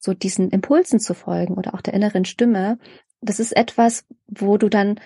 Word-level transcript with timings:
so 0.00 0.14
diesen 0.14 0.50
Impulsen 0.50 0.98
zu 0.98 1.14
folgen 1.14 1.54
oder 1.54 1.74
auch 1.74 1.82
der 1.82 1.94
inneren 1.94 2.24
Stimme, 2.24 2.78
das 3.20 3.38
ist 3.38 3.56
etwas, 3.56 4.06
wo 4.26 4.56
du 4.56 4.68
dann 4.68 4.98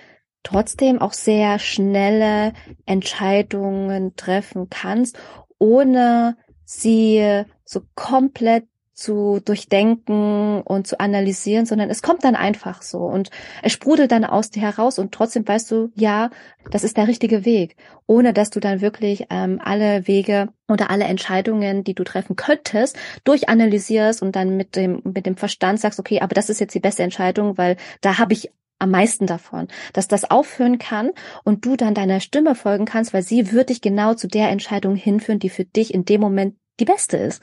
trotzdem 0.44 1.00
auch 1.00 1.12
sehr 1.12 1.58
schnelle 1.58 2.52
Entscheidungen 2.86 4.14
treffen 4.14 4.68
kannst, 4.70 5.18
ohne 5.58 6.36
sie 6.64 7.44
so 7.64 7.82
komplett 7.94 8.66
zu 8.94 9.40
durchdenken 9.44 10.62
und 10.62 10.86
zu 10.86 11.00
analysieren, 11.00 11.66
sondern 11.66 11.90
es 11.90 12.00
kommt 12.00 12.24
dann 12.24 12.36
einfach 12.36 12.82
so 12.82 12.98
und 12.98 13.30
es 13.62 13.72
sprudelt 13.72 14.12
dann 14.12 14.24
aus 14.24 14.50
dir 14.50 14.62
heraus 14.62 14.98
und 14.98 15.12
trotzdem 15.12 15.46
weißt 15.46 15.70
du, 15.70 15.90
ja, 15.94 16.30
das 16.70 16.84
ist 16.84 16.96
der 16.96 17.08
richtige 17.08 17.44
Weg, 17.44 17.76
ohne 18.06 18.32
dass 18.32 18.50
du 18.50 18.60
dann 18.60 18.80
wirklich 18.80 19.26
ähm, 19.30 19.60
alle 19.62 20.06
Wege 20.06 20.48
oder 20.68 20.90
alle 20.90 21.04
Entscheidungen, 21.04 21.82
die 21.82 21.94
du 21.94 22.04
treffen 22.04 22.36
könntest, 22.36 22.96
durchanalysierst 23.24 24.22
und 24.22 24.36
dann 24.36 24.56
mit 24.56 24.76
dem 24.76 25.02
mit 25.04 25.26
dem 25.26 25.36
Verstand 25.36 25.80
sagst, 25.80 25.98
okay, 25.98 26.20
aber 26.20 26.34
das 26.34 26.48
ist 26.48 26.60
jetzt 26.60 26.74
die 26.74 26.80
beste 26.80 27.02
Entscheidung, 27.02 27.58
weil 27.58 27.76
da 28.00 28.18
habe 28.18 28.32
ich 28.32 28.50
am 28.78 28.90
meisten 28.90 29.26
davon, 29.26 29.68
dass 29.92 30.08
das 30.08 30.30
aufhören 30.30 30.78
kann 30.78 31.10
und 31.42 31.64
du 31.64 31.76
dann 31.76 31.94
deiner 31.94 32.20
Stimme 32.20 32.54
folgen 32.54 32.84
kannst, 32.84 33.12
weil 33.12 33.22
sie 33.22 33.52
wird 33.52 33.70
dich 33.70 33.80
genau 33.80 34.14
zu 34.14 34.28
der 34.28 34.50
Entscheidung 34.50 34.94
hinführen, 34.94 35.38
die 35.38 35.50
für 35.50 35.64
dich 35.64 35.92
in 35.92 36.04
dem 36.04 36.20
Moment 36.20 36.56
die 36.80 36.84
beste 36.84 37.16
ist. 37.16 37.42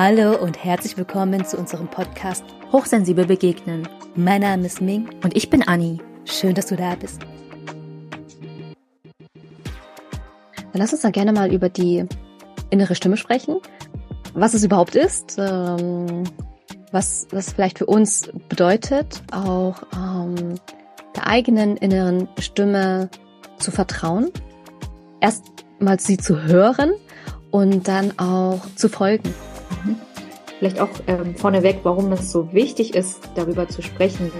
Hallo 0.00 0.40
und 0.40 0.62
herzlich 0.62 0.96
willkommen 0.96 1.44
zu 1.44 1.58
unserem 1.58 1.88
Podcast 1.88 2.44
Hochsensibel 2.70 3.26
begegnen. 3.26 3.88
Mein 4.14 4.42
Name 4.42 4.66
ist 4.66 4.80
Ming 4.80 5.08
und 5.24 5.36
ich 5.36 5.50
bin 5.50 5.66
Anni. 5.66 5.98
Schön, 6.24 6.54
dass 6.54 6.66
du 6.66 6.76
da 6.76 6.94
bist. 6.94 7.20
Dann 10.54 10.74
lass 10.74 10.92
uns 10.92 11.02
dann 11.02 11.10
gerne 11.10 11.32
mal 11.32 11.52
über 11.52 11.68
die 11.68 12.06
innere 12.70 12.94
Stimme 12.94 13.16
sprechen. 13.16 13.56
Was 14.34 14.54
es 14.54 14.62
überhaupt 14.62 14.94
ist, 14.94 15.34
ähm, 15.36 16.22
was 16.92 17.26
das 17.26 17.54
vielleicht 17.54 17.78
für 17.78 17.86
uns 17.86 18.30
bedeutet, 18.48 19.20
auch 19.32 19.82
ähm, 19.96 20.60
der 21.16 21.26
eigenen 21.26 21.76
inneren 21.76 22.28
Stimme 22.38 23.10
zu 23.58 23.72
vertrauen. 23.72 24.30
Erst 25.20 25.42
mal 25.80 25.98
sie 25.98 26.18
zu 26.18 26.44
hören 26.44 26.92
und 27.50 27.88
dann 27.88 28.16
auch 28.16 28.60
zu 28.76 28.88
folgen. 28.88 29.34
Vielleicht 30.58 30.80
auch 30.80 30.90
ähm, 31.06 31.36
vorneweg, 31.36 31.80
warum 31.84 32.10
es 32.12 32.32
so 32.32 32.52
wichtig 32.52 32.94
ist, 32.94 33.20
darüber 33.36 33.68
zu 33.68 33.82
sprechen, 33.82 34.32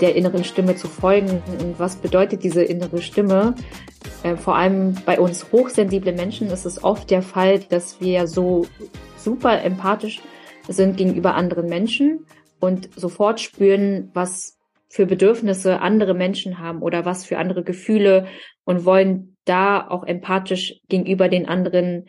der 0.00 0.14
inneren 0.14 0.44
Stimme 0.44 0.76
zu 0.76 0.86
folgen 0.86 1.42
und 1.60 1.78
was 1.78 1.96
bedeutet 1.96 2.44
diese 2.44 2.62
innere 2.62 3.02
Stimme. 3.02 3.54
Äh, 4.22 4.36
vor 4.36 4.56
allem 4.56 4.94
bei 5.04 5.18
uns 5.18 5.50
hochsensible 5.50 6.12
Menschen 6.12 6.48
ist 6.48 6.66
es 6.66 6.84
oft 6.84 7.10
der 7.10 7.22
Fall, 7.22 7.58
dass 7.58 8.00
wir 8.00 8.26
so 8.28 8.66
super 9.16 9.62
empathisch 9.62 10.20
sind 10.68 10.96
gegenüber 10.96 11.34
anderen 11.34 11.66
Menschen 11.66 12.26
und 12.60 12.90
sofort 12.94 13.40
spüren, 13.40 14.10
was 14.14 14.58
für 14.88 15.06
Bedürfnisse 15.06 15.80
andere 15.80 16.14
Menschen 16.14 16.58
haben 16.58 16.82
oder 16.82 17.04
was 17.04 17.24
für 17.24 17.38
andere 17.38 17.62
Gefühle 17.62 18.26
und 18.64 18.84
wollen 18.84 19.36
da 19.44 19.86
auch 19.88 20.04
empathisch 20.04 20.80
gegenüber 20.88 21.28
den 21.28 21.48
anderen 21.48 22.06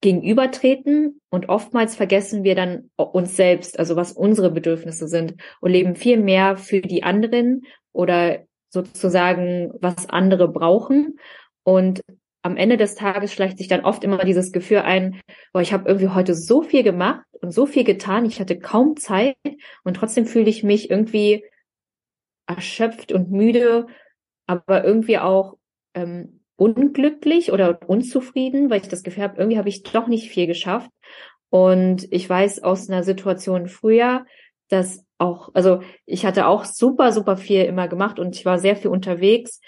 gegenübertreten 0.00 1.20
und 1.30 1.48
oftmals 1.48 1.94
vergessen 1.94 2.42
wir 2.42 2.54
dann 2.54 2.90
uns 2.96 3.36
selbst, 3.36 3.78
also 3.78 3.96
was 3.96 4.12
unsere 4.12 4.50
Bedürfnisse 4.50 5.08
sind 5.08 5.34
und 5.60 5.70
leben 5.70 5.94
viel 5.94 6.16
mehr 6.16 6.56
für 6.56 6.80
die 6.80 7.02
anderen 7.02 7.62
oder 7.92 8.44
sozusagen, 8.70 9.72
was 9.80 10.08
andere 10.08 10.48
brauchen. 10.48 11.18
Und 11.64 12.02
am 12.42 12.56
Ende 12.56 12.78
des 12.78 12.94
Tages 12.94 13.32
schleicht 13.32 13.58
sich 13.58 13.68
dann 13.68 13.84
oft 13.84 14.02
immer 14.02 14.24
dieses 14.24 14.52
Gefühl 14.52 14.78
ein, 14.78 15.20
boah, 15.52 15.60
ich 15.60 15.72
habe 15.72 15.88
irgendwie 15.88 16.08
heute 16.08 16.34
so 16.34 16.62
viel 16.62 16.82
gemacht 16.82 17.24
und 17.42 17.50
so 17.52 17.66
viel 17.66 17.84
getan, 17.84 18.24
ich 18.24 18.40
hatte 18.40 18.58
kaum 18.58 18.96
Zeit 18.96 19.36
und 19.84 19.94
trotzdem 19.94 20.24
fühle 20.24 20.48
ich 20.48 20.62
mich 20.62 20.88
irgendwie 20.90 21.44
erschöpft 22.46 23.12
und 23.12 23.30
müde, 23.30 23.86
aber 24.46 24.84
irgendwie 24.84 25.18
auch 25.18 25.56
ähm, 25.94 26.39
unglücklich 26.60 27.52
oder 27.52 27.80
unzufrieden, 27.88 28.68
weil 28.68 28.82
ich 28.82 28.88
das 28.88 29.02
Gefühl 29.02 29.22
habe, 29.22 29.38
irgendwie 29.38 29.56
habe 29.56 29.70
ich 29.70 29.82
doch 29.82 30.08
nicht 30.08 30.28
viel 30.28 30.46
geschafft. 30.46 30.90
Und 31.48 32.06
ich 32.10 32.28
weiß 32.28 32.62
aus 32.62 32.90
einer 32.90 33.02
Situation 33.02 33.66
früher, 33.66 34.26
dass 34.68 35.04
auch, 35.16 35.48
also 35.54 35.80
ich 36.04 36.26
hatte 36.26 36.46
auch 36.46 36.66
super, 36.66 37.12
super 37.12 37.38
viel 37.38 37.62
immer 37.62 37.88
gemacht 37.88 38.18
und 38.18 38.36
ich 38.36 38.44
war 38.44 38.58
sehr 38.58 38.76
viel 38.76 38.90
unterwegs 38.90 39.60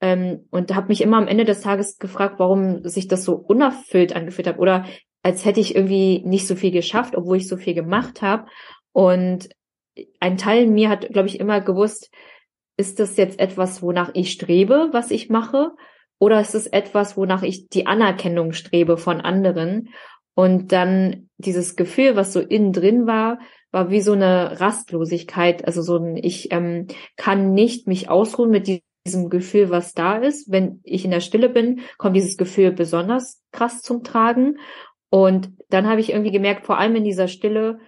ähm, 0.00 0.46
und 0.50 0.74
habe 0.74 0.88
mich 0.88 1.02
immer 1.02 1.18
am 1.18 1.28
Ende 1.28 1.44
des 1.44 1.60
Tages 1.60 1.98
gefragt, 1.98 2.36
warum 2.38 2.82
sich 2.88 3.08
das 3.08 3.24
so 3.24 3.34
unerfüllt 3.34 4.16
angefühlt 4.16 4.48
hat 4.48 4.58
oder 4.58 4.86
als 5.22 5.44
hätte 5.44 5.60
ich 5.60 5.74
irgendwie 5.74 6.22
nicht 6.24 6.46
so 6.46 6.54
viel 6.54 6.70
geschafft, 6.70 7.14
obwohl 7.14 7.36
ich 7.36 7.46
so 7.46 7.58
viel 7.58 7.74
gemacht 7.74 8.22
habe. 8.22 8.46
Und 8.92 9.50
ein 10.18 10.38
Teil 10.38 10.66
mir 10.66 10.88
hat, 10.88 11.10
glaube 11.10 11.28
ich, 11.28 11.40
immer 11.40 11.60
gewusst, 11.60 12.10
ist 12.78 13.00
das 13.00 13.18
jetzt 13.18 13.38
etwas, 13.38 13.82
wonach 13.82 14.10
ich 14.14 14.32
strebe, 14.32 14.88
was 14.92 15.10
ich 15.10 15.28
mache? 15.28 15.72
Oder 16.18 16.40
ist 16.40 16.54
es 16.54 16.66
etwas, 16.66 17.16
wonach 17.16 17.42
ich 17.42 17.68
die 17.68 17.86
Anerkennung 17.86 18.52
strebe 18.52 18.96
von 18.96 19.20
anderen? 19.20 19.90
Und 20.34 20.72
dann 20.72 21.28
dieses 21.36 21.76
Gefühl, 21.76 22.16
was 22.16 22.32
so 22.32 22.40
innen 22.40 22.72
drin 22.72 23.06
war, 23.06 23.38
war 23.70 23.90
wie 23.90 24.00
so 24.00 24.12
eine 24.12 24.60
Rastlosigkeit. 24.60 25.64
Also 25.64 25.82
so 25.82 25.96
ein, 25.96 26.16
ich 26.16 26.52
ähm, 26.52 26.86
kann 27.16 27.54
nicht 27.54 27.86
mich 27.86 28.08
ausruhen 28.08 28.50
mit 28.50 28.66
diesem 29.04 29.30
Gefühl, 29.30 29.70
was 29.70 29.94
da 29.94 30.16
ist. 30.16 30.50
Wenn 30.50 30.80
ich 30.84 31.04
in 31.04 31.10
der 31.10 31.20
Stille 31.20 31.48
bin, 31.48 31.80
kommt 31.98 32.16
dieses 32.16 32.36
Gefühl 32.36 32.72
besonders 32.72 33.42
krass 33.52 33.82
zum 33.82 34.04
Tragen. 34.04 34.58
Und 35.10 35.52
dann 35.70 35.88
habe 35.88 36.00
ich 36.00 36.10
irgendwie 36.10 36.30
gemerkt, 36.30 36.66
vor 36.66 36.78
allem 36.78 36.96
in 36.96 37.04
dieser 37.04 37.28
Stille, 37.28 37.78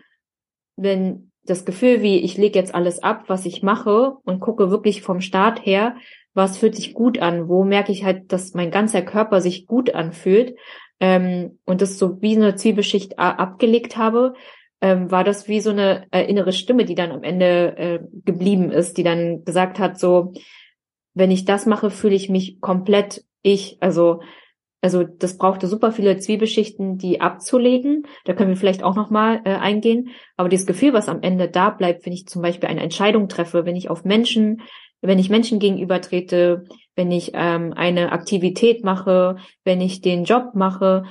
wenn 0.77 1.31
das 1.45 1.65
Gefühl 1.65 2.03
wie, 2.03 2.19
ich 2.19 2.37
lege 2.37 2.59
jetzt 2.59 2.75
alles 2.75 3.03
ab, 3.03 3.25
was 3.29 3.47
ich 3.47 3.63
mache 3.63 4.17
und 4.25 4.41
gucke 4.41 4.71
wirklich 4.71 5.03
vom 5.03 5.21
Start 5.21 5.65
her, 5.65 5.97
was 6.35 6.59
fühlt 6.59 6.77
sich 6.77 6.95
gut 6.95 7.19
an, 7.19 7.49
wo 7.49 7.65
merke 7.65 7.93
ich 7.93 8.05
halt, 8.05 8.33
dass 8.33 8.55
mein 8.55 8.71
ganzer 8.71 9.03
Körper 9.03 9.41
sich 9.41 9.67
gut 9.67 9.95
anfühlt 9.95 10.57
ähm, 11.01 11.59
und 11.65 11.83
das 11.83 11.99
so 11.99 12.21
wie 12.23 12.37
eine 12.37 12.55
Zwiebelschicht 12.55 13.19
abgelegt 13.19 13.97
habe, 13.97 14.35
ähm, 14.81 15.11
war 15.11 15.25
das 15.25 15.49
wie 15.49 15.61
so 15.61 15.71
eine 15.71 16.07
äh, 16.11 16.25
innere 16.25 16.53
Stimme, 16.53 16.85
die 16.85 16.95
dann 16.95 17.13
am 17.13 17.23
Ende 17.23 17.77
äh, 17.77 17.99
geblieben 18.25 18.71
ist, 18.71 18.97
die 18.97 19.03
dann 19.03 19.45
gesagt 19.45 19.79
hat, 19.79 19.99
so, 19.99 20.33
wenn 21.15 21.31
ich 21.31 21.45
das 21.45 21.67
mache, 21.67 21.91
fühle 21.91 22.15
ich 22.15 22.29
mich 22.29 22.61
komplett 22.61 23.25
ich, 23.43 23.79
also 23.81 24.21
also 24.83 25.05
das 25.05 25.37
brauchte 25.37 25.67
super 25.67 25.93
viele 25.93 26.17
Zwiebelschichten, 26.17 26.97
die 26.97 27.21
abzulegen. 27.21 28.07
Da 28.25 28.33
können 28.33 28.49
wir 28.49 28.57
vielleicht 28.57 28.83
auch 28.83 28.97
nochmal 28.97 29.43
äh, 29.45 29.51
eingehen. 29.51 30.09
Aber 30.37 30.49
dieses 30.49 30.67
Gefühl, 30.67 30.95
was 30.95 31.09
am 31.09 31.21
Ende 31.23 31.51
da 31.51 31.71
bleibt, 31.71 32.07
wenn 32.07 32.15
ich 32.15 32.27
zum 32.27 32.41
Beispiel 32.41 32.69
eine 32.69 32.81
Entscheidung 32.81 33.29
treffe, 33.29 33.67
wenn 33.67 33.77
ich 33.77 33.91
auf 33.91 34.05
Menschen 34.05 34.63
wenn 35.01 35.19
ich 35.19 35.31
Menschen 35.31 35.59
gegenüber 35.59 36.01
trete, 36.01 36.65
wenn 36.95 37.11
ich 37.11 37.33
ähm, 37.35 37.73
eine 37.75 38.13
Aktivität 38.13 38.85
mache, 38.85 39.37
wenn 39.65 39.81
ich 39.81 40.01
den 40.01 40.25
Job 40.25 40.55
mache, 40.55 41.05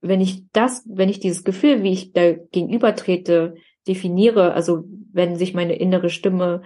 wenn 0.00 0.20
ich 0.20 0.44
das, 0.52 0.84
wenn 0.86 1.08
ich 1.08 1.20
dieses 1.20 1.44
Gefühl, 1.44 1.82
wie 1.82 1.92
ich 1.92 2.12
da 2.12 2.32
gegenüber 2.32 2.94
trete, 2.94 3.54
definiere, 3.86 4.52
also 4.52 4.84
wenn 5.12 5.36
sich 5.36 5.54
meine 5.54 5.76
innere 5.76 6.10
Stimme 6.10 6.62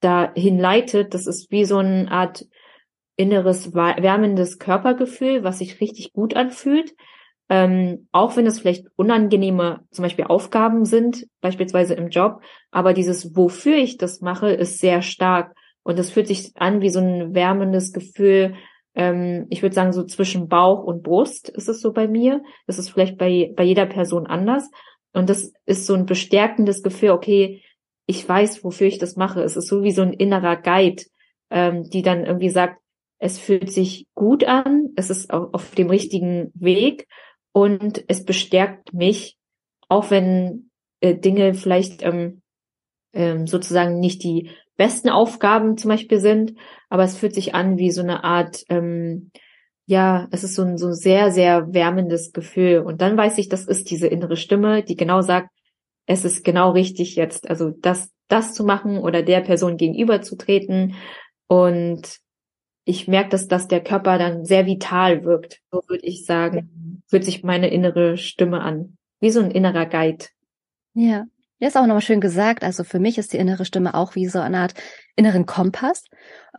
dahin 0.00 0.58
leitet, 0.58 1.14
das 1.14 1.26
ist 1.26 1.50
wie 1.50 1.64
so 1.64 1.78
eine 1.78 2.10
Art 2.10 2.46
inneres 3.16 3.74
wärmendes 3.74 4.58
Körpergefühl, 4.58 5.42
was 5.42 5.58
sich 5.58 5.80
richtig 5.80 6.12
gut 6.12 6.36
anfühlt. 6.36 6.94
Ähm, 7.48 8.08
auch 8.10 8.36
wenn 8.36 8.46
es 8.46 8.58
vielleicht 8.58 8.86
unangenehme 8.96 9.80
zum 9.90 10.02
Beispiel 10.02 10.24
Aufgaben 10.24 10.84
sind, 10.84 11.26
beispielsweise 11.40 11.94
im 11.94 12.08
Job, 12.08 12.40
aber 12.72 12.92
dieses, 12.92 13.36
wofür 13.36 13.76
ich 13.76 13.98
das 13.98 14.20
mache, 14.20 14.50
ist 14.50 14.78
sehr 14.78 15.00
stark. 15.02 15.54
Und 15.84 15.98
es 15.98 16.10
fühlt 16.10 16.26
sich 16.26 16.50
an 16.56 16.80
wie 16.80 16.90
so 16.90 16.98
ein 16.98 17.34
wärmendes 17.34 17.92
Gefühl, 17.92 18.54
ähm, 18.96 19.46
ich 19.50 19.62
würde 19.62 19.74
sagen, 19.74 19.92
so 19.92 20.02
zwischen 20.02 20.48
Bauch 20.48 20.82
und 20.82 21.04
Brust 21.04 21.48
ist 21.50 21.68
es 21.68 21.80
so 21.80 21.92
bei 21.92 22.08
mir. 22.08 22.42
Das 22.66 22.78
ist 22.78 22.90
vielleicht 22.90 23.18
bei, 23.18 23.52
bei 23.54 23.62
jeder 23.62 23.86
Person 23.86 24.26
anders. 24.26 24.68
Und 25.12 25.30
das 25.30 25.52
ist 25.66 25.86
so 25.86 25.94
ein 25.94 26.06
bestärkendes 26.06 26.82
Gefühl, 26.82 27.10
okay, 27.10 27.62
ich 28.06 28.28
weiß, 28.28 28.64
wofür 28.64 28.86
ich 28.86 28.98
das 28.98 29.16
mache. 29.16 29.42
Es 29.42 29.56
ist 29.56 29.68
so 29.68 29.82
wie 29.82 29.92
so 29.92 30.02
ein 30.02 30.12
innerer 30.12 30.56
Guide, 30.56 31.04
ähm, 31.50 31.84
die 31.84 32.02
dann 32.02 32.24
irgendwie 32.24 32.50
sagt, 32.50 32.80
es 33.18 33.38
fühlt 33.38 33.70
sich 33.70 34.06
gut 34.14 34.44
an, 34.44 34.90
es 34.96 35.10
ist 35.10 35.32
auf 35.32 35.74
dem 35.74 35.88
richtigen 35.88 36.50
Weg 36.54 37.06
und 37.56 38.04
es 38.08 38.22
bestärkt 38.22 38.92
mich, 38.92 39.38
auch 39.88 40.10
wenn 40.10 40.68
äh, 41.00 41.14
Dinge 41.14 41.54
vielleicht 41.54 42.02
ähm, 42.02 42.42
ähm, 43.14 43.46
sozusagen 43.46 43.98
nicht 43.98 44.22
die 44.24 44.50
besten 44.76 45.08
Aufgaben 45.08 45.78
zum 45.78 45.88
Beispiel 45.88 46.20
sind, 46.20 46.52
aber 46.90 47.04
es 47.04 47.16
fühlt 47.16 47.34
sich 47.34 47.54
an 47.54 47.78
wie 47.78 47.90
so 47.90 48.02
eine 48.02 48.24
Art, 48.24 48.62
ähm, 48.68 49.30
ja, 49.86 50.28
es 50.32 50.44
ist 50.44 50.54
so 50.54 50.64
ein 50.64 50.76
so 50.76 50.92
sehr, 50.92 51.30
sehr 51.30 51.72
wärmendes 51.72 52.34
Gefühl. 52.34 52.80
Und 52.80 53.00
dann 53.00 53.16
weiß 53.16 53.38
ich, 53.38 53.48
das 53.48 53.64
ist 53.64 53.90
diese 53.90 54.08
innere 54.08 54.36
Stimme, 54.36 54.82
die 54.82 54.96
genau 54.96 55.22
sagt, 55.22 55.48
es 56.04 56.26
ist 56.26 56.44
genau 56.44 56.72
richtig 56.72 57.16
jetzt, 57.16 57.48
also 57.48 57.70
das, 57.70 58.10
das 58.28 58.52
zu 58.52 58.64
machen 58.64 58.98
oder 58.98 59.22
der 59.22 59.40
Person 59.40 59.78
gegenüberzutreten, 59.78 60.94
Und 61.48 62.18
ich 62.88 63.08
merke, 63.08 63.30
dass, 63.30 63.48
dass 63.48 63.66
der 63.66 63.82
Körper 63.82 64.16
dann 64.16 64.44
sehr 64.44 64.64
vital 64.64 65.24
wirkt. 65.24 65.60
So 65.72 65.82
würde 65.88 66.06
ich 66.06 66.24
sagen, 66.24 67.02
fühlt 67.08 67.24
sich 67.24 67.42
meine 67.42 67.68
innere 67.68 68.16
Stimme 68.16 68.60
an. 68.60 68.96
Wie 69.20 69.30
so 69.30 69.40
ein 69.40 69.50
innerer 69.50 69.86
Guide. 69.86 70.26
Ja. 70.94 71.26
Ja, 71.58 71.68
ist 71.68 71.76
auch 71.76 71.86
nochmal 71.86 72.02
schön 72.02 72.20
gesagt. 72.20 72.62
Also 72.62 72.84
für 72.84 72.98
mich 72.98 73.16
ist 73.16 73.32
die 73.32 73.38
innere 73.38 73.64
Stimme 73.64 73.94
auch 73.94 74.14
wie 74.14 74.26
so 74.26 74.40
eine 74.40 74.58
Art 74.58 74.74
inneren 75.16 75.46
Kompass, 75.46 76.04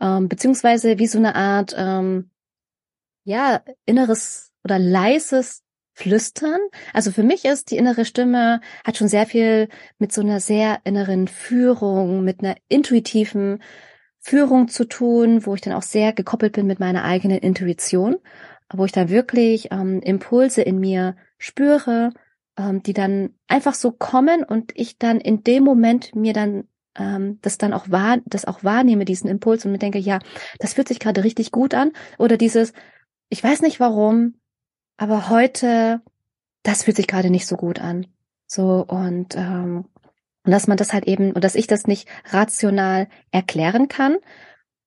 ähm, 0.00 0.28
beziehungsweise 0.28 0.98
wie 0.98 1.06
so 1.06 1.18
eine 1.18 1.36
Art, 1.36 1.74
ähm, 1.78 2.30
ja, 3.24 3.62
inneres 3.86 4.50
oder 4.64 4.78
leises 4.78 5.62
Flüstern. 5.94 6.58
Also 6.92 7.12
für 7.12 7.22
mich 7.22 7.44
ist 7.44 7.70
die 7.70 7.76
innere 7.76 8.04
Stimme, 8.04 8.60
hat 8.84 8.96
schon 8.96 9.06
sehr 9.06 9.26
viel 9.26 9.68
mit 9.98 10.12
so 10.12 10.20
einer 10.20 10.40
sehr 10.40 10.80
inneren 10.82 11.28
Führung, 11.28 12.24
mit 12.24 12.40
einer 12.40 12.56
intuitiven 12.68 13.62
Führung 14.20 14.68
zu 14.68 14.84
tun, 14.84 15.46
wo 15.46 15.54
ich 15.54 15.60
dann 15.60 15.74
auch 15.74 15.82
sehr 15.82 16.12
gekoppelt 16.12 16.52
bin 16.52 16.66
mit 16.66 16.80
meiner 16.80 17.04
eigenen 17.04 17.38
Intuition, 17.38 18.16
wo 18.72 18.84
ich 18.84 18.92
dann 18.92 19.08
wirklich 19.08 19.68
ähm, 19.70 20.00
Impulse 20.00 20.62
in 20.62 20.78
mir 20.78 21.16
spüre, 21.38 22.12
ähm, 22.56 22.82
die 22.82 22.92
dann 22.92 23.30
einfach 23.46 23.74
so 23.74 23.92
kommen 23.92 24.42
und 24.42 24.72
ich 24.74 24.98
dann 24.98 25.20
in 25.20 25.44
dem 25.44 25.64
Moment 25.64 26.14
mir 26.14 26.32
dann 26.32 26.64
ähm, 26.98 27.38
das 27.42 27.58
dann 27.58 27.72
auch 27.72 27.90
wahr, 27.90 28.18
das 28.26 28.44
auch 28.44 28.64
wahrnehme, 28.64 29.04
diesen 29.04 29.30
Impuls 29.30 29.64
und 29.64 29.72
mir 29.72 29.78
denke, 29.78 29.98
ja, 29.98 30.18
das 30.58 30.74
fühlt 30.74 30.88
sich 30.88 30.98
gerade 30.98 31.24
richtig 31.24 31.52
gut 31.52 31.74
an. 31.74 31.92
Oder 32.18 32.36
dieses, 32.36 32.72
ich 33.28 33.42
weiß 33.42 33.62
nicht 33.62 33.80
warum, 33.80 34.34
aber 34.96 35.28
heute, 35.30 36.02
das 36.62 36.82
fühlt 36.82 36.96
sich 36.96 37.06
gerade 37.06 37.30
nicht 37.30 37.46
so 37.46 37.56
gut 37.56 37.80
an. 37.80 38.06
So 38.46 38.84
und 38.86 39.36
ähm, 39.36 39.84
und 40.48 40.52
dass 40.52 40.66
man 40.66 40.78
das 40.78 40.94
halt 40.94 41.06
eben 41.06 41.32
und 41.32 41.44
dass 41.44 41.54
ich 41.54 41.66
das 41.66 41.86
nicht 41.86 42.08
rational 42.30 43.08
erklären 43.30 43.88
kann, 43.88 44.16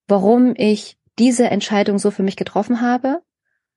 warum 0.08 0.56
ich 0.58 0.98
diese 1.20 1.52
Entscheidung 1.52 2.00
so 2.00 2.10
für 2.10 2.24
mich 2.24 2.36
getroffen 2.36 2.82
habe. 2.82 3.22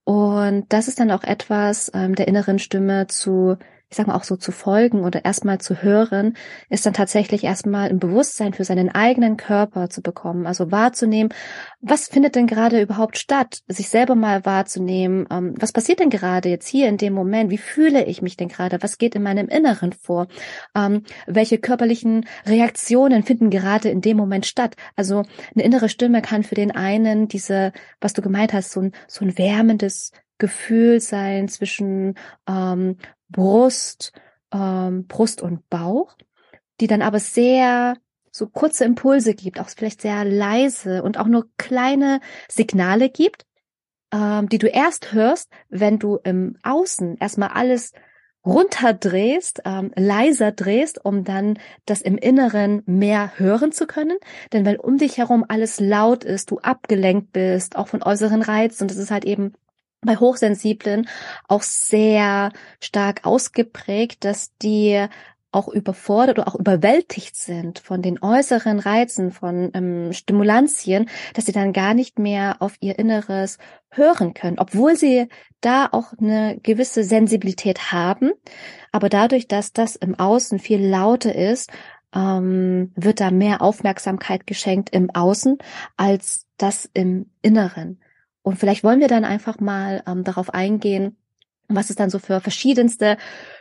Und 0.05 0.65
das 0.73 0.89
ist 0.89 0.99
dann 0.99 1.11
auch 1.11 1.25
etwas 1.25 1.91
ähm, 1.93 2.15
der 2.15 2.27
inneren 2.27 2.59
Stimme 2.59 3.07
zu 3.09 3.59
ich 3.91 3.97
sag 3.97 4.07
mal 4.07 4.17
auch 4.17 4.25
so 4.25 4.37
zu 4.37 4.51
folgen 4.51 5.05
oder 5.05 5.25
erstmal 5.25 5.61
zu 5.61 5.83
hören, 5.83 6.37
ist 6.69 6.87
dann 6.87 6.95
tatsächlich 6.95 7.45
erstmal 7.45 7.91
ein 7.91 7.99
Bewusstsein 7.99 8.53
für 8.53 8.65
seinen 8.65 8.89
eigenen 8.89 9.37
Körper 9.37 9.89
zu 9.89 10.03
bekommen, 10.03 10.47
also 10.47 10.71
wahrzunehmen, 10.73 11.33
was 11.81 12.09
findet 12.09 12.35
denn 12.35 12.47
gerade 12.47 12.81
überhaupt 12.81 13.19
statt, 13.19 13.61
sich 13.69 13.89
selber 13.89 14.15
mal 14.15 14.45
wahrzunehmen, 14.45 15.27
ähm, 15.31 15.55
was 15.59 15.73
passiert 15.73 16.01
denn 16.01 16.11
gerade 16.11 16.49
jetzt 16.49 16.69
hier 16.69 16.89
in 16.89 16.97
dem 16.97 17.13
Moment, 17.13 17.51
wie 17.51 17.59
fühle 17.59 18.05
ich 18.05 18.23
mich 18.23 18.37
denn 18.37 18.49
gerade, 18.49 18.83
was 18.83 18.99
geht 18.99 19.15
in 19.15 19.23
meinem 19.23 19.49
Inneren 19.49 19.93
vor, 19.93 20.27
ähm, 20.75 21.03
welche 21.27 21.59
körperlichen 21.59 22.27
Reaktionen 22.47 23.23
finden 23.23 23.51
gerade 23.51 23.91
in 23.91 24.01
dem 24.01 24.17
Moment 24.17 24.47
statt. 24.47 24.77
Also 24.97 25.23
eine 25.55 25.65
innere 25.65 25.89
Stimme 25.89 26.23
kann 26.23 26.43
für 26.43 26.55
den 26.55 26.71
einen 26.71 27.29
diese, 27.29 27.73
was 28.01 28.13
du 28.13 28.23
gemeint 28.23 28.53
hast, 28.53 28.73
so 28.73 28.81
ein, 28.81 28.93
so 29.07 29.25
ein 29.25 29.39
wärmendes 29.39 30.13
Gefühl 30.39 31.01
sein 31.01 31.49
zwischen 31.49 32.15
ähm, 32.49 32.97
Brust, 33.35 34.13
ähm, 34.53 35.07
Brust 35.07 35.43
und 35.43 35.69
Bauch, 35.69 36.17
die 36.81 36.87
dann 36.87 37.03
aber 37.03 37.19
sehr 37.19 37.97
so 38.31 38.47
kurze 38.47 38.85
Impulse 38.85 39.35
gibt, 39.35 39.61
auch 39.61 39.69
vielleicht 39.69 40.01
sehr 40.01 40.25
leise 40.25 41.03
und 41.03 41.19
auch 41.19 41.27
nur 41.27 41.49
kleine 41.59 42.21
Signale 42.49 43.11
gibt, 43.11 43.45
ähm, 44.13 44.49
die 44.49 44.59
du 44.59 44.69
erst 44.69 45.13
hörst, 45.13 45.51
wenn 45.69 45.99
du 45.99 46.19
im 46.23 46.57
Außen 46.63 47.19
erstmal 47.19 47.51
alles 47.51 47.93
runterdrehst, 48.47 49.63
ähm, 49.65 49.91
leiser 49.97 50.53
drehst, 50.53 51.05
um 51.05 51.25
dann 51.25 51.59
das 51.87 52.03
im 52.03 52.17
Inneren 52.17 52.83
mehr 52.87 53.33
hören 53.39 53.73
zu 53.73 53.87
können. 53.87 54.19
Denn 54.53 54.65
wenn 54.65 54.79
um 54.79 54.99
dich 54.99 55.19
herum 55.19 55.45
alles 55.49 55.81
laut 55.81 56.25
ist, 56.25 56.51
du 56.51 56.59
abgelenkt 56.59 57.33
bist, 57.33 57.77
auch 57.77 57.89
von 57.89 58.03
äußeren 58.03 58.43
Reizen, 58.43 58.85
und 58.85 58.91
das 58.91 58.99
ist 58.99 59.11
halt 59.11 59.25
eben 59.25 59.55
bei 60.05 60.17
Hochsensiblen 60.17 61.09
auch 61.49 61.63
sehr 61.63 62.53
stark 62.81 63.25
ausgeprägt, 63.25 64.25
dass 64.25 64.57
die 64.59 65.07
auch 65.55 65.69
überfordert 65.69 66.39
oder 66.39 66.49
auch 66.49 66.57
überwältigt 66.57 67.37
sind 67.37 67.79
von 67.79 68.03
den 68.03 68.21
äußeren 68.21 68.81
Reizen, 68.81 69.31
von 69.31 69.71
ähm, 69.75 70.13
Stimulantien, 70.13 71.09
dass 71.35 71.47
sie 71.47 71.53
dann 71.53 71.73
gar 71.73 71.95
nicht 71.95 72.19
mehr 72.19 72.57
auf 72.59 72.75
ihr 72.81 72.99
Inneres 72.99 73.59
hören 73.91 74.35
können, 74.35 74.59
obwohl 74.59 74.97
sie 74.97 75.29
da 75.61 75.89
auch 75.93 76.13
eine 76.19 76.59
gewisse 76.63 77.05
Sensibilität 77.05 77.93
haben. 77.93 78.33
Aber 78.91 79.09
dadurch, 79.09 79.47
dass 79.47 79.73
das 79.73 79.95
im 79.95 80.19
Außen 80.19 80.59
viel 80.59 80.85
lauter 80.85 81.35
ist, 81.35 81.71
ähm, 82.15 82.93
wird 82.97 83.21
da 83.21 83.31
mehr 83.31 83.63
Aufmerksamkeit 83.63 84.47
geschenkt 84.47 84.91
im 84.91 85.11
Außen 85.11 85.59
als 85.97 86.47
das 86.57 86.89
im 86.95 87.31
Inneren. 87.43 88.01
Und 88.45 88.59
vielleicht 88.59 88.85
wollen 88.85 89.01
wir 89.01 89.09
dann 89.09 89.25
einfach 89.25 89.59
mal 89.59 90.03
ähm, 90.07 90.23
darauf 90.23 90.53
eingehen, 90.53 91.17
was 91.69 91.89
es 91.89 91.97
dann 91.97 92.11
so 92.11 92.19
für 92.19 92.41
verschiedenste 92.41 93.17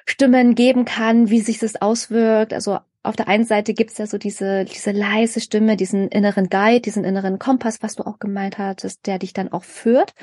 Stimmen 0.05 0.55
geben 0.55 0.83
kann, 0.83 1.29
wie 1.29 1.39
sich 1.39 1.57
das 1.57 1.81
auswirkt. 1.81 2.53
Also 2.53 2.79
auf 3.01 3.15
der 3.15 3.29
einen 3.29 3.45
Seite 3.45 3.73
gibt's 3.73 3.97
ja 3.97 4.07
so 4.07 4.17
diese, 4.17 4.65
diese 4.65 4.91
leise 4.91 5.39
Stimme, 5.39 5.77
diesen 5.77 6.09
inneren 6.09 6.49
Guide, 6.49 6.81
diesen 6.81 7.05
inneren 7.05 7.39
Kompass, 7.39 7.81
was 7.81 7.95
du 7.95 8.05
auch 8.05 8.19
gemeint 8.19 8.57
hattest, 8.57 9.07
der 9.07 9.19
dich 9.19 9.31
dann 9.31 9.53
auch 9.53 9.63
führt. 9.63 10.13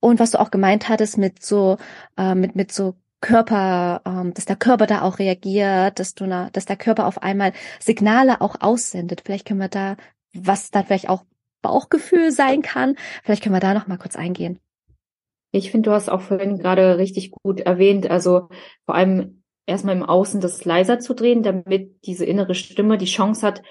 Und 0.00 0.20
was 0.20 0.30
du 0.30 0.40
auch 0.40 0.50
gemeint 0.50 0.88
hattest 0.88 1.18
mit 1.18 1.44
so, 1.44 1.76
äh, 2.16 2.34
mit, 2.34 2.56
mit 2.56 2.72
so 2.72 2.94
Körper, 3.20 4.00
ähm, 4.06 4.32
dass 4.32 4.46
der 4.46 4.56
Körper 4.56 4.86
da 4.86 5.02
auch 5.02 5.18
reagiert, 5.18 5.98
dass 5.98 6.14
du, 6.14 6.24
na, 6.24 6.48
dass 6.54 6.64
der 6.64 6.76
Körper 6.76 7.06
auf 7.06 7.22
einmal 7.22 7.52
Signale 7.78 8.40
auch 8.40 8.56
aussendet. 8.60 9.20
Vielleicht 9.26 9.46
können 9.46 9.60
wir 9.60 9.68
da, 9.68 9.96
was 10.32 10.70
dann 10.70 10.86
vielleicht 10.86 11.10
auch 11.10 11.24
Bauchgefühl 11.62 12.30
sein 12.30 12.62
kann. 12.62 12.96
Vielleicht 13.22 13.42
können 13.42 13.54
wir 13.54 13.60
da 13.60 13.74
noch 13.74 13.86
mal 13.86 13.98
kurz 13.98 14.16
eingehen. 14.16 14.60
Ich 15.50 15.70
finde, 15.70 15.90
du 15.90 15.94
hast 15.94 16.10
auch 16.10 16.20
vorhin 16.20 16.58
gerade 16.58 16.98
richtig 16.98 17.30
gut 17.30 17.60
erwähnt, 17.60 18.10
also 18.10 18.48
vor 18.84 18.94
allem 18.94 19.42
erstmal 19.66 19.96
im 19.96 20.02
Außen 20.02 20.40
das 20.40 20.64
leiser 20.64 20.98
zu 20.98 21.14
drehen, 21.14 21.42
damit 21.42 22.04
diese 22.04 22.24
innere 22.24 22.54
Stimme 22.54 22.98
die 22.98 23.06
Chance 23.06 23.46
hat, 23.46 23.62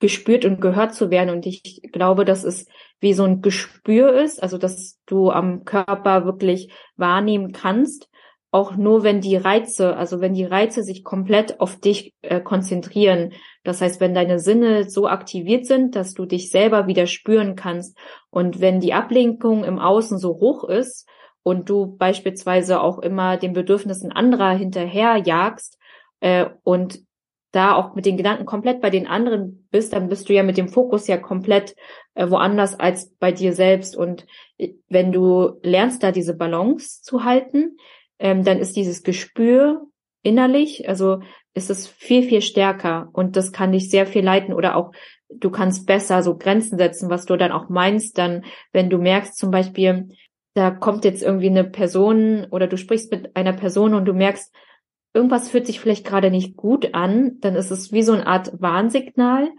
gespürt 0.00 0.44
und 0.44 0.60
gehört 0.60 0.94
zu 0.94 1.10
werden. 1.10 1.30
Und 1.30 1.46
ich 1.46 1.82
glaube, 1.92 2.24
dass 2.24 2.44
es 2.44 2.66
wie 3.00 3.12
so 3.12 3.24
ein 3.24 3.42
Gespür 3.42 4.20
ist, 4.20 4.42
also 4.42 4.58
dass 4.58 4.98
du 5.06 5.30
am 5.30 5.64
Körper 5.64 6.24
wirklich 6.24 6.72
wahrnehmen 6.96 7.52
kannst, 7.52 8.07
auch 8.50 8.76
nur 8.76 9.02
wenn 9.02 9.20
die 9.20 9.36
Reize, 9.36 9.96
also 9.96 10.20
wenn 10.20 10.32
die 10.32 10.44
Reize 10.44 10.82
sich 10.82 11.04
komplett 11.04 11.60
auf 11.60 11.76
dich 11.76 12.14
äh, 12.22 12.40
konzentrieren. 12.40 13.32
Das 13.62 13.80
heißt, 13.80 14.00
wenn 14.00 14.14
deine 14.14 14.38
Sinne 14.38 14.88
so 14.88 15.06
aktiviert 15.06 15.66
sind, 15.66 15.96
dass 15.96 16.14
du 16.14 16.24
dich 16.24 16.50
selber 16.50 16.86
wieder 16.86 17.06
spüren 17.06 17.56
kannst. 17.56 17.98
Und 18.30 18.60
wenn 18.60 18.80
die 18.80 18.94
Ablenkung 18.94 19.64
im 19.64 19.78
Außen 19.78 20.18
so 20.18 20.30
hoch 20.40 20.64
ist 20.64 21.06
und 21.42 21.68
du 21.68 21.96
beispielsweise 21.98 22.80
auch 22.80 22.98
immer 22.98 23.36
den 23.36 23.52
Bedürfnissen 23.52 24.12
anderer 24.12 24.52
hinterherjagst 24.52 25.78
äh, 26.20 26.46
und 26.62 27.00
da 27.52 27.74
auch 27.74 27.94
mit 27.94 28.04
den 28.06 28.16
Gedanken 28.16 28.44
komplett 28.44 28.80
bei 28.80 28.90
den 28.90 29.06
anderen 29.06 29.66
bist, 29.70 29.92
dann 29.92 30.08
bist 30.08 30.28
du 30.28 30.34
ja 30.34 30.42
mit 30.42 30.56
dem 30.58 30.68
Fokus 30.68 31.06
ja 31.06 31.16
komplett 31.16 31.74
äh, 32.14 32.28
woanders 32.30 32.78
als 32.78 33.14
bei 33.18 33.32
dir 33.32 33.52
selbst. 33.52 33.96
Und 33.96 34.26
äh, 34.56 34.74
wenn 34.88 35.12
du 35.12 35.58
lernst, 35.62 36.02
da 36.02 36.12
diese 36.12 36.36
Balance 36.36 37.02
zu 37.02 37.24
halten, 37.24 37.76
ähm, 38.18 38.44
dann 38.44 38.58
ist 38.58 38.76
dieses 38.76 39.02
Gespür 39.02 39.86
innerlich, 40.22 40.88
also 40.88 41.20
ist 41.54 41.70
es 41.70 41.86
viel, 41.86 42.22
viel 42.22 42.42
stärker 42.42 43.08
und 43.12 43.36
das 43.36 43.52
kann 43.52 43.72
dich 43.72 43.90
sehr 43.90 44.06
viel 44.06 44.24
leiten 44.24 44.52
oder 44.52 44.76
auch 44.76 44.92
du 45.28 45.50
kannst 45.50 45.86
besser 45.86 46.22
so 46.22 46.36
Grenzen 46.36 46.78
setzen, 46.78 47.10
was 47.10 47.26
du 47.26 47.36
dann 47.36 47.52
auch 47.52 47.68
meinst, 47.68 48.18
dann, 48.18 48.44
wenn 48.72 48.90
du 48.90 48.98
merkst 48.98 49.36
zum 49.36 49.50
Beispiel, 49.50 50.08
da 50.54 50.70
kommt 50.70 51.04
jetzt 51.04 51.22
irgendwie 51.22 51.50
eine 51.50 51.64
Person 51.64 52.46
oder 52.50 52.66
du 52.66 52.76
sprichst 52.76 53.12
mit 53.12 53.36
einer 53.36 53.52
Person 53.52 53.94
und 53.94 54.06
du 54.06 54.14
merkst, 54.14 54.54
irgendwas 55.14 55.50
fühlt 55.50 55.66
sich 55.66 55.80
vielleicht 55.80 56.06
gerade 56.06 56.30
nicht 56.30 56.56
gut 56.56 56.94
an, 56.94 57.38
dann 57.40 57.54
ist 57.54 57.70
es 57.70 57.92
wie 57.92 58.02
so 58.02 58.12
eine 58.12 58.26
Art 58.26 58.52
Warnsignal. 58.60 59.50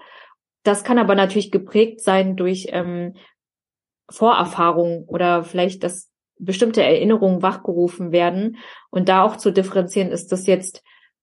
Das 0.63 0.83
kann 0.83 0.97
aber 0.97 1.15
natürlich 1.15 1.51
geprägt 1.51 2.01
sein 2.01 2.35
durch 2.35 2.67
ähm, 2.69 3.15
Vorerfahrung 4.09 5.05
oder 5.07 5.43
vielleicht, 5.43 5.83
dass 5.83 6.08
bestimmte 6.39 6.81
Erinnerungen 6.81 7.41
wachgerufen 7.41 8.11
werden 8.11 8.57
und 8.89 9.09
da 9.09 9.23
auch 9.23 9.35
zu 9.35 9.51
differenzieren, 9.51 10.09
ist 10.09 10.31
das 10.31 10.47
jetzt 10.47 10.81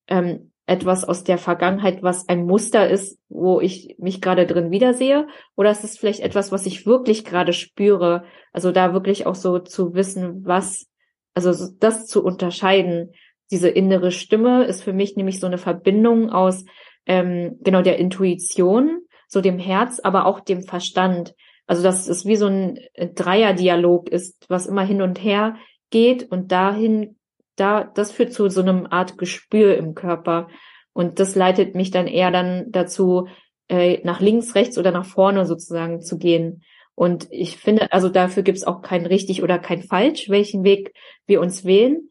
ähm, 0.09 0.53
etwas 0.67 1.05
aus 1.05 1.25
der 1.25 1.39
Vergangenheit, 1.39 2.03
was 2.03 2.29
ein 2.29 2.45
Muster 2.45 2.89
ist, 2.91 3.19
wo 3.29 3.61
ich 3.61 3.97
mich 3.99 4.21
gerade 4.21 4.47
drin 4.47 4.71
wiedersehe, 4.71 5.29
oder 5.55 5.71
ist 5.71 5.85
es 5.85 5.97
vielleicht 5.97 6.21
etwas, 6.21 6.51
was 6.53 6.67
ich 6.67 6.87
wirklich 6.87 7.25
gerade 7.25 7.53
spüre? 7.53 8.25
Also 8.53 8.73
da 8.73 8.93
wirklich 8.93 9.27
auch 9.27 9.37
so 9.37 9.61
zu 9.61 9.95
wissen, 9.95 10.45
was, 10.45 10.89
also 11.35 11.69
das 11.79 12.07
zu 12.07 12.25
unterscheiden. 12.25 13.13
Diese 13.53 13.69
innere 13.69 14.11
Stimme 14.11 14.65
ist 14.65 14.83
für 14.83 14.93
mich 14.93 15.17
nämlich 15.17 15.39
so 15.39 15.47
eine 15.47 15.59
Verbindung 15.59 16.31
aus 16.31 16.65
ähm, 17.07 17.59
genau 17.61 17.83
der 17.83 17.99
Intuition, 17.99 19.03
so 19.29 19.41
dem 19.41 19.59
Herz, 19.59 20.01
aber 20.01 20.27
auch 20.27 20.41
dem 20.41 20.63
Verstand. 20.63 21.35
Also 21.67 21.83
dass 21.83 22.09
es 22.09 22.25
wie 22.25 22.37
so 22.37 22.47
ein 22.47 22.79
äh, 22.95 23.09
Dreierdialog 23.09 24.09
ist, 24.09 24.47
was 24.49 24.67
immer 24.67 24.85
hin 24.85 25.03
und 25.03 25.23
her 25.23 25.57
geht 25.91 26.31
und 26.31 26.53
dahin, 26.53 27.17
da, 27.57 27.85
das 27.85 28.13
führt 28.13 28.33
zu 28.33 28.49
so 28.49 28.61
einem 28.61 28.87
Art 28.89 29.19
Gespür 29.19 29.77
im 29.77 29.95
Körper. 29.95 30.49
Und 30.93 31.19
das 31.21 31.35
leitet 31.35 31.75
mich 31.75 31.91
dann 31.91 32.07
eher 32.07 32.31
dann 32.31 32.67
dazu, 32.71 33.29
äh, 33.69 34.01
nach 34.05 34.21
links, 34.21 34.55
rechts 34.55 34.79
oder 34.79 34.93
nach 34.93 35.07
vorne 35.07 35.47
sozusagen 35.47 36.01
zu 36.01 36.19
gehen. 36.19 36.63
Und 36.95 37.29
ich 37.31 37.57
finde, 37.57 37.93
also 37.93 38.09
dafür 38.09 38.43
gibt 38.43 38.59
es 38.59 38.65
auch 38.65 38.81
kein 38.81 39.05
richtig 39.05 39.43
oder 39.43 39.59
kein 39.59 39.83
falsch, 39.83 40.31
welchen 40.31 40.65
Weg 40.65 40.95
wir 41.27 41.41
uns 41.41 41.65
wählen, 41.65 42.09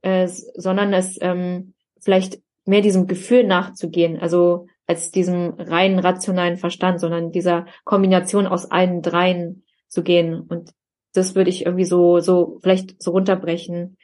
äh, 0.00 0.26
sondern 0.26 0.92
es 0.94 1.18
ähm, 1.20 1.74
vielleicht 2.00 2.38
mehr 2.64 2.80
diesem 2.80 3.06
Gefühl 3.06 3.44
nachzugehen, 3.44 4.18
also 4.18 4.66
als 4.92 5.10
diesem 5.10 5.54
reinen 5.58 5.98
rationalen 5.98 6.58
Verstand, 6.58 7.00
sondern 7.00 7.32
dieser 7.32 7.64
Kombination 7.84 8.46
aus 8.46 8.70
allen 8.70 9.00
dreien 9.00 9.64
zu 9.88 10.02
gehen. 10.02 10.42
Und 10.42 10.72
das 11.14 11.34
würde 11.34 11.48
ich 11.48 11.64
irgendwie 11.64 11.86
so, 11.86 12.20
so 12.20 12.58
vielleicht 12.62 13.02
so 13.02 13.12
runterbrechen. 13.12 13.96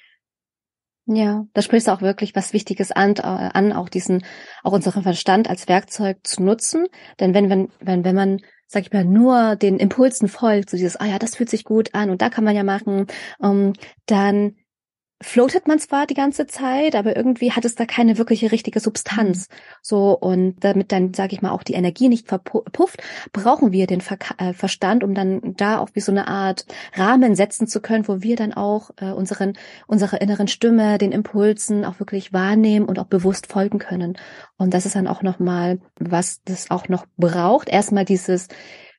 Ja, 1.04 1.44
da 1.52 1.60
sprichst 1.60 1.88
du 1.88 1.92
auch 1.92 2.00
wirklich 2.00 2.34
was 2.34 2.54
Wichtiges 2.54 2.90
an, 2.90 3.16
äh, 3.16 3.20
an, 3.22 3.74
auch 3.74 3.90
diesen, 3.90 4.24
auch 4.62 4.72
unseren 4.72 5.02
Verstand 5.02 5.50
als 5.50 5.68
Werkzeug 5.68 6.18
zu 6.22 6.42
nutzen. 6.42 6.86
Denn 7.20 7.34
wenn, 7.34 7.50
wenn, 7.50 7.68
wenn, 7.80 8.04
wenn 8.04 8.14
man, 8.14 8.40
sag 8.66 8.82
ich 8.82 8.92
mal, 8.92 9.04
nur 9.04 9.56
den 9.56 9.78
Impulsen 9.78 10.28
folgt, 10.28 10.70
so 10.70 10.78
dieses, 10.78 10.96
ah 10.96 11.06
ja, 11.06 11.18
das 11.18 11.36
fühlt 11.36 11.50
sich 11.50 11.64
gut 11.64 11.94
an 11.94 12.08
und 12.08 12.22
da 12.22 12.30
kann 12.30 12.44
man 12.44 12.56
ja 12.56 12.64
machen, 12.64 13.06
um, 13.38 13.50
ähm, 13.50 13.72
dann 14.06 14.56
floatet 15.20 15.66
man 15.66 15.78
zwar 15.80 16.06
die 16.06 16.14
ganze 16.14 16.46
Zeit, 16.46 16.94
aber 16.94 17.16
irgendwie 17.16 17.52
hat 17.52 17.64
es 17.64 17.74
da 17.74 17.86
keine 17.86 18.18
wirkliche 18.18 18.52
richtige 18.52 18.78
Substanz. 18.78 19.48
So 19.82 20.16
und 20.16 20.56
damit 20.60 20.92
dann, 20.92 21.12
sage 21.12 21.34
ich 21.34 21.42
mal, 21.42 21.50
auch 21.50 21.64
die 21.64 21.74
Energie 21.74 22.08
nicht 22.08 22.28
verpufft, 22.28 23.02
brauchen 23.32 23.72
wir 23.72 23.86
den 23.86 24.00
Ver 24.00 24.18
äh, 24.38 24.52
Verstand, 24.52 25.02
um 25.02 25.14
dann 25.14 25.54
da 25.56 25.78
auch 25.78 25.90
wie 25.94 26.00
so 26.00 26.12
eine 26.12 26.28
Art 26.28 26.66
Rahmen 26.94 27.34
setzen 27.34 27.66
zu 27.66 27.80
können, 27.80 28.06
wo 28.06 28.22
wir 28.22 28.36
dann 28.36 28.52
auch 28.52 28.90
äh, 29.00 29.10
unseren 29.10 29.54
unsere 29.86 30.18
inneren 30.18 30.48
Stimme, 30.48 30.98
den 30.98 31.12
Impulsen 31.12 31.84
auch 31.84 31.98
wirklich 31.98 32.32
wahrnehmen 32.32 32.86
und 32.86 32.98
auch 32.98 33.06
bewusst 33.06 33.48
folgen 33.48 33.78
können. 33.78 34.16
Und 34.56 34.72
das 34.72 34.86
ist 34.86 34.94
dann 34.94 35.08
auch 35.08 35.22
noch 35.22 35.38
mal, 35.40 35.80
was 35.98 36.42
das 36.44 36.70
auch 36.70 36.88
noch 36.88 37.06
braucht. 37.16 37.68
Erstmal 37.68 38.04
dieses 38.04 38.48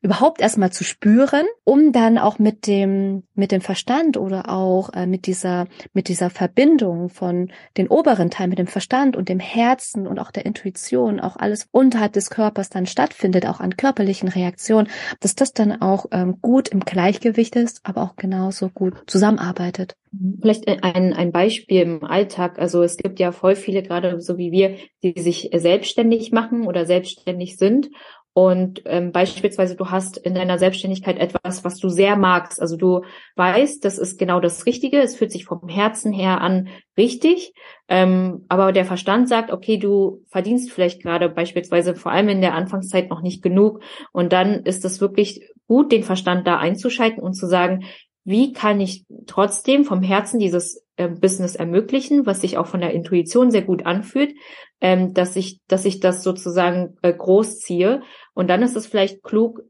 überhaupt 0.01 0.39
erstmal 0.39 0.71
zu 0.71 0.83
spüren, 0.83 1.45
um 1.65 1.91
dann 1.91 2.17
auch 2.17 2.39
mit 2.39 2.67
dem, 2.67 3.23
mit 3.35 3.51
dem 3.51 3.59
Verstand 3.59 4.15
oder 4.15 4.49
auch 4.49 4.93
äh, 4.93 5.05
mit 5.05 5.25
dieser, 5.25 5.67
mit 5.93 6.07
dieser 6.07 6.29
Verbindung 6.29 7.09
von 7.09 7.51
den 7.75 7.89
oberen 7.89 8.29
Teil, 8.29 8.47
mit 8.47 8.59
dem 8.59 8.67
Verstand 8.67 9.17
und 9.17 9.27
dem 9.27 9.39
Herzen 9.39 10.07
und 10.07 10.19
auch 10.19 10.31
der 10.31 10.45
Intuition, 10.45 11.19
auch 11.19 11.35
alles 11.35 11.67
unterhalb 11.71 12.13
des 12.13 12.29
Körpers 12.29 12.69
dann 12.69 12.85
stattfindet, 12.85 13.45
auch 13.45 13.59
an 13.59 13.75
körperlichen 13.75 14.29
Reaktionen, 14.29 14.87
dass 15.19 15.35
das 15.35 15.51
dann 15.51 15.81
auch 15.81 16.05
ähm, 16.11 16.37
gut 16.41 16.69
im 16.69 16.79
Gleichgewicht 16.79 17.57
ist, 17.57 17.81
aber 17.83 18.03
auch 18.03 18.15
genauso 18.15 18.69
gut 18.69 18.93
zusammenarbeitet. 19.05 19.95
Vielleicht 20.41 20.67
ein, 20.67 21.13
ein 21.13 21.31
Beispiel 21.31 21.81
im 21.81 22.03
Alltag. 22.03 22.57
Also 22.57 22.81
es 22.81 22.97
gibt 22.97 23.19
ja 23.19 23.31
voll 23.31 23.55
viele, 23.55 23.83
gerade 23.83 24.19
so 24.21 24.39
wie 24.39 24.51
wir, 24.51 24.77
die 25.03 25.19
sich 25.19 25.51
selbstständig 25.53 26.31
machen 26.31 26.65
oder 26.65 26.85
selbstständig 26.85 27.57
sind 27.57 27.89
und 28.33 28.83
ähm, 28.85 29.11
beispielsweise 29.11 29.75
du 29.75 29.87
hast 29.87 30.17
in 30.17 30.35
deiner 30.35 30.59
Selbstständigkeit 30.59 31.17
etwas, 31.17 31.63
was 31.63 31.77
du 31.77 31.89
sehr 31.89 32.15
magst. 32.15 32.61
Also 32.61 32.77
du 32.77 33.01
weißt, 33.35 33.83
das 33.83 33.97
ist 33.97 34.19
genau 34.19 34.39
das 34.39 34.65
Richtige. 34.65 35.01
Es 35.01 35.17
fühlt 35.17 35.31
sich 35.31 35.45
vom 35.45 35.67
Herzen 35.67 36.13
her 36.13 36.39
an 36.39 36.69
richtig. 36.97 37.53
Ähm, 37.87 38.45
aber 38.47 38.71
der 38.71 38.85
Verstand 38.85 39.27
sagt, 39.27 39.51
okay, 39.51 39.77
du 39.77 40.23
verdienst 40.29 40.71
vielleicht 40.71 41.01
gerade 41.01 41.27
beispielsweise 41.27 41.95
vor 41.95 42.11
allem 42.11 42.29
in 42.29 42.41
der 42.41 42.53
Anfangszeit 42.53 43.09
noch 43.09 43.21
nicht 43.21 43.41
genug. 43.41 43.81
Und 44.11 44.31
dann 44.31 44.63
ist 44.63 44.85
es 44.85 45.01
wirklich 45.01 45.41
gut, 45.67 45.91
den 45.91 46.03
Verstand 46.03 46.47
da 46.47 46.57
einzuschalten 46.57 47.21
und 47.21 47.33
zu 47.33 47.47
sagen, 47.47 47.85
wie 48.23 48.53
kann 48.53 48.79
ich 48.79 49.05
trotzdem 49.27 49.85
vom 49.85 50.01
Herzen 50.01 50.39
dieses 50.39 50.85
äh, 50.97 51.07
Business 51.07 51.55
ermöglichen, 51.55 52.25
was 52.25 52.41
sich 52.41 52.57
auch 52.57 52.67
von 52.67 52.81
der 52.81 52.93
Intuition 52.93 53.51
sehr 53.51 53.63
gut 53.63 53.85
anfühlt, 53.85 54.33
ähm, 54.81 55.13
dass 55.13 55.35
ich, 55.35 55.59
dass 55.67 55.85
ich 55.85 55.99
das 55.99 56.23
sozusagen 56.23 56.97
äh, 57.01 57.13
großziehe. 57.13 58.01
Und 58.33 58.49
dann 58.49 58.61
ist 58.61 58.75
es 58.75 58.87
vielleicht 58.87 59.23
klug, 59.23 59.61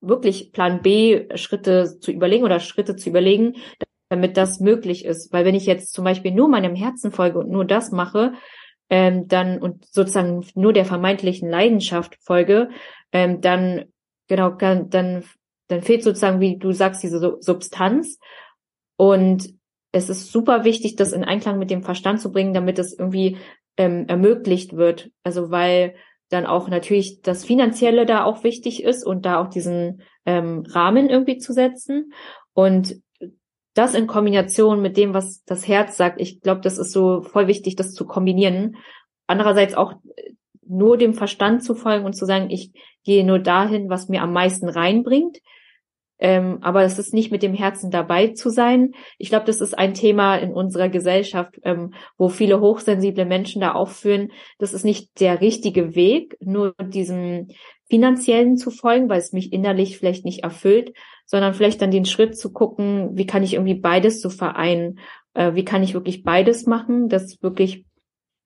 wirklich 0.00 0.52
Plan 0.52 0.82
B 0.82 1.26
Schritte 1.34 1.98
zu 2.00 2.10
überlegen 2.10 2.44
oder 2.44 2.60
Schritte 2.60 2.96
zu 2.96 3.10
überlegen, 3.10 3.56
damit 4.08 4.36
das 4.36 4.60
möglich 4.60 5.04
ist. 5.04 5.32
Weil 5.32 5.44
wenn 5.44 5.54
ich 5.54 5.66
jetzt 5.66 5.92
zum 5.92 6.04
Beispiel 6.04 6.32
nur 6.32 6.48
meinem 6.48 6.74
Herzen 6.74 7.12
folge 7.12 7.38
und 7.38 7.50
nur 7.50 7.64
das 7.64 7.92
mache, 7.92 8.32
ähm, 8.88 9.26
dann 9.28 9.58
und 9.58 9.84
sozusagen 9.86 10.46
nur 10.54 10.72
der 10.72 10.84
vermeintlichen 10.84 11.50
Leidenschaft 11.50 12.16
folge, 12.20 12.70
ähm, 13.12 13.40
dann 13.40 13.86
genau, 14.28 14.50
dann, 14.50 14.90
dann, 14.90 15.24
dann 15.68 15.82
fehlt 15.82 16.02
sozusagen, 16.02 16.40
wie 16.40 16.58
du 16.58 16.72
sagst, 16.72 17.02
diese 17.02 17.36
Substanz. 17.40 18.18
Und 18.96 19.54
es 19.92 20.08
ist 20.08 20.30
super 20.30 20.64
wichtig, 20.64 20.96
das 20.96 21.12
in 21.12 21.24
Einklang 21.24 21.58
mit 21.58 21.70
dem 21.70 21.82
Verstand 21.82 22.20
zu 22.20 22.32
bringen, 22.32 22.54
damit 22.54 22.78
es 22.78 22.96
irgendwie 22.98 23.38
ähm, 23.76 24.06
ermöglicht 24.08 24.76
wird. 24.76 25.10
Also 25.22 25.50
weil 25.50 25.94
dann 26.28 26.46
auch 26.46 26.68
natürlich 26.68 27.22
das 27.22 27.44
Finanzielle 27.44 28.04
da 28.04 28.24
auch 28.24 28.42
wichtig 28.42 28.82
ist 28.82 29.04
und 29.04 29.24
da 29.26 29.40
auch 29.40 29.48
diesen 29.48 30.02
ähm, 30.24 30.64
Rahmen 30.68 31.08
irgendwie 31.08 31.38
zu 31.38 31.52
setzen. 31.52 32.12
Und 32.52 33.00
das 33.74 33.94
in 33.94 34.06
Kombination 34.06 34.80
mit 34.80 34.96
dem, 34.96 35.14
was 35.14 35.44
das 35.44 35.68
Herz 35.68 35.96
sagt, 35.96 36.20
ich 36.20 36.40
glaube, 36.40 36.62
das 36.62 36.78
ist 36.78 36.92
so 36.92 37.22
voll 37.22 37.46
wichtig, 37.46 37.76
das 37.76 37.92
zu 37.92 38.06
kombinieren. 38.06 38.76
Andererseits 39.26 39.74
auch 39.74 39.94
nur 40.66 40.96
dem 40.96 41.14
Verstand 41.14 41.62
zu 41.62 41.74
folgen 41.74 42.06
und 42.06 42.14
zu 42.14 42.24
sagen, 42.24 42.50
ich 42.50 42.72
gehe 43.04 43.24
nur 43.24 43.38
dahin, 43.38 43.88
was 43.88 44.08
mir 44.08 44.22
am 44.22 44.32
meisten 44.32 44.68
reinbringt. 44.68 45.38
Ähm, 46.18 46.58
aber 46.62 46.82
es 46.82 46.98
ist 46.98 47.12
nicht 47.12 47.30
mit 47.30 47.42
dem 47.42 47.54
Herzen 47.54 47.90
dabei 47.90 48.28
zu 48.28 48.50
sein. 48.50 48.92
Ich 49.18 49.28
glaube, 49.28 49.44
das 49.46 49.60
ist 49.60 49.78
ein 49.78 49.94
Thema 49.94 50.36
in 50.36 50.52
unserer 50.52 50.88
Gesellschaft, 50.88 51.58
ähm, 51.62 51.94
wo 52.16 52.28
viele 52.28 52.60
hochsensible 52.60 53.24
Menschen 53.24 53.60
da 53.60 53.72
aufführen. 53.72 54.32
Das 54.58 54.72
ist 54.72 54.84
nicht 54.84 55.20
der 55.20 55.40
richtige 55.40 55.94
Weg, 55.94 56.36
nur 56.40 56.74
diesem 56.80 57.48
finanziellen 57.88 58.56
zu 58.56 58.70
folgen, 58.70 59.08
weil 59.08 59.18
es 59.18 59.32
mich 59.32 59.52
innerlich 59.52 59.98
vielleicht 59.98 60.24
nicht 60.24 60.42
erfüllt, 60.42 60.92
sondern 61.24 61.54
vielleicht 61.54 61.80
dann 61.82 61.90
den 61.90 62.04
Schritt 62.04 62.36
zu 62.36 62.52
gucken, 62.52 63.10
wie 63.12 63.26
kann 63.26 63.42
ich 63.42 63.54
irgendwie 63.54 63.74
beides 63.74 64.20
so 64.20 64.30
vereinen? 64.30 64.98
Äh, 65.34 65.54
wie 65.54 65.64
kann 65.64 65.82
ich 65.82 65.94
wirklich 65.94 66.22
beides 66.22 66.66
machen, 66.66 67.08
dass 67.08 67.42
wirklich 67.42 67.85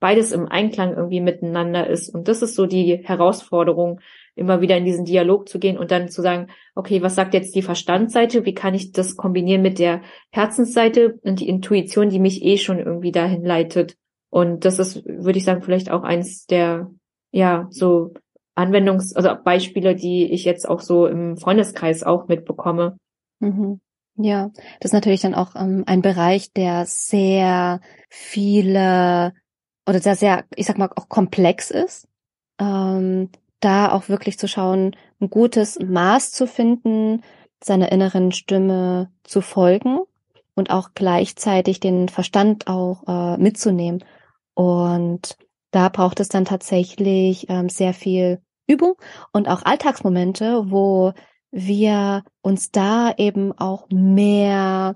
beides 0.00 0.33
im 0.33 0.49
Einklang 0.49 0.95
irgendwie 0.95 1.21
miteinander 1.21 1.87
ist. 1.87 2.12
Und 2.12 2.26
das 2.26 2.42
ist 2.42 2.54
so 2.54 2.66
die 2.66 3.00
Herausforderung, 3.04 4.00
immer 4.35 4.61
wieder 4.61 4.76
in 4.76 4.85
diesen 4.85 5.04
Dialog 5.04 5.49
zu 5.49 5.59
gehen 5.59 5.76
und 5.76 5.90
dann 5.90 6.09
zu 6.09 6.23
sagen, 6.23 6.49
okay, 6.75 7.02
was 7.02 7.14
sagt 7.14 7.35
jetzt 7.35 7.54
die 7.54 7.62
Verstandsseite? 7.62 8.47
Wie 8.47 8.54
kann 8.54 8.75
ich 8.75 8.92
das 8.92 9.16
kombinieren 9.16 9.61
mit 9.61 9.78
der 9.78 10.00
Herzensseite 10.30 11.19
und 11.23 11.40
die 11.40 11.49
Intuition, 11.49 12.09
die 12.09 12.19
mich 12.19 12.42
eh 12.42 12.57
schon 12.57 12.78
irgendwie 12.78 13.12
dahin 13.12 13.45
leitet? 13.45 13.97
Und 14.30 14.64
das 14.64 14.78
ist, 14.78 15.04
würde 15.04 15.38
ich 15.38 15.45
sagen, 15.45 15.62
vielleicht 15.62 15.90
auch 15.90 16.02
eins 16.02 16.47
der, 16.47 16.90
ja, 17.33 17.66
so 17.71 18.14
Anwendungs-, 18.54 19.14
also 19.14 19.30
Beispiele, 19.42 19.95
die 19.95 20.33
ich 20.33 20.45
jetzt 20.45 20.69
auch 20.69 20.80
so 20.80 21.07
im 21.07 21.37
Freundeskreis 21.37 22.02
auch 22.02 22.28
mitbekomme. 22.28 22.97
Mhm. 23.40 23.80
Ja, 24.16 24.50
das 24.80 24.90
ist 24.90 24.92
natürlich 24.92 25.23
dann 25.23 25.35
auch 25.35 25.54
ähm, 25.57 25.85
ein 25.87 26.02
Bereich, 26.02 26.52
der 26.52 26.85
sehr 26.87 27.80
viele 28.09 29.33
oder 29.87 30.01
sehr, 30.01 30.17
sehr, 30.17 30.45
ich 30.55 30.67
sag 30.67 30.79
mal, 30.79 30.91
auch 30.97 31.09
komplex 31.09 31.71
ist. 31.71 32.09
Ähm, 32.59 33.31
da 33.61 33.93
auch 33.93 34.09
wirklich 34.09 34.39
zu 34.39 34.49
schauen, 34.49 34.97
ein 35.21 35.31
gutes 35.31 35.79
Maß 35.79 36.33
zu 36.33 36.47
finden, 36.47 37.23
seiner 37.63 37.93
inneren 37.93 38.33
Stimme 38.33 39.11
zu 39.23 39.43
folgen 39.43 40.01
und 40.55 40.71
auch 40.71 40.91
gleichzeitig 40.95 41.81
den 41.81 42.09
Verstand 42.09 42.67
auch 42.67 43.03
äh, 43.07 43.37
mitzunehmen. 43.37 44.03
Und 44.55 45.37
da 45.71 45.89
braucht 45.89 46.21
es 46.21 46.29
dann 46.29 46.45
tatsächlich 46.45 47.47
ähm, 47.49 47.69
sehr 47.69 47.95
viel 47.95 48.41
Übung 48.67 48.95
und 49.33 49.49
auch 49.49 49.63
Alltagsmomente, 49.63 50.71
wo 50.71 51.13
wir 51.51 52.25
uns 52.43 52.71
da 52.71 53.13
eben 53.17 53.53
auch 53.59 53.89
mehr 53.91 54.95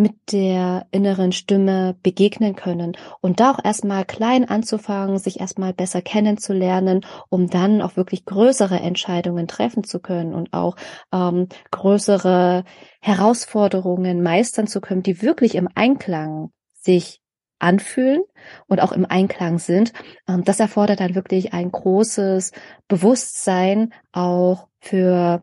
mit 0.00 0.32
der 0.32 0.86
inneren 0.90 1.32
Stimme 1.32 1.94
begegnen 2.02 2.56
können 2.56 2.96
und 3.20 3.38
da 3.38 3.52
auch 3.52 3.62
erstmal 3.62 4.04
klein 4.04 4.48
anzufangen, 4.48 5.18
sich 5.18 5.40
erstmal 5.40 5.74
besser 5.74 6.00
kennenzulernen, 6.00 7.04
um 7.28 7.48
dann 7.50 7.82
auch 7.82 7.96
wirklich 7.96 8.24
größere 8.24 8.80
Entscheidungen 8.80 9.46
treffen 9.46 9.84
zu 9.84 10.00
können 10.00 10.34
und 10.34 10.52
auch 10.52 10.76
ähm, 11.12 11.48
größere 11.70 12.64
Herausforderungen 13.00 14.22
meistern 14.22 14.66
zu 14.66 14.80
können, 14.80 15.02
die 15.02 15.20
wirklich 15.20 15.54
im 15.54 15.68
Einklang 15.74 16.50
sich 16.72 17.20
anfühlen 17.58 18.22
und 18.68 18.80
auch 18.80 18.92
im 18.92 19.04
Einklang 19.04 19.58
sind. 19.58 19.92
Ähm, 20.26 20.44
das 20.44 20.60
erfordert 20.60 21.00
dann 21.00 21.14
wirklich 21.14 21.52
ein 21.52 21.70
großes 21.70 22.52
Bewusstsein 22.88 23.92
auch 24.12 24.68
für 24.80 25.42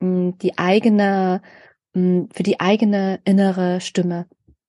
hm, 0.00 0.38
die 0.38 0.56
eigene 0.56 1.42
für 2.32 2.42
die 2.42 2.60
eigene 2.60 3.20
innere 3.24 3.80
Stimme. 3.80 4.26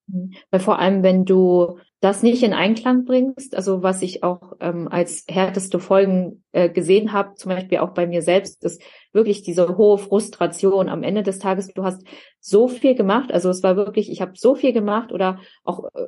Mhm. 0.07 0.33
Weil 0.51 0.59
vor 0.59 0.79
allem, 0.79 1.03
wenn 1.03 1.25
du 1.25 1.77
das 2.01 2.24
nicht 2.24 2.43
in 2.43 2.53
Einklang 2.53 3.03
bringst, 3.05 3.55
also 3.55 3.83
was 3.83 4.01
ich 4.01 4.24
auch 4.24 4.53
ähm, 4.62 4.88
als 4.88 5.25
härteste 5.29 5.79
Folgen 5.79 6.43
äh, 6.53 6.69
gesehen 6.69 7.12
habe, 7.12 7.36
zum 7.36 7.50
Beispiel 7.50 7.79
auch 7.79 7.93
bei 7.93 8.07
mir 8.07 8.21
selbst, 8.21 8.63
ist 8.63 8.81
wirklich 9.12 9.41
diese 9.41 9.77
hohe 9.77 9.98
Frustration 9.98 10.88
am 10.88 11.03
Ende 11.03 11.24
des 11.24 11.39
Tages. 11.39 11.74
Du 11.74 11.83
hast 11.83 12.05
so 12.39 12.67
viel 12.69 12.95
gemacht, 12.95 13.33
also 13.33 13.50
es 13.50 13.63
war 13.63 13.75
wirklich, 13.75 14.09
ich 14.09 14.21
habe 14.21 14.31
so 14.36 14.55
viel 14.55 14.71
gemacht 14.71 15.12
oder 15.12 15.39
auch 15.63 15.86
äh, 15.93 16.07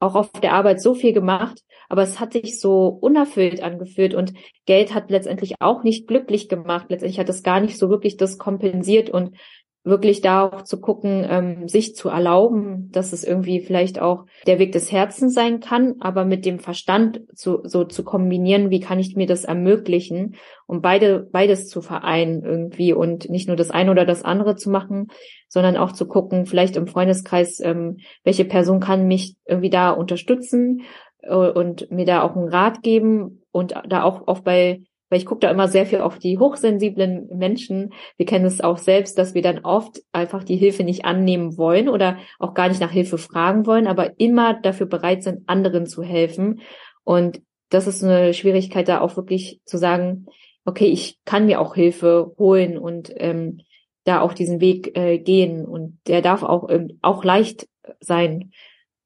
auch 0.00 0.14
auf 0.14 0.30
der 0.32 0.52
Arbeit 0.52 0.80
so 0.80 0.94
viel 0.94 1.12
gemacht, 1.12 1.62
aber 1.88 2.02
es 2.02 2.20
hat 2.20 2.34
sich 2.34 2.60
so 2.60 2.88
unerfüllt 2.88 3.62
angefühlt 3.62 4.14
und 4.14 4.34
Geld 4.66 4.94
hat 4.94 5.10
letztendlich 5.10 5.54
auch 5.60 5.82
nicht 5.82 6.06
glücklich 6.06 6.48
gemacht. 6.48 6.86
Letztendlich 6.90 7.18
hat 7.18 7.28
es 7.28 7.42
gar 7.42 7.60
nicht 7.60 7.78
so 7.78 7.88
wirklich 7.88 8.16
das 8.16 8.38
kompensiert 8.38 9.08
und 9.08 9.36
wirklich 9.84 10.22
da 10.22 10.44
auch 10.48 10.62
zu 10.62 10.80
gucken, 10.80 11.26
ähm, 11.28 11.68
sich 11.68 11.94
zu 11.94 12.08
erlauben, 12.08 12.90
dass 12.90 13.12
es 13.12 13.22
irgendwie 13.22 13.60
vielleicht 13.60 14.00
auch 14.00 14.24
der 14.46 14.58
Weg 14.58 14.72
des 14.72 14.90
Herzens 14.90 15.34
sein 15.34 15.60
kann, 15.60 15.96
aber 16.00 16.24
mit 16.24 16.46
dem 16.46 16.58
Verstand 16.58 17.20
zu, 17.34 17.60
so 17.64 17.84
zu 17.84 18.02
kombinieren, 18.02 18.70
wie 18.70 18.80
kann 18.80 18.98
ich 18.98 19.14
mir 19.14 19.26
das 19.26 19.44
ermöglichen, 19.44 20.36
um 20.66 20.80
beide, 20.80 21.28
beides 21.30 21.68
zu 21.68 21.82
vereinen 21.82 22.42
irgendwie 22.42 22.94
und 22.94 23.28
nicht 23.28 23.46
nur 23.46 23.56
das 23.56 23.70
eine 23.70 23.90
oder 23.90 24.06
das 24.06 24.24
andere 24.24 24.56
zu 24.56 24.70
machen, 24.70 25.08
sondern 25.48 25.76
auch 25.76 25.92
zu 25.92 26.08
gucken, 26.08 26.46
vielleicht 26.46 26.76
im 26.76 26.86
Freundeskreis, 26.86 27.60
ähm, 27.60 27.98
welche 28.24 28.46
Person 28.46 28.80
kann 28.80 29.06
mich 29.06 29.36
irgendwie 29.44 29.70
da 29.70 29.90
unterstützen 29.90 30.82
äh, 31.20 31.34
und 31.34 31.90
mir 31.90 32.06
da 32.06 32.22
auch 32.22 32.36
einen 32.36 32.48
Rat 32.48 32.82
geben 32.82 33.42
und 33.52 33.74
da 33.86 34.02
auch, 34.02 34.26
auch 34.28 34.40
bei 34.40 34.80
weil 35.08 35.18
ich 35.18 35.26
gucke 35.26 35.40
da 35.40 35.50
immer 35.50 35.68
sehr 35.68 35.86
viel 35.86 36.00
auf 36.00 36.18
die 36.18 36.38
hochsensiblen 36.38 37.28
Menschen. 37.36 37.92
Wir 38.16 38.26
kennen 38.26 38.44
es 38.44 38.60
auch 38.60 38.78
selbst, 38.78 39.18
dass 39.18 39.34
wir 39.34 39.42
dann 39.42 39.60
oft 39.60 40.00
einfach 40.12 40.44
die 40.44 40.56
Hilfe 40.56 40.84
nicht 40.84 41.04
annehmen 41.04 41.56
wollen 41.58 41.88
oder 41.88 42.18
auch 42.38 42.54
gar 42.54 42.68
nicht 42.68 42.80
nach 42.80 42.90
Hilfe 42.90 43.18
fragen 43.18 43.66
wollen, 43.66 43.86
aber 43.86 44.18
immer 44.18 44.54
dafür 44.54 44.86
bereit 44.86 45.22
sind, 45.22 45.48
anderen 45.48 45.86
zu 45.86 46.02
helfen. 46.02 46.60
Und 47.04 47.42
das 47.70 47.86
ist 47.86 48.02
eine 48.02 48.34
Schwierigkeit, 48.34 48.88
da 48.88 49.00
auch 49.00 49.16
wirklich 49.16 49.60
zu 49.64 49.78
sagen, 49.78 50.26
okay, 50.64 50.86
ich 50.86 51.18
kann 51.24 51.46
mir 51.46 51.60
auch 51.60 51.74
Hilfe 51.74 52.32
holen 52.38 52.78
und 52.78 53.12
ähm, 53.16 53.60
da 54.04 54.20
auch 54.20 54.32
diesen 54.32 54.60
Weg 54.60 54.96
äh, 54.96 55.18
gehen 55.18 55.64
und 55.64 55.98
der 56.06 56.22
darf 56.22 56.42
auch 56.42 56.68
ähm, 56.70 56.98
auch 57.02 57.24
leicht 57.24 57.68
sein. 58.00 58.52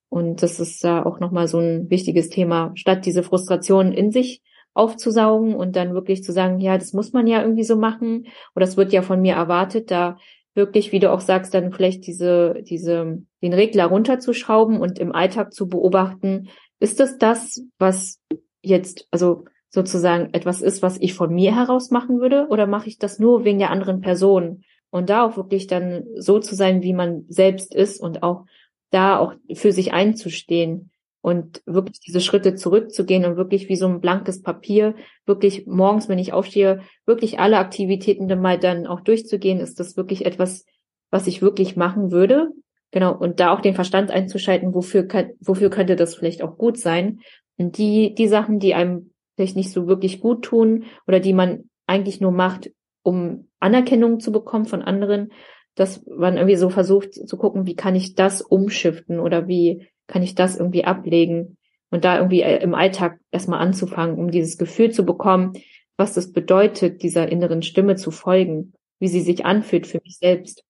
Und 0.09 0.43
das 0.43 0.59
ist 0.59 0.83
da 0.83 1.05
auch 1.05 1.21
nochmal 1.21 1.49
so 1.49 1.59
ein 1.59 1.91
wichtiges 1.91 2.31
Thema, 2.31 2.73
statt 2.75 3.05
diese 3.05 3.23
Frustration 3.23 3.93
in 3.93 4.11
sich 4.11 4.43
aufzusaugen 4.79 5.55
und 5.55 5.77
dann 5.77 5.93
wirklich 5.93 6.23
zu 6.23 6.33
sagen, 6.33 6.61
ja, 6.61 6.79
das 6.79 6.93
muss 6.93 7.13
man 7.13 7.27
ja 7.27 7.43
irgendwie 7.43 7.65
so 7.65 7.77
machen. 7.77 8.29
Oder 8.55 8.65
das 8.65 8.77
wird 8.77 8.93
ja 8.93 9.03
von 9.03 9.21
mir 9.21 9.35
erwartet, 9.35 9.91
da 9.91 10.19
wirklich, 10.55 10.93
wie 10.93 11.01
du 11.01 11.13
auch 11.13 11.21
sagst, 11.21 11.53
dann 11.55 11.73
vielleicht 11.73 12.07
diese, 12.07 12.63
diese, 12.63 13.23
den 13.43 13.53
Regler 13.53 13.87
runterzuschrauben 13.87 14.81
und 14.81 14.99
im 14.99 15.13
Alltag 15.13 15.53
zu 15.53 15.69
beobachten, 15.69 16.49
ist 16.81 17.01
das 17.01 17.19
das, 17.19 17.63
was 17.79 18.21
jetzt, 18.63 19.09
also 19.11 19.45
sozusagen 19.69 20.33
etwas 20.33 20.63
ist, 20.63 20.83
was 20.83 20.97
ich 21.01 21.15
von 21.15 21.35
mir 21.35 21.55
heraus 21.55 21.91
machen 21.91 22.21
würde? 22.21 22.47
Oder 22.49 22.67
mache 22.67 22.89
ich 22.89 22.99
das 22.99 23.19
nur 23.19 23.45
wegen 23.45 23.59
der 23.59 23.71
anderen 23.71 24.01
Person? 24.01 24.63
Und 24.91 25.11
da 25.11 25.25
auch 25.25 25.37
wirklich 25.37 25.67
dann 25.67 26.05
so 26.17 26.39
zu 26.39 26.55
sein, 26.55 26.83
wie 26.83 26.95
man 26.95 27.25
selbst 27.29 27.75
ist 27.75 28.01
und 28.01 28.23
auch 28.23 28.45
da 28.91 29.19
auch 29.19 29.35
für 29.53 29.73
sich 29.73 29.93
einzustehen 29.93 30.91
und 31.29 31.61
wirklich 31.67 32.01
diese 32.01 32.23
Schritte 32.23 32.55
zurückzugehen 32.55 33.27
und 33.27 33.37
wirklich 33.37 33.69
wie 33.69 33.77
so 33.77 33.87
ein 33.87 34.01
blankes 34.01 34.41
Papier, 34.41 34.95
wirklich 35.27 35.67
morgens, 35.67 36.09
wenn 36.09 36.19
ich 36.19 36.33
aufstehe, 36.33 36.81
wirklich 37.05 37.39
alle 37.39 37.59
Aktivitäten 37.59 38.29
dann 38.29 38.41
mal 38.41 38.59
dann 38.59 38.87
auch 38.87 39.03
durchzugehen, 39.03 39.61
ist 39.61 39.79
das 39.79 39.99
wirklich 39.99 40.25
etwas, 40.25 40.65
was 41.11 41.27
ich 41.27 41.43
wirklich 41.43 41.77
machen 41.77 42.13
würde. 42.13 42.49
Genau. 42.93 43.15
Und 43.15 43.41
da 43.41 43.53
auch 43.53 43.61
den 43.61 43.75
Verstand 43.75 44.11
einzuschalten, 44.11 44.73
wofür, 44.73 45.03
kann, 45.03 45.33
wofür 45.41 45.69
könnte 45.69 45.97
das 45.97 46.15
vielleicht 46.15 46.41
auch 46.43 46.57
gut 46.57 46.79
sein. 46.79 47.21
Und 47.59 47.77
die, 47.77 48.15
die 48.15 48.29
Sachen, 48.29 48.59
die 48.59 48.73
einem 48.73 49.11
vielleicht 49.37 49.57
nicht 49.57 49.71
so 49.71 49.87
wirklich 49.87 50.21
gut 50.21 50.47
tun 50.47 50.85
oder 51.07 51.21
die 51.21 51.35
man 51.35 51.69
eigentlich 51.87 52.23
nur 52.23 52.33
macht, 52.33 52.71
um 53.03 53.49
Anerkennung 53.61 54.19
zu 54.19 54.33
bekommen 54.33 54.65
von 54.65 54.81
anderen, 54.81 55.33
dass 55.75 56.07
man 56.07 56.39
irgendwie 56.39 56.57
so 56.57 56.71
versucht 56.71 57.13
zu 57.13 57.37
gucken, 57.37 57.67
wie 57.67 57.77
kann 57.77 57.95
ich 57.95 58.15
das 58.15 58.41
umschiften 58.41 59.21
oder 59.21 59.47
wie 59.47 59.87
kann 60.09 60.23
ich 60.23 60.35
das 60.35 60.57
irgendwie 60.57 60.85
ablegen 60.85 61.57
und 61.91 62.05
da 62.05 62.17
irgendwie 62.17 62.43
äh, 62.43 62.61
im 62.63 62.75
Alltag 62.75 63.21
erstmal 63.31 63.61
anzufangen, 63.61 64.19
um 64.19 64.31
dieses 64.31 64.59
Gefühl 64.59 64.91
zu 64.91 65.07
bekommen, 65.07 65.53
was 65.97 66.15
das 66.15 66.33
bedeutet, 66.33 67.03
dieser 67.03 67.31
inneren 67.31 67.63
Stimme 67.63 67.97
zu 67.97 68.11
folgen, 68.11 68.73
wie 68.99 69.09
sie 69.09 69.21
sich 69.21 69.47
anfühlt 69.47 69.87
für 69.87 70.01
mich 70.05 70.19
selbst. 70.19 70.65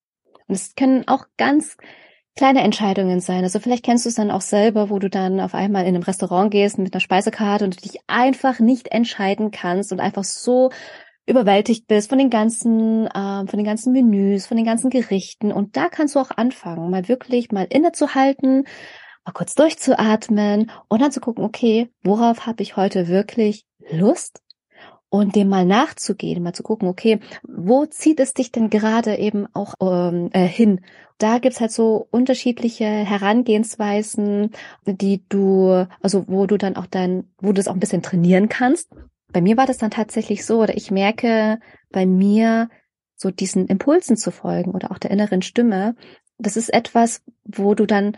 Und 0.47 0.55
es 0.55 0.75
können 0.75 1.07
auch 1.09 1.25
ganz 1.37 1.77
kleine 2.37 2.63
Entscheidungen 2.63 3.21
sein. 3.21 3.43
Also 3.43 3.59
vielleicht 3.59 3.85
kennst 3.85 4.05
du 4.05 4.11
es 4.11 4.15
dann 4.15 4.31
auch 4.31 4.41
selber, 4.41 4.91
wo 4.91 4.99
du 4.99 5.11
dann 5.11 5.41
auf 5.41 5.55
einmal 5.55 5.83
in 5.83 5.95
einem 5.95 6.05
Restaurant 6.05 6.51
gehst 6.51 6.79
mit 6.79 6.95
einer 6.95 7.01
Speisekarte 7.01 7.65
und 7.65 7.77
du 7.77 7.89
dich 7.89 8.01
einfach 8.07 8.61
nicht 8.61 8.89
entscheiden 8.93 9.51
kannst 9.51 9.93
und 9.93 10.01
einfach 10.01 10.25
so 10.25 10.71
überwältigt 11.27 11.87
bist 11.89 12.09
von 12.09 12.19
den 12.19 12.31
ganzen, 12.31 13.07
äh, 13.07 13.47
von 13.47 13.57
den 13.59 13.65
ganzen 13.65 13.93
Menüs, 13.93 14.47
von 14.47 14.57
den 14.57 14.65
ganzen 14.65 14.89
Gerichten. 14.89 15.53
Und 15.53 15.77
da 15.77 15.89
kannst 15.89 16.15
du 16.15 16.21
auch 16.21 16.31
anfangen, 16.31 16.91
mal 16.91 17.09
wirklich 17.09 17.51
mal 17.51 17.67
innezuhalten, 17.69 18.65
mal 19.29 19.33
kurz 19.33 19.55
durchzuatmen 19.55 20.71
und 20.89 21.03
dann 21.03 21.13
zu 21.13 21.21
gucken, 21.21 21.45
okay, 21.45 21.91
worauf 22.03 22.47
habe 22.47 22.63
ich 22.63 22.77
heute 22.77 23.09
wirklich 23.09 23.67
Lust? 23.91 24.43
Und 25.11 25.37
dem 25.37 25.49
mal 25.49 25.65
nachzugehen, 25.65 26.43
mal 26.43 26.53
zu 26.53 26.63
gucken, 26.63 26.87
okay, 26.87 27.21
wo 27.43 27.87
zieht 27.87 28.21
es 28.21 28.35
dich 28.35 28.53
denn 28.53 28.69
gerade 28.69 29.17
eben 29.17 29.47
auch 29.55 29.73
ähm, 29.81 30.29
äh, 30.33 30.47
hin? 30.47 30.83
Da 31.17 31.39
gibt's 31.39 31.61
halt 31.61 31.73
so 31.73 32.09
unterschiedliche 32.11 32.85
Herangehensweisen, 32.85 34.51
die 34.87 35.25
du, 35.29 35.87
also 36.03 36.25
wo 36.29 36.47
du 36.47 36.59
dann 36.59 36.77
auch 36.77 36.87
dein, 36.87 37.25
wo 37.39 37.49
du 37.49 37.55
das 37.55 37.69
auch 37.69 37.75
ein 37.75 37.81
bisschen 37.81 38.03
trainieren 38.03 38.51
kannst. 38.51 38.91
Bei 39.33 39.41
mir 39.41 39.57
war 39.57 39.67
das 39.67 39.79
dann 39.79 39.91
tatsächlich 39.91 40.45
so, 40.45 40.63
oder 40.63 40.77
ich 40.77 40.91
merke 40.91 41.59
bei 41.91 42.05
mir 42.05 42.69
so 43.17 43.31
diesen 43.31 43.67
Impulsen 43.67 44.17
zu 44.19 44.31
folgen 44.31 44.73
oder 44.73 44.91
auch 44.91 44.99
der 44.99 45.11
inneren 45.11 45.41
Stimme. 45.41 45.97
Das 46.39 46.59
ist 46.59 46.73
etwas, 46.73 47.23
wo 47.45 47.75
du 47.75 47.87
dann 47.87 48.15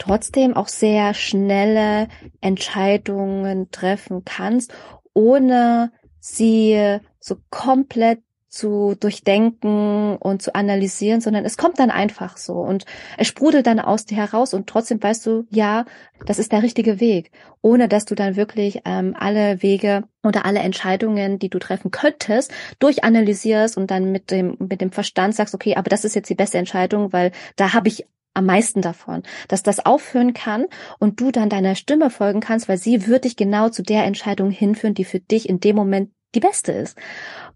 trotzdem 0.00 0.56
auch 0.56 0.68
sehr 0.68 1.14
schnelle 1.14 2.08
Entscheidungen 2.40 3.70
treffen 3.70 4.24
kannst, 4.24 4.72
ohne 5.14 5.92
sie 6.18 6.98
so 7.20 7.36
komplett 7.50 8.20
zu 8.50 8.96
durchdenken 8.98 10.16
und 10.16 10.42
zu 10.42 10.56
analysieren, 10.56 11.20
sondern 11.20 11.44
es 11.44 11.56
kommt 11.56 11.78
dann 11.78 11.90
einfach 11.90 12.36
so 12.36 12.54
und 12.54 12.84
es 13.16 13.28
sprudelt 13.28 13.68
dann 13.68 13.78
aus 13.78 14.06
dir 14.06 14.16
heraus 14.16 14.54
und 14.54 14.66
trotzdem 14.66 15.00
weißt 15.00 15.24
du, 15.24 15.46
ja, 15.50 15.84
das 16.26 16.40
ist 16.40 16.50
der 16.50 16.64
richtige 16.64 16.98
Weg, 16.98 17.30
ohne 17.62 17.86
dass 17.86 18.06
du 18.06 18.16
dann 18.16 18.34
wirklich 18.34 18.82
ähm, 18.84 19.14
alle 19.16 19.62
Wege 19.62 20.02
oder 20.24 20.46
alle 20.46 20.58
Entscheidungen, 20.58 21.38
die 21.38 21.48
du 21.48 21.60
treffen 21.60 21.92
könntest, 21.92 22.52
durchanalysierst 22.80 23.76
und 23.76 23.88
dann 23.92 24.10
mit 24.10 24.32
dem 24.32 24.56
mit 24.58 24.80
dem 24.80 24.90
Verstand 24.90 25.36
sagst, 25.36 25.54
okay, 25.54 25.76
aber 25.76 25.88
das 25.88 26.04
ist 26.04 26.16
jetzt 26.16 26.28
die 26.28 26.34
beste 26.34 26.58
Entscheidung, 26.58 27.12
weil 27.12 27.30
da 27.54 27.72
habe 27.72 27.86
ich 27.86 28.04
am 28.34 28.46
meisten 28.46 28.80
davon, 28.82 29.22
dass 29.48 29.62
das 29.62 29.84
aufhören 29.84 30.34
kann 30.34 30.66
und 30.98 31.20
du 31.20 31.30
dann 31.30 31.48
deiner 31.48 31.74
Stimme 31.74 32.10
folgen 32.10 32.40
kannst, 32.40 32.68
weil 32.68 32.78
sie 32.78 33.06
wird 33.06 33.24
dich 33.24 33.36
genau 33.36 33.68
zu 33.68 33.82
der 33.82 34.04
Entscheidung 34.04 34.50
hinführen, 34.50 34.94
die 34.94 35.04
für 35.04 35.20
dich 35.20 35.48
in 35.48 35.60
dem 35.60 35.76
Moment 35.76 36.10
die 36.34 36.40
beste 36.40 36.72
ist. 36.72 36.96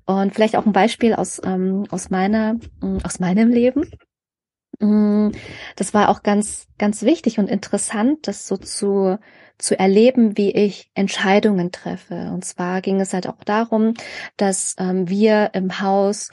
Und 0.07 0.35
vielleicht 0.35 0.57
auch 0.57 0.67
ein 0.67 0.73
Beispiel 0.73 1.15
aus 1.15 1.41
ähm, 1.45 1.85
aus 1.91 2.11
meiner 2.11 2.55
mm, 2.81 2.99
aus 3.05 3.21
meinem 3.21 3.51
Leben. 3.51 3.91
Mm, 4.81 5.31
das 5.77 5.95
war 5.95 6.09
auch 6.09 6.23
ganz 6.23 6.67
ganz 6.77 7.03
wichtig 7.03 7.39
und 7.39 7.49
interessant, 7.49 8.27
das 8.27 8.47
so 8.47 8.57
zu 8.57 9.19
zu 9.59 9.79
erleben, 9.79 10.37
wie 10.37 10.51
ich 10.51 10.91
Entscheidungen 10.95 11.71
treffe. 11.71 12.31
Und 12.35 12.45
zwar 12.45 12.83
ging 12.83 13.01
es 13.01 13.15
halt 13.15 13.29
auch 13.29 13.43
darum, 13.45 13.95
dass 14.37 14.75
ähm, 14.79 15.09
wir 15.09 15.51
im 15.55 15.81
Haus 15.81 16.31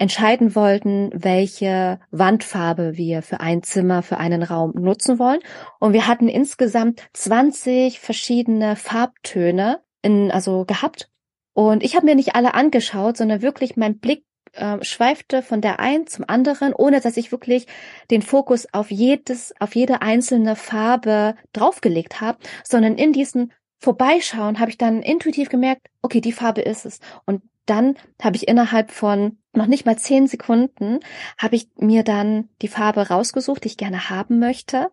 entscheiden 0.00 0.54
wollten, 0.54 1.10
welche 1.12 2.00
Wandfarbe 2.10 2.96
wir 2.96 3.20
für 3.20 3.40
ein 3.40 3.62
Zimmer, 3.62 4.02
für 4.02 4.16
einen 4.16 4.42
Raum 4.42 4.72
nutzen 4.72 5.18
wollen. 5.18 5.40
Und 5.78 5.92
wir 5.92 6.06
hatten 6.06 6.28
insgesamt 6.28 7.02
20 7.12 8.00
verschiedene 8.00 8.76
Farbtöne 8.76 9.80
in, 10.00 10.30
also 10.30 10.64
gehabt. 10.64 11.10
Und 11.52 11.82
ich 11.82 11.96
habe 11.96 12.06
mir 12.06 12.14
nicht 12.14 12.34
alle 12.34 12.54
angeschaut, 12.54 13.18
sondern 13.18 13.42
wirklich 13.42 13.76
mein 13.76 13.98
Blick 13.98 14.24
äh, 14.52 14.82
schweifte 14.82 15.42
von 15.42 15.60
der 15.60 15.80
einen 15.80 16.06
zum 16.06 16.24
anderen, 16.26 16.72
ohne 16.72 17.02
dass 17.02 17.18
ich 17.18 17.30
wirklich 17.30 17.66
den 18.10 18.22
Fokus 18.22 18.72
auf 18.72 18.90
jedes, 18.90 19.52
auf 19.60 19.76
jede 19.76 20.00
einzelne 20.00 20.56
Farbe 20.56 21.34
draufgelegt 21.52 22.22
habe, 22.22 22.38
sondern 22.64 22.96
in 22.96 23.12
diesen 23.12 23.52
Vorbeischauen 23.76 24.60
habe 24.60 24.70
ich 24.70 24.78
dann 24.78 25.02
intuitiv 25.02 25.50
gemerkt, 25.50 25.88
okay, 26.00 26.22
die 26.22 26.32
Farbe 26.32 26.62
ist 26.62 26.86
es. 26.86 27.00
Und 27.26 27.42
dann 27.70 27.94
habe 28.20 28.36
ich 28.36 28.48
innerhalb 28.48 28.90
von 28.90 29.38
noch 29.52 29.66
nicht 29.66 29.86
mal 29.86 29.96
zehn 29.96 30.26
Sekunden 30.26 31.00
habe 31.38 31.56
ich 31.56 31.68
mir 31.76 32.02
dann 32.02 32.48
die 32.62 32.68
Farbe 32.68 33.08
rausgesucht, 33.08 33.64
die 33.64 33.68
ich 33.68 33.76
gerne 33.76 34.10
haben 34.10 34.38
möchte. 34.38 34.90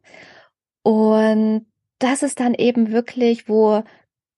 Und 0.84 1.66
das 2.00 2.24
ist 2.24 2.40
dann 2.40 2.54
eben 2.54 2.92
wirklich, 2.92 3.50
wo 3.50 3.84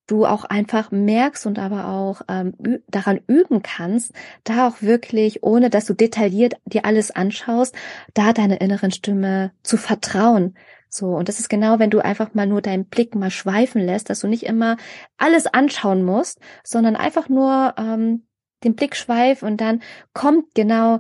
du 0.08 0.26
auch 0.26 0.46
einfach 0.46 0.92
merkst 0.92 1.46
und 1.46 1.60
aber 1.60 1.88
auch 1.88 2.22
ähm, 2.28 2.54
daran 2.88 3.20
üben 3.28 3.62
kannst, 3.62 4.14
da 4.44 4.68
auch 4.68 4.82
wirklich, 4.82 5.44
ohne 5.44 5.70
dass 5.70 5.86
du 5.86 5.94
detailliert 5.94 6.56
dir 6.66 6.86
alles 6.86 7.12
anschaust, 7.12 7.76
da 8.14 8.34
deiner 8.34 8.62
inneren 8.62 8.92
Stimme 8.92 9.52
zu 9.62 9.78
vertrauen. 9.78 10.56
So, 10.90 11.10
und 11.10 11.30
das 11.30 11.40
ist 11.40 11.50
genau, 11.50 11.78
wenn 11.78 11.92
du 11.92 12.00
einfach 12.00 12.34
mal 12.34 12.48
nur 12.48 12.62
deinen 12.62 12.86
Blick 12.86 13.14
mal 13.14 13.30
schweifen 13.30 13.82
lässt, 13.86 14.10
dass 14.10 14.22
du 14.22 14.28
nicht 14.28 14.44
immer 14.44 14.78
alles 15.18 15.46
anschauen 15.46 16.04
musst, 16.04 16.40
sondern 16.64 16.96
einfach 16.96 17.30
nur 17.30 17.76
ähm, 17.78 18.24
den 18.64 18.76
Blick 18.76 18.96
schweif 18.96 19.44
und 19.44 19.62
dann 19.62 19.82
kommt 20.14 20.54
genau 20.56 21.00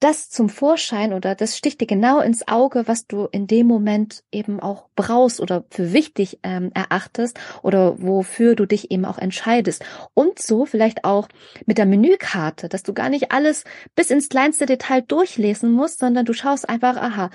das 0.00 0.30
zum 0.30 0.48
Vorschein 0.48 1.12
oder 1.12 1.34
das 1.34 1.56
sticht 1.56 1.80
dir 1.80 1.86
genau 1.86 2.20
ins 2.20 2.46
Auge, 2.46 2.86
was 2.86 3.06
du 3.06 3.26
in 3.32 3.48
dem 3.48 3.66
Moment 3.66 4.22
eben 4.30 4.60
auch 4.60 4.88
brauchst 4.94 5.40
oder 5.40 5.64
für 5.70 5.92
wichtig 5.92 6.38
ähm, 6.44 6.70
erachtest 6.72 7.38
oder 7.62 8.00
wofür 8.00 8.54
du 8.54 8.64
dich 8.64 8.92
eben 8.92 9.04
auch 9.04 9.18
entscheidest. 9.18 9.84
Und 10.14 10.38
so 10.38 10.66
vielleicht 10.66 11.04
auch 11.04 11.28
mit 11.66 11.78
der 11.78 11.86
Menükarte, 11.86 12.68
dass 12.68 12.84
du 12.84 12.94
gar 12.94 13.08
nicht 13.08 13.32
alles 13.32 13.64
bis 13.96 14.10
ins 14.10 14.28
kleinste 14.28 14.66
Detail 14.66 15.02
durchlesen 15.02 15.72
musst, 15.72 15.98
sondern 15.98 16.24
du 16.24 16.32
schaust 16.32 16.68
einfach, 16.68 16.96
aha, 16.96 17.30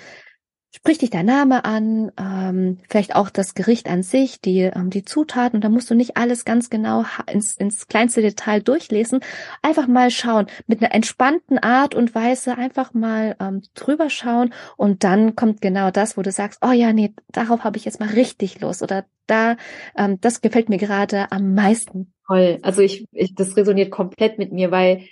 sprich 0.75 0.97
dich 0.97 1.11
dein 1.11 1.27
Name 1.27 1.65
an, 1.65 2.11
ähm, 2.17 2.79
vielleicht 2.89 3.15
auch 3.15 3.29
das 3.29 3.53
Gericht 3.53 3.87
an 3.87 4.01
sich, 4.01 4.41
die, 4.41 4.61
ähm, 4.61 4.89
die 4.89 5.05
Zutaten. 5.05 5.57
Und 5.57 5.63
da 5.63 5.69
musst 5.69 5.89
du 5.89 5.95
nicht 5.95 6.17
alles 6.17 6.45
ganz 6.45 6.69
genau 6.69 7.05
ins, 7.31 7.55
ins 7.55 7.87
kleinste 7.87 8.21
Detail 8.21 8.59
durchlesen. 8.59 9.19
Einfach 9.61 9.87
mal 9.87 10.09
schauen, 10.09 10.47
mit 10.65 10.81
einer 10.81 10.93
entspannten 10.93 11.59
Art 11.59 11.93
und 11.93 12.15
Weise 12.15 12.57
einfach 12.57 12.93
mal 12.93 13.35
ähm, 13.39 13.61
drüber 13.75 14.09
schauen. 14.09 14.53
Und 14.75 15.03
dann 15.03 15.35
kommt 15.35 15.61
genau 15.61 15.91
das, 15.91 16.17
wo 16.17 16.23
du 16.23 16.31
sagst, 16.31 16.59
oh 16.65 16.71
ja, 16.71 16.91
nee, 16.91 17.13
darauf 17.31 17.63
habe 17.63 17.77
ich 17.77 17.85
jetzt 17.85 17.99
mal 17.99 18.09
richtig 18.09 18.59
Lust. 18.59 18.81
Oder 18.81 19.05
da, 19.27 19.57
ähm, 19.95 20.19
das 20.21 20.41
gefällt 20.41 20.69
mir 20.69 20.79
gerade 20.79 21.31
am 21.31 21.53
meisten. 21.53 22.13
Toll. 22.25 22.57
Also 22.63 22.81
ich, 22.81 23.05
ich, 23.11 23.35
das 23.35 23.55
resoniert 23.55 23.91
komplett 23.91 24.39
mit 24.39 24.51
mir, 24.51 24.71
weil 24.71 25.03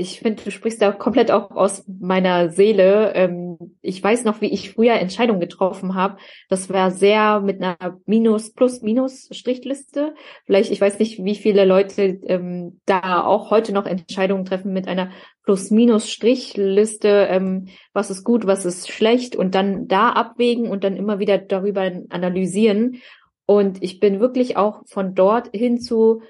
ich 0.00 0.20
finde, 0.20 0.42
du 0.42 0.50
sprichst 0.50 0.80
da 0.80 0.92
komplett 0.92 1.30
auch 1.30 1.50
aus 1.50 1.84
meiner 1.86 2.48
Seele. 2.48 3.12
Ähm, 3.14 3.58
ich 3.82 4.02
weiß 4.02 4.24
noch, 4.24 4.40
wie 4.40 4.50
ich 4.52 4.72
früher 4.72 4.94
Entscheidungen 4.94 5.40
getroffen 5.40 5.94
habe. 5.94 6.16
Das 6.48 6.70
war 6.70 6.90
sehr 6.90 7.40
mit 7.40 7.62
einer 7.62 8.00
Minus, 8.06 8.52
Plus, 8.52 8.80
Minus 8.80 9.28
Strichliste. 9.30 10.14
Vielleicht, 10.46 10.70
ich 10.70 10.80
weiß 10.80 10.98
nicht, 10.98 11.22
wie 11.22 11.34
viele 11.34 11.66
Leute 11.66 12.02
ähm, 12.02 12.80
da 12.86 13.22
auch 13.22 13.50
heute 13.50 13.72
noch 13.72 13.86
Entscheidungen 13.86 14.46
treffen 14.46 14.72
mit 14.72 14.88
einer 14.88 15.10
Plus, 15.44 15.70
Minus 15.70 16.10
Strichliste. 16.10 17.28
Ähm, 17.30 17.68
was 17.92 18.10
ist 18.10 18.24
gut, 18.24 18.46
was 18.46 18.64
ist 18.64 18.90
schlecht 18.90 19.36
und 19.36 19.54
dann 19.54 19.86
da 19.86 20.10
abwägen 20.10 20.68
und 20.68 20.82
dann 20.82 20.96
immer 20.96 21.18
wieder 21.18 21.36
darüber 21.36 21.90
analysieren. 22.08 23.02
Und 23.44 23.82
ich 23.82 24.00
bin 24.00 24.20
wirklich 24.20 24.56
auch 24.56 24.82
von 24.86 25.14
dort 25.14 25.50
hin 25.54 25.80
zu 25.80 26.22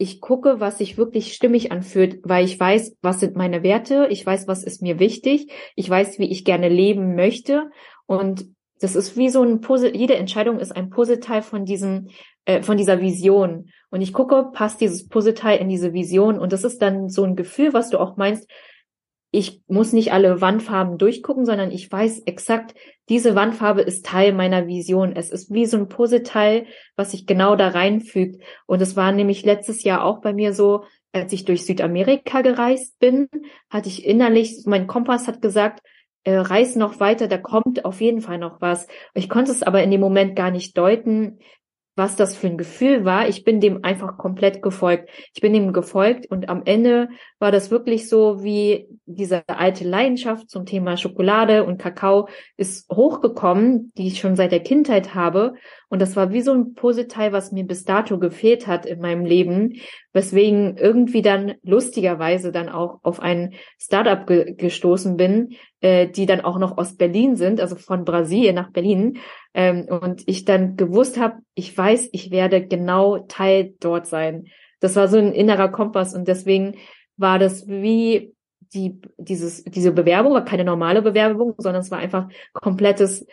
ich 0.00 0.22
gucke, 0.22 0.60
was 0.60 0.78
sich 0.78 0.96
wirklich 0.96 1.34
stimmig 1.34 1.72
anfühlt, 1.72 2.20
weil 2.24 2.42
ich 2.46 2.58
weiß, 2.58 2.96
was 3.02 3.20
sind 3.20 3.36
meine 3.36 3.62
Werte, 3.62 4.06
ich 4.08 4.24
weiß, 4.24 4.48
was 4.48 4.64
ist 4.64 4.80
mir 4.80 4.98
wichtig, 4.98 5.52
ich 5.76 5.90
weiß, 5.90 6.18
wie 6.18 6.30
ich 6.30 6.46
gerne 6.46 6.70
leben 6.70 7.14
möchte 7.14 7.68
und 8.06 8.46
das 8.80 8.96
ist 8.96 9.18
wie 9.18 9.28
so 9.28 9.42
ein 9.42 9.60
Puzzle, 9.60 9.94
jede 9.94 10.16
Entscheidung 10.16 10.58
ist 10.58 10.74
ein 10.74 10.88
Puzzleteil 10.88 11.42
von 11.42 11.66
diesem, 11.66 12.08
äh, 12.46 12.62
von 12.62 12.78
dieser 12.78 13.02
Vision. 13.02 13.68
Und 13.90 14.00
ich 14.00 14.14
gucke, 14.14 14.48
passt 14.54 14.80
dieses 14.80 15.06
Puzzleteil 15.06 15.58
in 15.58 15.68
diese 15.68 15.92
Vision 15.92 16.38
und 16.38 16.54
das 16.54 16.64
ist 16.64 16.80
dann 16.80 17.10
so 17.10 17.24
ein 17.24 17.36
Gefühl, 17.36 17.74
was 17.74 17.90
du 17.90 17.98
auch 17.98 18.16
meinst, 18.16 18.50
ich 19.30 19.62
muss 19.68 19.92
nicht 19.92 20.12
alle 20.12 20.40
Wandfarben 20.40 20.98
durchgucken, 20.98 21.44
sondern 21.44 21.70
ich 21.70 21.90
weiß 21.90 22.22
exakt, 22.26 22.74
diese 23.08 23.34
Wandfarbe 23.34 23.82
ist 23.82 24.04
Teil 24.04 24.32
meiner 24.32 24.66
Vision. 24.66 25.14
Es 25.14 25.30
ist 25.30 25.52
wie 25.52 25.66
so 25.66 25.76
ein 25.76 25.88
Puzzleteil, 25.88 26.66
was 26.96 27.12
sich 27.12 27.26
genau 27.26 27.54
da 27.54 27.68
reinfügt. 27.68 28.42
Und 28.66 28.82
es 28.82 28.96
war 28.96 29.12
nämlich 29.12 29.44
letztes 29.44 29.84
Jahr 29.84 30.04
auch 30.04 30.20
bei 30.20 30.32
mir 30.32 30.52
so, 30.52 30.84
als 31.12 31.32
ich 31.32 31.44
durch 31.44 31.64
Südamerika 31.64 32.42
gereist 32.42 32.98
bin, 32.98 33.28
hatte 33.68 33.88
ich 33.88 34.04
innerlich, 34.04 34.62
mein 34.66 34.86
Kompass 34.86 35.28
hat 35.28 35.42
gesagt, 35.42 35.80
äh, 36.24 36.36
reis 36.36 36.76
noch 36.76 37.00
weiter, 37.00 37.28
da 37.28 37.38
kommt 37.38 37.84
auf 37.84 38.00
jeden 38.00 38.20
Fall 38.20 38.38
noch 38.38 38.60
was. 38.60 38.86
Ich 39.14 39.28
konnte 39.28 39.52
es 39.52 39.62
aber 39.62 39.82
in 39.82 39.90
dem 39.90 40.00
Moment 40.00 40.36
gar 40.36 40.50
nicht 40.50 40.76
deuten, 40.76 41.38
was 42.00 42.16
das 42.16 42.34
für 42.34 42.46
ein 42.46 42.56
Gefühl 42.56 43.04
war. 43.04 43.28
Ich 43.28 43.44
bin 43.44 43.60
dem 43.60 43.84
einfach 43.84 44.16
komplett 44.16 44.62
gefolgt. 44.62 45.10
Ich 45.34 45.42
bin 45.42 45.52
dem 45.52 45.74
gefolgt 45.74 46.30
und 46.30 46.48
am 46.48 46.62
Ende 46.64 47.10
war 47.38 47.52
das 47.52 47.70
wirklich 47.70 48.08
so 48.08 48.42
wie 48.42 48.88
diese 49.04 49.46
alte 49.46 49.84
Leidenschaft 49.84 50.48
zum 50.48 50.64
Thema 50.64 50.96
Schokolade 50.96 51.62
und 51.64 51.76
Kakao 51.76 52.28
ist 52.56 52.88
hochgekommen, 52.90 53.92
die 53.98 54.06
ich 54.06 54.18
schon 54.18 54.34
seit 54.34 54.50
der 54.50 54.62
Kindheit 54.62 55.14
habe. 55.14 55.52
Und 55.90 56.00
das 56.00 56.16
war 56.16 56.32
wie 56.32 56.40
so 56.40 56.54
ein 56.54 56.72
Puzzleteil, 56.72 57.32
was 57.32 57.52
mir 57.52 57.64
bis 57.64 57.84
dato 57.84 58.18
gefehlt 58.18 58.66
hat 58.66 58.86
in 58.86 59.00
meinem 59.00 59.26
Leben, 59.26 59.74
weswegen 60.14 60.78
irgendwie 60.78 61.20
dann 61.20 61.56
lustigerweise 61.62 62.50
dann 62.50 62.70
auch 62.70 63.00
auf 63.02 63.20
ein 63.20 63.52
Startup 63.78 64.26
ge 64.26 64.54
gestoßen 64.54 65.18
bin, 65.18 65.50
äh, 65.80 66.08
die 66.08 66.26
dann 66.26 66.40
auch 66.40 66.58
noch 66.58 66.78
aus 66.78 66.96
Berlin 66.96 67.36
sind, 67.36 67.60
also 67.60 67.76
von 67.76 68.04
Brasilien 68.04 68.54
nach 68.54 68.70
Berlin. 68.70 69.18
Ähm, 69.54 69.86
und 69.88 70.22
ich 70.26 70.44
dann 70.44 70.76
gewusst 70.76 71.18
habe, 71.18 71.38
ich 71.54 71.76
weiß, 71.76 72.10
ich 72.12 72.30
werde 72.30 72.66
genau 72.66 73.18
Teil 73.18 73.74
dort 73.80 74.06
sein. 74.06 74.46
Das 74.80 74.96
war 74.96 75.08
so 75.08 75.18
ein 75.18 75.32
innerer 75.32 75.68
Kompass 75.68 76.14
und 76.14 76.28
deswegen 76.28 76.76
war 77.16 77.38
das 77.38 77.68
wie 77.68 78.34
die, 78.72 79.00
dieses, 79.18 79.64
diese 79.64 79.92
Bewerbung 79.92 80.32
war 80.32 80.44
keine 80.44 80.64
normale 80.64 81.02
Bewerbung, 81.02 81.54
sondern 81.58 81.82
es 81.82 81.90
war 81.90 81.98
einfach 81.98 82.28
komplettes 82.52 83.26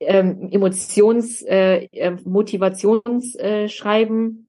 ähm, 0.00 0.48
Emotions, 0.50 1.42
äh, 1.42 1.84
äh 1.92 2.16
Motivationsschreiben, 2.24 4.48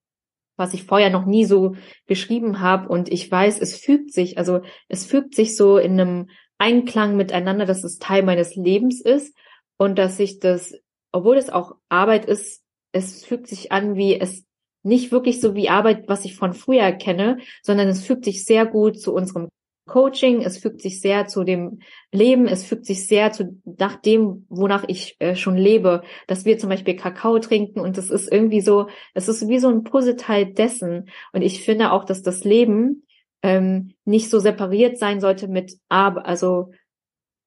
was 0.58 0.74
ich 0.74 0.86
vorher 0.86 1.10
noch 1.10 1.26
nie 1.26 1.46
so 1.46 1.76
geschrieben 2.08 2.60
habe. 2.60 2.90
Und 2.90 3.12
ich 3.12 3.30
weiß, 3.30 3.60
es 3.60 3.76
fügt 3.76 4.14
sich, 4.14 4.38
also 4.38 4.62
es 4.88 5.06
fügt 5.06 5.36
sich 5.36 5.56
so 5.56 5.78
in 5.78 6.00
einem 6.00 6.30
Einklang 6.62 7.18
miteinander, 7.18 7.66
dass 7.66 7.84
es 7.84 7.98
Teil 7.98 8.22
meines 8.22 8.56
Lebens 8.56 9.02
ist 9.02 9.36
und 9.78 9.98
dass 9.98 10.20
ich 10.20 10.40
das, 10.40 10.76
obwohl 11.12 11.38
es 11.38 11.50
auch 11.50 11.76
Arbeit 11.90 12.26
ist, 12.26 12.62
es 12.92 13.26
fügt 13.26 13.48
sich 13.48 13.72
an 13.72 13.96
wie 13.96 14.20
es 14.20 14.46
nicht 14.84 15.12
wirklich 15.12 15.42
so 15.42 15.56
wie 15.56 15.70
Arbeit, 15.70 16.08
was 16.08 16.24
ich 16.24 16.36
von 16.36 16.54
früher 16.54 16.92
kenne, 16.92 17.40
sondern 17.64 17.88
es 17.88 18.06
fügt 18.06 18.26
sich 18.26 18.46
sehr 18.46 18.68
gut 18.68 19.00
zu 19.00 19.12
unserem 19.12 19.50
Coaching, 19.88 20.42
es 20.42 20.60
fügt 20.60 20.82
sich 20.82 21.02
sehr 21.02 21.26
zu 21.26 21.44
dem 21.44 21.80
Leben, 22.12 22.48
es 22.48 22.64
fügt 22.64 22.86
sich 22.86 23.08
sehr 23.08 23.32
zu 23.32 23.60
nach 23.66 23.96
dem, 23.96 24.46
wonach 24.48 24.84
ich 24.88 25.16
äh, 25.18 25.36
schon 25.36 25.58
lebe, 25.58 26.04
dass 26.28 26.46
wir 26.46 26.60
zum 26.60 26.70
Beispiel 26.70 26.96
Kakao 26.96 27.40
trinken 27.40 27.80
und 27.80 27.98
das 27.98 28.12
ist 28.12 28.32
irgendwie 28.32 28.62
so, 28.62 28.88
es 29.16 29.28
ist 29.28 29.48
wie 29.48 29.58
so 29.58 29.70
ein 29.70 29.84
Puzzleteil 29.84 30.54
dessen. 30.54 31.10
Und 31.34 31.42
ich 31.42 31.64
finde 31.66 31.92
auch, 31.92 32.06
dass 32.06 32.22
das 32.22 32.44
Leben 32.44 33.04
ähm, 33.44 33.94
nicht 34.06 34.30
so 34.30 34.40
separiert 34.40 34.98
sein 34.98 35.20
sollte 35.20 35.48
mit 35.48 35.74
aber, 35.90 36.26
also 36.26 36.72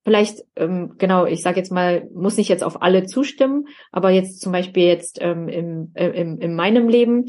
vielleicht, 0.05 0.45
ähm, 0.57 0.95
genau, 0.99 1.25
ich 1.27 1.43
sage 1.43 1.59
jetzt 1.59 1.73
mal, 1.73 2.09
muss 2.13 2.37
nicht 2.37 2.49
jetzt 2.49 2.65
auf 2.65 2.83
alle 2.83 3.07
zustimmen, 3.07 3.69
aber 3.91 4.11
jetzt 4.11 4.41
zum 4.41 4.53
Beispiel 4.53 4.85
jetzt 4.85 5.19
ähm, 5.21 5.49
im, 5.49 5.93
äh, 5.95 6.09
im, 6.09 6.39
in 6.39 6.55
meinem 6.55 6.89
Leben, 6.89 7.27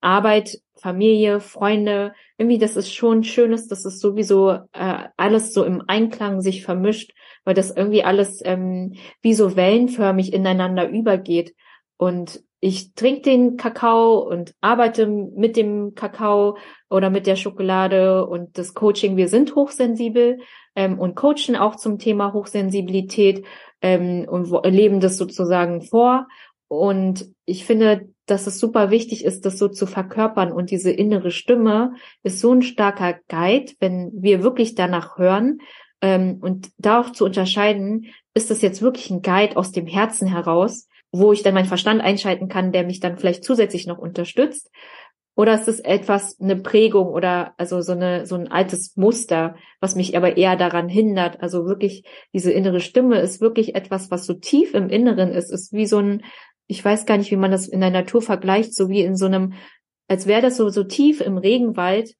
Arbeit, 0.00 0.58
Familie, 0.76 1.40
Freunde, 1.40 2.14
irgendwie, 2.38 2.58
das 2.58 2.76
ist 2.76 2.92
schon 2.92 3.22
schönes, 3.22 3.68
dass 3.68 3.84
es 3.84 4.00
sowieso 4.00 4.50
äh, 4.72 5.08
alles 5.16 5.52
so 5.52 5.64
im 5.64 5.82
Einklang 5.86 6.40
sich 6.40 6.62
vermischt, 6.62 7.12
weil 7.44 7.54
das 7.54 7.70
irgendwie 7.74 8.02
alles 8.02 8.40
ähm, 8.44 8.94
wie 9.20 9.34
so 9.34 9.56
wellenförmig 9.56 10.32
ineinander 10.32 10.88
übergeht. 10.88 11.54
Und 11.98 12.42
ich 12.60 12.94
trinke 12.94 13.22
den 13.22 13.56
Kakao 13.56 14.18
und 14.18 14.54
arbeite 14.60 15.06
mit 15.06 15.56
dem 15.56 15.94
Kakao 15.94 16.58
oder 16.90 17.08
mit 17.08 17.26
der 17.26 17.36
Schokolade 17.36 18.26
und 18.26 18.58
das 18.58 18.74
Coaching. 18.74 19.16
Wir 19.16 19.28
sind 19.28 19.54
hochsensibel 19.54 20.40
ähm, 20.76 20.98
und 20.98 21.16
coachen 21.16 21.56
auch 21.56 21.76
zum 21.76 21.98
Thema 21.98 22.34
Hochsensibilität 22.34 23.46
ähm, 23.80 24.26
und 24.28 24.50
leben 24.66 25.00
das 25.00 25.16
sozusagen 25.16 25.80
vor. 25.80 26.28
Und 26.68 27.30
ich 27.46 27.64
finde, 27.64 28.10
dass 28.26 28.46
es 28.46 28.60
super 28.60 28.90
wichtig 28.90 29.24
ist, 29.24 29.46
das 29.46 29.58
so 29.58 29.68
zu 29.68 29.86
verkörpern. 29.86 30.52
Und 30.52 30.70
diese 30.70 30.90
innere 30.90 31.30
Stimme 31.30 31.94
ist 32.22 32.40
so 32.40 32.52
ein 32.52 32.62
starker 32.62 33.18
Guide, 33.28 33.72
wenn 33.80 34.12
wir 34.14 34.42
wirklich 34.42 34.74
danach 34.74 35.16
hören. 35.16 35.60
Ähm, 36.02 36.38
und 36.42 36.68
da 36.76 37.00
auch 37.00 37.10
zu 37.10 37.24
unterscheiden, 37.24 38.08
ist 38.34 38.50
das 38.50 38.60
jetzt 38.60 38.82
wirklich 38.82 39.10
ein 39.10 39.22
Guide 39.22 39.56
aus 39.56 39.72
dem 39.72 39.86
Herzen 39.86 40.28
heraus 40.28 40.88
wo 41.12 41.32
ich 41.32 41.42
dann 41.42 41.54
meinen 41.54 41.66
Verstand 41.66 42.00
einschalten 42.00 42.48
kann, 42.48 42.72
der 42.72 42.84
mich 42.84 43.00
dann 43.00 43.18
vielleicht 43.18 43.44
zusätzlich 43.44 43.86
noch 43.86 43.98
unterstützt? 43.98 44.70
Oder 45.36 45.54
ist 45.54 45.68
es 45.68 45.80
etwas, 45.80 46.38
eine 46.40 46.56
Prägung 46.56 47.06
oder 47.06 47.54
also 47.56 47.80
so 47.80 47.92
eine, 47.92 48.26
so 48.26 48.34
ein 48.34 48.48
altes 48.48 48.96
Muster, 48.96 49.54
was 49.80 49.94
mich 49.94 50.16
aber 50.16 50.36
eher 50.36 50.56
daran 50.56 50.88
hindert? 50.88 51.40
Also 51.40 51.66
wirklich, 51.66 52.04
diese 52.34 52.52
innere 52.52 52.80
Stimme 52.80 53.20
ist 53.20 53.40
wirklich 53.40 53.74
etwas, 53.74 54.10
was 54.10 54.26
so 54.26 54.34
tief 54.34 54.74
im 54.74 54.90
Inneren 54.90 55.30
ist, 55.30 55.50
ist 55.50 55.72
wie 55.72 55.86
so 55.86 55.98
ein, 55.98 56.24
ich 56.66 56.84
weiß 56.84 57.06
gar 57.06 57.16
nicht, 57.16 57.30
wie 57.30 57.36
man 57.36 57.50
das 57.50 57.68
in 57.68 57.80
der 57.80 57.90
Natur 57.90 58.22
vergleicht, 58.22 58.74
so 58.74 58.88
wie 58.88 59.00
in 59.00 59.16
so 59.16 59.26
einem, 59.26 59.54
als 60.08 60.26
wäre 60.26 60.42
das 60.42 60.56
so, 60.56 60.68
so 60.68 60.84
tief 60.84 61.20
im 61.20 61.38
Regenwald 61.38 62.14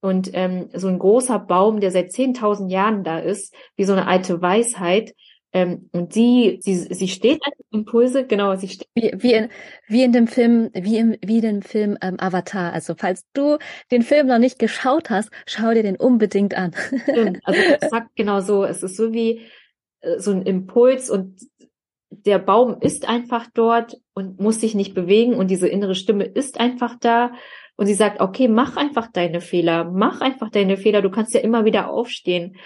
und 0.00 0.30
ähm, 0.32 0.70
so 0.72 0.88
ein 0.88 0.98
großer 0.98 1.38
Baum, 1.40 1.80
der 1.80 1.90
seit 1.90 2.10
10.000 2.10 2.70
Jahren 2.70 3.04
da 3.04 3.18
ist, 3.18 3.54
wie 3.76 3.84
so 3.84 3.92
eine 3.92 4.06
alte 4.06 4.40
Weisheit, 4.40 5.14
ähm, 5.54 5.90
und 5.92 6.14
sie, 6.14 6.58
sie, 6.62 6.74
sie 6.76 7.08
steht 7.08 7.40
als 7.44 7.56
Impulse, 7.70 8.26
genau, 8.26 8.56
sie 8.56 8.68
steht. 8.68 8.88
Wie, 8.94 9.12
wie, 9.16 9.34
in, 9.34 9.48
wie 9.86 10.02
in 10.02 10.12
dem 10.12 10.26
Film, 10.26 10.70
wie 10.72 10.96
im, 10.96 11.16
wie 11.24 11.36
in 11.36 11.42
dem 11.42 11.62
Film 11.62 11.98
ähm, 12.00 12.16
Avatar. 12.18 12.72
Also 12.72 12.94
falls 12.96 13.26
du 13.34 13.58
den 13.90 14.02
Film 14.02 14.28
noch 14.28 14.38
nicht 14.38 14.58
geschaut 14.58 15.10
hast, 15.10 15.30
schau 15.46 15.74
dir 15.74 15.82
den 15.82 15.96
unbedingt 15.96 16.56
an. 16.56 16.72
Stimmt. 17.02 17.40
Also 17.44 17.60
exakt 17.80 18.16
genau 18.16 18.40
so. 18.40 18.64
Es 18.64 18.82
ist 18.82 18.96
so 18.96 19.12
wie 19.12 19.42
äh, 20.00 20.18
so 20.18 20.30
ein 20.30 20.42
Impuls 20.42 21.10
und 21.10 21.38
der 22.10 22.38
Baum 22.38 22.78
ist 22.80 23.08
einfach 23.08 23.46
dort 23.52 23.96
und 24.14 24.40
muss 24.40 24.60
sich 24.60 24.74
nicht 24.74 24.94
bewegen 24.94 25.34
und 25.34 25.50
diese 25.50 25.68
innere 25.68 25.94
Stimme 25.94 26.24
ist 26.24 26.60
einfach 26.60 26.96
da 26.98 27.32
und 27.76 27.86
sie 27.86 27.94
sagt, 27.94 28.20
okay, 28.20 28.48
mach 28.48 28.76
einfach 28.76 29.10
deine 29.10 29.40
Fehler, 29.40 29.84
mach 29.84 30.20
einfach 30.20 30.50
deine 30.50 30.76
Fehler, 30.76 31.00
du 31.00 31.10
kannst 31.10 31.32
ja 31.34 31.40
immer 31.40 31.64
wieder 31.64 31.90
aufstehen 31.90 32.56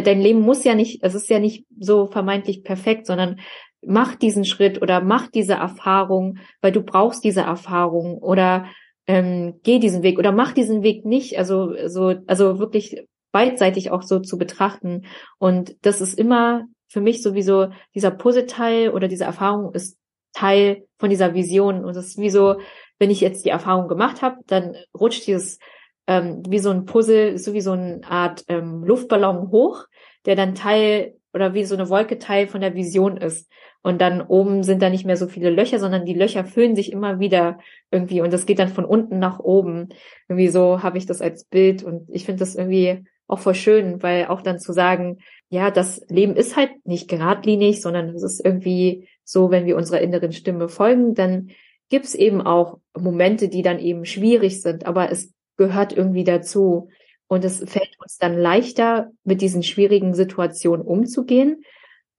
dein 0.00 0.20
Leben 0.20 0.40
muss 0.40 0.64
ja 0.64 0.74
nicht, 0.74 1.02
es 1.02 1.14
ist 1.14 1.28
ja 1.28 1.38
nicht 1.38 1.66
so 1.78 2.06
vermeintlich 2.06 2.64
perfekt, 2.64 3.06
sondern 3.06 3.40
mach 3.84 4.14
diesen 4.14 4.44
Schritt 4.44 4.80
oder 4.80 5.00
mach 5.00 5.28
diese 5.28 5.54
Erfahrung, 5.54 6.38
weil 6.60 6.72
du 6.72 6.82
brauchst 6.82 7.24
diese 7.24 7.42
Erfahrung 7.42 8.18
oder 8.18 8.66
ähm, 9.06 9.60
geh 9.64 9.78
diesen 9.78 10.02
Weg 10.02 10.18
oder 10.18 10.32
mach 10.32 10.52
diesen 10.52 10.82
Weg 10.82 11.04
nicht. 11.04 11.38
Also 11.38 11.74
so, 11.88 12.14
also 12.26 12.58
wirklich 12.58 13.04
beidseitig 13.32 13.90
auch 13.90 14.02
so 14.02 14.20
zu 14.20 14.38
betrachten. 14.38 15.06
Und 15.38 15.76
das 15.82 16.00
ist 16.00 16.18
immer 16.18 16.66
für 16.88 17.00
mich 17.00 17.22
sowieso 17.22 17.68
dieser 17.94 18.10
Puzzleteil 18.10 18.90
oder 18.90 19.08
diese 19.08 19.24
Erfahrung 19.24 19.74
ist 19.74 19.98
Teil 20.32 20.86
von 20.98 21.10
dieser 21.10 21.34
Vision. 21.34 21.84
Und 21.84 21.96
das 21.96 22.06
ist 22.08 22.18
wie 22.18 22.30
so, 22.30 22.56
wenn 22.98 23.10
ich 23.10 23.20
jetzt 23.20 23.44
die 23.44 23.50
Erfahrung 23.50 23.88
gemacht 23.88 24.22
habe, 24.22 24.36
dann 24.46 24.76
rutscht 24.98 25.26
dieses 25.26 25.58
ähm, 26.06 26.42
wie 26.48 26.58
so 26.58 26.70
ein 26.70 26.84
Puzzle, 26.84 27.38
so 27.38 27.54
wie 27.54 27.60
so 27.60 27.72
eine 27.72 28.00
Art 28.04 28.44
ähm, 28.48 28.84
Luftballon 28.84 29.50
hoch, 29.50 29.86
der 30.26 30.36
dann 30.36 30.54
Teil 30.54 31.14
oder 31.32 31.54
wie 31.54 31.64
so 31.64 31.74
eine 31.74 31.88
Wolke 31.88 32.18
Teil 32.18 32.46
von 32.46 32.60
der 32.60 32.74
Vision 32.74 33.16
ist. 33.16 33.50
Und 33.82 34.00
dann 34.00 34.20
oben 34.20 34.62
sind 34.62 34.80
da 34.80 34.90
nicht 34.90 35.04
mehr 35.04 35.16
so 35.16 35.26
viele 35.26 35.50
Löcher, 35.50 35.80
sondern 35.80 36.04
die 36.04 36.14
Löcher 36.14 36.44
füllen 36.44 36.76
sich 36.76 36.92
immer 36.92 37.18
wieder 37.18 37.58
irgendwie 37.90 38.20
und 38.20 38.32
das 38.32 38.46
geht 38.46 38.60
dann 38.60 38.68
von 38.68 38.84
unten 38.84 39.18
nach 39.18 39.40
oben. 39.40 39.88
Irgendwie 40.28 40.48
so 40.48 40.82
habe 40.82 40.98
ich 40.98 41.06
das 41.06 41.20
als 41.20 41.44
Bild 41.44 41.82
und 41.82 42.08
ich 42.10 42.24
finde 42.24 42.40
das 42.40 42.54
irgendwie 42.54 43.04
auch 43.26 43.40
voll 43.40 43.54
schön, 43.54 44.02
weil 44.02 44.26
auch 44.26 44.42
dann 44.42 44.60
zu 44.60 44.72
sagen, 44.72 45.18
ja, 45.48 45.70
das 45.70 46.00
Leben 46.08 46.36
ist 46.36 46.56
halt 46.56 46.70
nicht 46.84 47.08
geradlinig, 47.08 47.82
sondern 47.82 48.10
es 48.10 48.22
ist 48.22 48.44
irgendwie 48.44 49.08
so, 49.24 49.50
wenn 49.50 49.66
wir 49.66 49.76
unserer 49.76 50.00
inneren 50.00 50.32
Stimme 50.32 50.68
folgen, 50.68 51.14
dann 51.14 51.50
gibt's 51.88 52.14
eben 52.14 52.40
auch 52.40 52.78
Momente, 52.96 53.48
die 53.48 53.62
dann 53.62 53.78
eben 53.78 54.04
schwierig 54.04 54.62
sind, 54.62 54.86
aber 54.86 55.10
es 55.10 55.32
gehört 55.56 55.92
irgendwie 55.92 56.24
dazu. 56.24 56.88
Und 57.28 57.44
es 57.44 57.58
fällt 57.58 57.98
uns 57.98 58.18
dann 58.18 58.38
leichter, 58.38 59.10
mit 59.24 59.40
diesen 59.40 59.62
schwierigen 59.62 60.14
Situationen 60.14 60.84
umzugehen, 60.84 61.64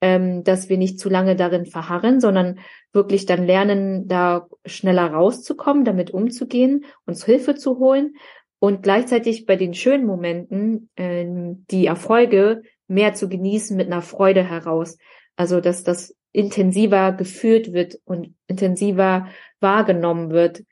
ähm, 0.01 0.43
dass 0.43 0.69
wir 0.69 0.77
nicht 0.77 0.99
zu 0.99 1.09
lange 1.09 1.35
darin 1.35 1.65
verharren, 1.65 2.19
sondern 2.19 2.59
wirklich 2.91 3.25
dann 3.25 3.45
lernen, 3.45 4.07
da 4.07 4.47
schneller 4.65 5.07
rauszukommen, 5.07 5.85
damit 5.85 6.11
umzugehen, 6.11 6.85
uns 7.05 7.25
Hilfe 7.25 7.55
zu 7.55 7.79
holen 7.79 8.15
und 8.59 8.81
gleichzeitig 8.81 9.45
bei 9.45 9.55
den 9.55 9.73
schönen 9.73 10.05
Momenten 10.05 10.89
äh, 10.95 11.25
die 11.69 11.85
Erfolge 11.85 12.63
mehr 12.87 13.13
zu 13.13 13.29
genießen 13.29 13.77
mit 13.77 13.87
einer 13.87 14.01
Freude 14.01 14.43
heraus. 14.43 14.97
Also 15.35 15.61
dass 15.61 15.83
das 15.83 16.15
intensiver 16.31 17.11
geführt 17.11 17.73
wird 17.73 17.99
und 18.05 18.33
intensiver 18.47 19.27
wahrgenommen 19.59 20.31
wird 20.31 20.63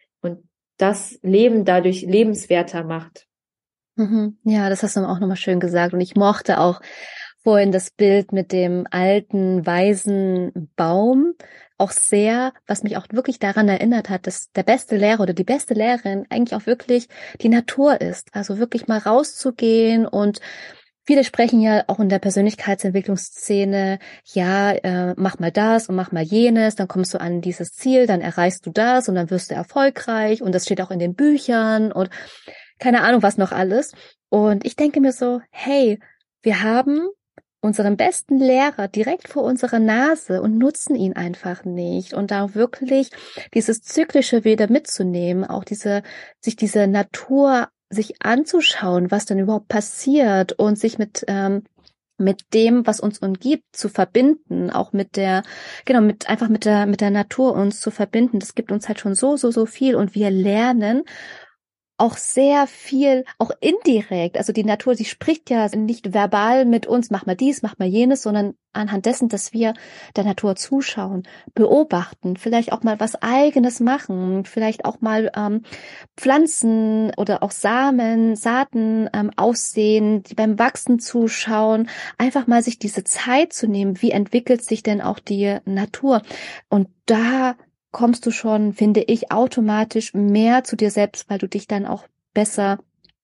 das 0.82 1.20
Leben 1.22 1.66
dadurch 1.66 2.02
lebenswerter 2.02 2.84
macht. 2.84 3.28
Mhm. 3.96 4.38
Ja, 4.44 4.70
das 4.70 4.84
hast 4.84 4.96
du 4.96 5.02
auch 5.02 5.20
nochmal 5.20 5.38
schön 5.38 5.60
gesagt. 5.60 5.94
Und 5.94 6.02
ich 6.02 6.16
mochte 6.16 6.60
auch 6.60 6.82
vorhin 7.44 7.72
das 7.72 7.92
Bild 7.92 8.32
mit 8.32 8.52
dem 8.52 8.88
alten, 8.90 9.66
weisen 9.66 10.72
Baum 10.76 11.34
auch 11.78 11.92
sehr, 11.92 12.54
was 12.68 12.84
mich 12.84 12.96
auch 12.96 13.08
wirklich 13.12 13.40
daran 13.40 13.68
erinnert 13.68 14.10
hat, 14.10 14.28
dass 14.28 14.52
der 14.52 14.62
beste 14.62 14.98
Lehrer 14.98 15.22
oder 15.22 15.34
die 15.34 15.44
beste 15.44 15.74
Lehrerin 15.74 16.28
eigentlich 16.30 16.56
auch 16.56 16.68
wirklich 16.68 17.08
die 17.42 17.50
Natur 17.50 18.00
ist. 18.00 18.30
Also 18.34 18.60
wirklich 18.60 18.88
mal 18.88 19.00
rauszugehen 19.00 20.06
und 20.06 20.40
Viele 21.12 21.26
sprechen 21.26 21.60
ja 21.60 21.84
auch 21.88 22.00
in 22.00 22.08
der 22.08 22.20
Persönlichkeitsentwicklungsszene, 22.20 24.00
ja, 24.34 24.72
äh, 24.72 25.14
mach 25.18 25.40
mal 25.40 25.52
das 25.52 25.90
und 25.90 25.96
mach 25.98 26.14
mal 26.14 26.24
jenes, 26.24 26.76
dann 26.76 26.88
kommst 26.88 27.14
du 27.14 27.20
an 27.20 27.42
dieses 27.42 27.74
Ziel, 27.74 28.08
dann 28.08 28.22
erreichst 28.22 28.66
du 28.66 28.70
das 28.70 29.10
und 29.10 29.16
dann 29.16 29.30
wirst 29.30 29.52
du 29.52 29.56
erfolgreich 29.56 30.42
und 30.42 30.56
das 30.56 30.64
steht 30.64 30.80
auch 30.80 30.90
in 30.90 31.00
den 31.00 31.14
Büchern 31.14 31.92
und 31.92 32.10
keine 32.80 33.02
Ahnung 33.02 33.24
was 33.24 33.38
noch 33.38 33.52
alles. 33.52 33.92
Und 34.30 34.66
ich 34.66 34.78
denke 34.78 35.02
mir 35.02 35.12
so, 35.12 35.42
hey, 35.50 36.00
wir 36.44 36.64
haben 36.64 37.10
unseren 37.60 37.98
besten 37.98 38.38
Lehrer 38.38 38.88
direkt 38.88 39.28
vor 39.28 39.44
unserer 39.44 39.80
Nase 39.80 40.42
und 40.42 40.58
nutzen 40.58 40.96
ihn 40.96 41.18
einfach 41.18 41.66
nicht 41.66 42.14
und 42.14 42.32
da 42.32 42.56
wirklich 42.56 43.10
dieses 43.54 43.82
zyklische 43.82 44.46
wieder 44.46 44.72
mitzunehmen, 44.72 45.44
auch 45.44 45.66
diese 45.66 46.04
sich 46.40 46.56
diese 46.56 46.88
Natur 46.88 47.68
sich 47.92 48.22
anzuschauen, 48.22 49.12
was 49.12 49.26
denn 49.26 49.40
überhaupt 49.40 49.68
passiert 49.68 50.54
und 50.54 50.80
sich 50.80 50.98
mit 50.98 51.24
ähm, 51.28 51.64
mit 52.22 52.54
dem, 52.54 52.88
was 52.88 53.00
uns 53.00 53.20
umgibt, 53.20 53.76
zu 53.76 53.90
verbinden, 53.90 54.70
auch 54.70 54.94
mit 54.94 55.18
der, 55.18 55.44
genau, 55.86 56.02
mit 56.02 56.30
einfach 56.30 56.48
mit 56.48 56.66
der, 56.66 56.86
mit 56.86 57.02
der 57.02 57.10
Natur 57.10 57.54
uns 57.54 57.82
zu 57.82 57.92
verbinden. 57.92 58.40
Das 58.40 58.56
gibt 58.56 58.72
uns 58.72 58.88
halt 58.88 59.00
schon 59.00 59.16
so, 59.16 59.36
so, 59.36 59.52
so 59.52 59.66
viel 59.66 59.96
und 59.96 60.16
wir 60.16 60.30
lernen 60.30 61.04
auch 62.02 62.18
sehr 62.18 62.66
viel, 62.66 63.26
auch 63.38 63.52
indirekt. 63.60 64.36
Also 64.36 64.54
die 64.54 64.64
Natur, 64.64 64.96
sie 64.96 65.06
spricht 65.06 65.52
ja 65.52 65.68
nicht 65.76 66.16
verbal 66.16 66.66
mit 66.66 66.88
uns, 66.88 67.12
mach 67.12 67.28
mal 67.28 67.36
dies, 67.36 67.62
mach 67.62 67.78
mal 67.78 67.88
jenes, 67.88 68.24
sondern 68.24 68.56
anhand 68.74 69.06
dessen, 69.06 69.30
dass 69.30 69.54
wir 69.54 69.76
der 70.16 70.24
Natur 70.24 70.56
zuschauen, 70.56 71.28
beobachten, 71.54 72.38
vielleicht 72.38 72.72
auch 72.72 72.82
mal 72.82 73.00
was 73.00 73.22
eigenes 73.22 73.82
machen, 73.82 74.46
vielleicht 74.46 74.86
auch 74.86 75.00
mal 75.02 75.32
ähm, 75.36 75.62
Pflanzen 76.18 77.12
oder 77.18 77.44
auch 77.44 77.52
Samen, 77.52 78.36
Saaten 78.36 79.08
ähm, 79.14 79.30
aussehen, 79.36 80.24
die 80.24 80.34
beim 80.34 80.58
Wachsen 80.58 80.98
zuschauen, 80.98 81.88
einfach 82.18 82.48
mal 82.48 82.64
sich 82.64 82.80
diese 82.80 83.04
Zeit 83.04 83.54
zu 83.54 83.68
nehmen, 83.68 84.02
wie 84.02 84.12
entwickelt 84.12 84.66
sich 84.66 84.82
denn 84.82 85.02
auch 85.02 85.20
die 85.20 85.58
Natur. 85.66 86.24
Und 86.68 86.88
da 87.06 87.56
kommst 87.92 88.26
du 88.26 88.32
schon, 88.32 88.74
finde 88.74 89.02
ich, 89.02 89.32
automatisch 89.32 90.14
mehr 90.14 90.64
zu 90.64 90.76
dir 90.76 90.92
selbst, 90.92 91.30
weil 91.30 91.38
du 91.38 91.48
dich 91.48 91.68
dann 91.68 91.86
auch 91.86 92.06
besser 92.34 92.80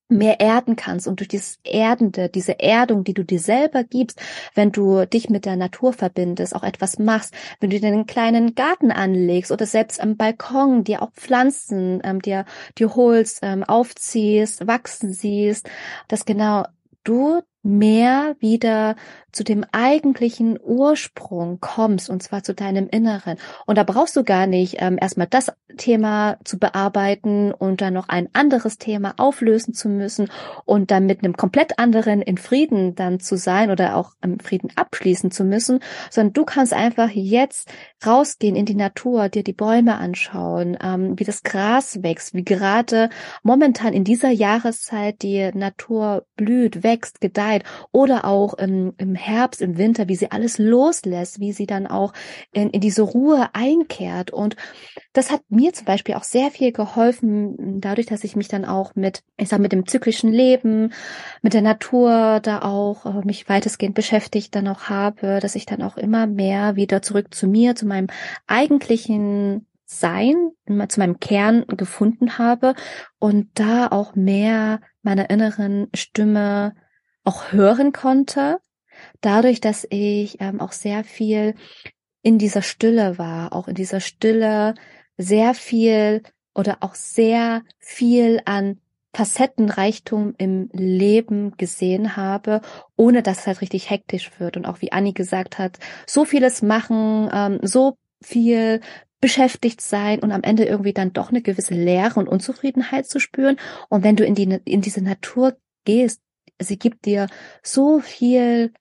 mehr 0.09 0.39
erden 0.39 0.75
kannst. 0.75 1.07
Und 1.07 1.19
durch 1.19 1.27
dieses 1.27 1.59
Erdende, 1.63 2.29
diese 2.29 2.59
Erdung, 2.59 3.03
die 3.03 3.13
du 3.13 3.23
dir 3.23 3.39
selber 3.39 3.83
gibst, 3.83 4.21
wenn 4.55 4.71
du 4.71 5.05
dich 5.05 5.29
mit 5.29 5.45
der 5.45 5.55
Natur 5.55 5.93
verbindest, 5.93 6.55
auch 6.55 6.63
etwas 6.63 6.97
machst, 6.97 7.33
wenn 7.59 7.69
du 7.69 7.79
dir 7.79 7.87
einen 7.87 8.05
kleinen 8.05 8.55
Garten 8.55 8.91
anlegst 8.91 9.51
oder 9.51 9.65
selbst 9.65 9.99
am 9.99 10.15
Balkon 10.15 10.83
dir 10.83 11.01
auch 11.01 11.11
Pflanzen 11.11 12.01
ähm, 12.03 12.21
dir, 12.21 12.45
dir 12.77 12.95
holst, 12.95 13.39
ähm, 13.41 13.63
aufziehst, 13.63 14.65
wachsen 14.67 15.11
siehst, 15.11 15.69
dass 16.07 16.25
genau 16.25 16.65
du 17.03 17.41
mehr 17.63 18.35
wieder 18.39 18.95
zu 19.31 19.43
dem 19.43 19.65
eigentlichen 19.71 20.57
Ursprung 20.59 21.59
kommst, 21.59 22.09
und 22.09 22.23
zwar 22.23 22.41
zu 22.41 22.55
deinem 22.55 22.87
Inneren. 22.89 23.37
Und 23.65 23.77
da 23.77 23.83
brauchst 23.83 24.15
du 24.15 24.23
gar 24.23 24.47
nicht 24.47 24.77
ähm, 24.79 24.97
erstmal 24.99 25.27
das 25.27 25.51
Thema 25.77 26.37
zu 26.43 26.57
bearbeiten 26.57 27.51
und 27.51 27.81
dann 27.81 27.93
noch 27.93 28.09
ein 28.09 28.29
anderes 28.33 28.79
Thema 28.79 29.13
auflösen 29.17 29.73
zu 29.75 29.89
müssen 29.89 30.29
und 30.65 30.89
dann 30.89 31.05
mit 31.05 31.23
einem 31.23 31.37
komplett 31.37 31.77
anderen 31.77 32.21
in 32.21 32.37
Frieden 32.37 32.95
dann 32.95 33.19
zu 33.19 33.37
sein 33.37 33.69
oder 33.69 33.95
auch 33.95 34.13
im 34.23 34.39
Frieden 34.39 34.71
abschließen 34.75 35.29
zu 35.29 35.43
müssen, 35.43 35.81
sondern 36.09 36.33
du 36.33 36.45
kannst 36.45 36.73
einfach 36.73 37.09
jetzt 37.11 37.69
rausgehen 38.05 38.55
in 38.55 38.65
die 38.65 38.75
Natur, 38.75 39.29
dir 39.29 39.43
die 39.43 39.53
Bäume 39.53 39.97
anschauen, 39.97 40.77
ähm, 40.81 41.19
wie 41.19 41.25
das 41.25 41.43
Gras 41.43 42.01
wächst, 42.01 42.33
wie 42.33 42.43
gerade 42.43 43.09
momentan 43.43 43.93
in 43.93 44.03
dieser 44.03 44.31
Jahreszeit 44.31 45.21
die 45.21 45.51
Natur 45.53 46.25
blüht, 46.37 46.81
wächst, 46.81 47.21
gedeiht 47.21 47.46
oder 47.91 48.25
auch 48.25 48.53
im, 48.55 48.93
im 48.97 49.15
Herbst, 49.15 49.61
im 49.61 49.77
Winter, 49.77 50.07
wie 50.07 50.15
sie 50.15 50.31
alles 50.31 50.57
loslässt, 50.57 51.39
wie 51.39 51.51
sie 51.51 51.65
dann 51.65 51.87
auch 51.87 52.13
in, 52.51 52.69
in 52.69 52.81
diese 52.81 53.01
Ruhe 53.01 53.49
einkehrt. 53.53 54.31
Und 54.31 54.55
das 55.13 55.31
hat 55.31 55.41
mir 55.49 55.73
zum 55.73 55.85
Beispiel 55.85 56.15
auch 56.15 56.23
sehr 56.23 56.51
viel 56.51 56.71
geholfen, 56.71 57.79
dadurch, 57.81 58.07
dass 58.07 58.23
ich 58.23 58.35
mich 58.35 58.47
dann 58.47 58.65
auch 58.65 58.95
mit, 58.95 59.23
ich 59.37 59.49
sag, 59.49 59.59
mit 59.59 59.71
dem 59.71 59.87
zyklischen 59.87 60.31
Leben, 60.31 60.93
mit 61.41 61.53
der 61.53 61.61
Natur 61.61 62.39
da 62.41 62.61
auch 62.61 63.05
äh, 63.05 63.25
mich 63.25 63.47
weitestgehend 63.49 63.95
beschäftigt 63.95 64.55
dann 64.55 64.67
auch 64.67 64.83
habe, 64.83 65.39
dass 65.41 65.55
ich 65.55 65.65
dann 65.65 65.81
auch 65.81 65.97
immer 65.97 66.27
mehr 66.27 66.75
wieder 66.75 67.01
zurück 67.01 67.33
zu 67.33 67.47
mir, 67.47 67.75
zu 67.75 67.85
meinem 67.85 68.07
eigentlichen 68.47 69.65
sein, 69.87 70.51
zu 70.89 70.99
meinem 70.99 71.19
Kern 71.19 71.65
gefunden 71.67 72.37
habe 72.37 72.75
und 73.19 73.47
da 73.53 73.87
auch 73.87 74.15
mehr 74.15 74.81
meiner 75.01 75.29
inneren 75.29 75.87
Stimme 75.95 76.75
auch 77.27 77.51
hören 77.51 77.91
konnte 77.91 78.59
dadurch, 79.21 79.61
dass 79.61 79.85
ich 79.89 80.39
ähm, 80.39 80.59
auch 80.59 80.71
sehr 80.71 81.03
viel 81.03 81.55
in 82.21 82.37
dieser 82.37 82.61
Stille 82.61 83.17
war, 83.17 83.53
auch 83.53 83.67
in 83.67 83.75
dieser 83.75 83.99
Stille 83.99 84.75
sehr 85.17 85.53
viel 85.53 86.23
oder 86.53 86.77
auch 86.81 86.95
sehr 86.95 87.63
viel 87.79 88.41
an 88.45 88.79
Facettenreichtum 89.13 90.35
im 90.37 90.69
Leben 90.73 91.57
gesehen 91.57 92.15
habe, 92.15 92.61
ohne 92.95 93.23
dass 93.23 93.39
es 93.39 93.47
halt 93.47 93.61
richtig 93.61 93.89
hektisch 93.89 94.31
wird. 94.39 94.57
Und 94.57 94.65
auch 94.65 94.81
wie 94.81 94.91
Anni 94.91 95.13
gesagt 95.13 95.57
hat, 95.57 95.79
so 96.05 96.25
vieles 96.25 96.61
machen, 96.61 97.29
ähm, 97.33 97.59
so 97.61 97.97
viel 98.21 98.81
beschäftigt 99.19 99.81
sein 99.81 100.19
und 100.19 100.31
am 100.31 100.43
Ende 100.43 100.65
irgendwie 100.65 100.93
dann 100.93 101.13
doch 101.13 101.29
eine 101.29 101.41
gewisse 101.41 101.73
Leere 101.73 102.19
und 102.19 102.27
Unzufriedenheit 102.27 103.07
zu 103.07 103.19
spüren. 103.19 103.57
Und 103.89 104.03
wenn 104.03 104.15
du 104.15 104.23
in 104.23 104.35
die, 104.35 104.59
in 104.65 104.81
diese 104.81 105.01
Natur 105.01 105.57
gehst, 105.85 106.21
sie 106.59 106.77
gibt 106.77 107.05
dir 107.05 107.27
so 107.63 107.99
viel 107.99 108.71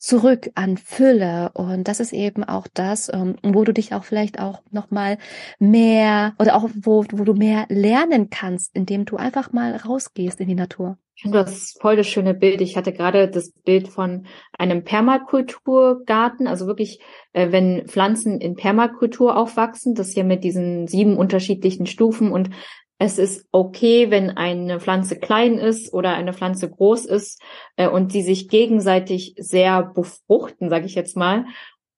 zurück 0.00 0.50
an 0.54 0.78
Fülle. 0.78 1.50
Und 1.54 1.86
das 1.86 2.00
ist 2.00 2.12
eben 2.12 2.42
auch 2.42 2.66
das, 2.72 3.12
ähm, 3.12 3.36
wo 3.42 3.64
du 3.64 3.72
dich 3.72 3.94
auch 3.94 4.04
vielleicht 4.04 4.40
auch 4.40 4.62
nochmal 4.70 5.18
mehr 5.58 6.34
oder 6.38 6.56
auch 6.56 6.68
wo, 6.74 7.04
wo 7.12 7.24
du 7.24 7.34
mehr 7.34 7.66
lernen 7.68 8.30
kannst, 8.30 8.74
indem 8.74 9.04
du 9.04 9.16
einfach 9.16 9.52
mal 9.52 9.76
rausgehst 9.76 10.40
in 10.40 10.48
die 10.48 10.54
Natur. 10.54 10.96
Ich 11.14 11.24
finde 11.24 11.44
das 11.44 11.76
voll 11.78 11.96
das 11.96 12.06
schöne 12.06 12.32
Bild. 12.32 12.62
Ich 12.62 12.78
hatte 12.78 12.94
gerade 12.94 13.28
das 13.28 13.50
Bild 13.52 13.88
von 13.88 14.26
einem 14.56 14.84
Permakulturgarten, 14.84 16.46
also 16.46 16.66
wirklich, 16.66 17.00
äh, 17.34 17.52
wenn 17.52 17.86
Pflanzen 17.88 18.40
in 18.40 18.56
Permakultur 18.56 19.36
aufwachsen, 19.36 19.94
das 19.94 20.12
hier 20.12 20.24
mit 20.24 20.44
diesen 20.44 20.86
sieben 20.86 21.18
unterschiedlichen 21.18 21.84
Stufen 21.84 22.32
und 22.32 22.48
es 23.02 23.18
ist 23.18 23.48
okay, 23.50 24.10
wenn 24.10 24.28
eine 24.28 24.78
Pflanze 24.78 25.18
klein 25.18 25.56
ist 25.56 25.94
oder 25.94 26.12
eine 26.12 26.34
Pflanze 26.34 26.70
groß 26.70 27.06
ist 27.06 27.40
äh, 27.76 27.88
und 27.88 28.12
die 28.12 28.20
sich 28.20 28.50
gegenseitig 28.50 29.34
sehr 29.38 29.82
befruchten, 29.82 30.68
sage 30.68 30.84
ich 30.84 30.94
jetzt 30.96 31.16
mal. 31.16 31.46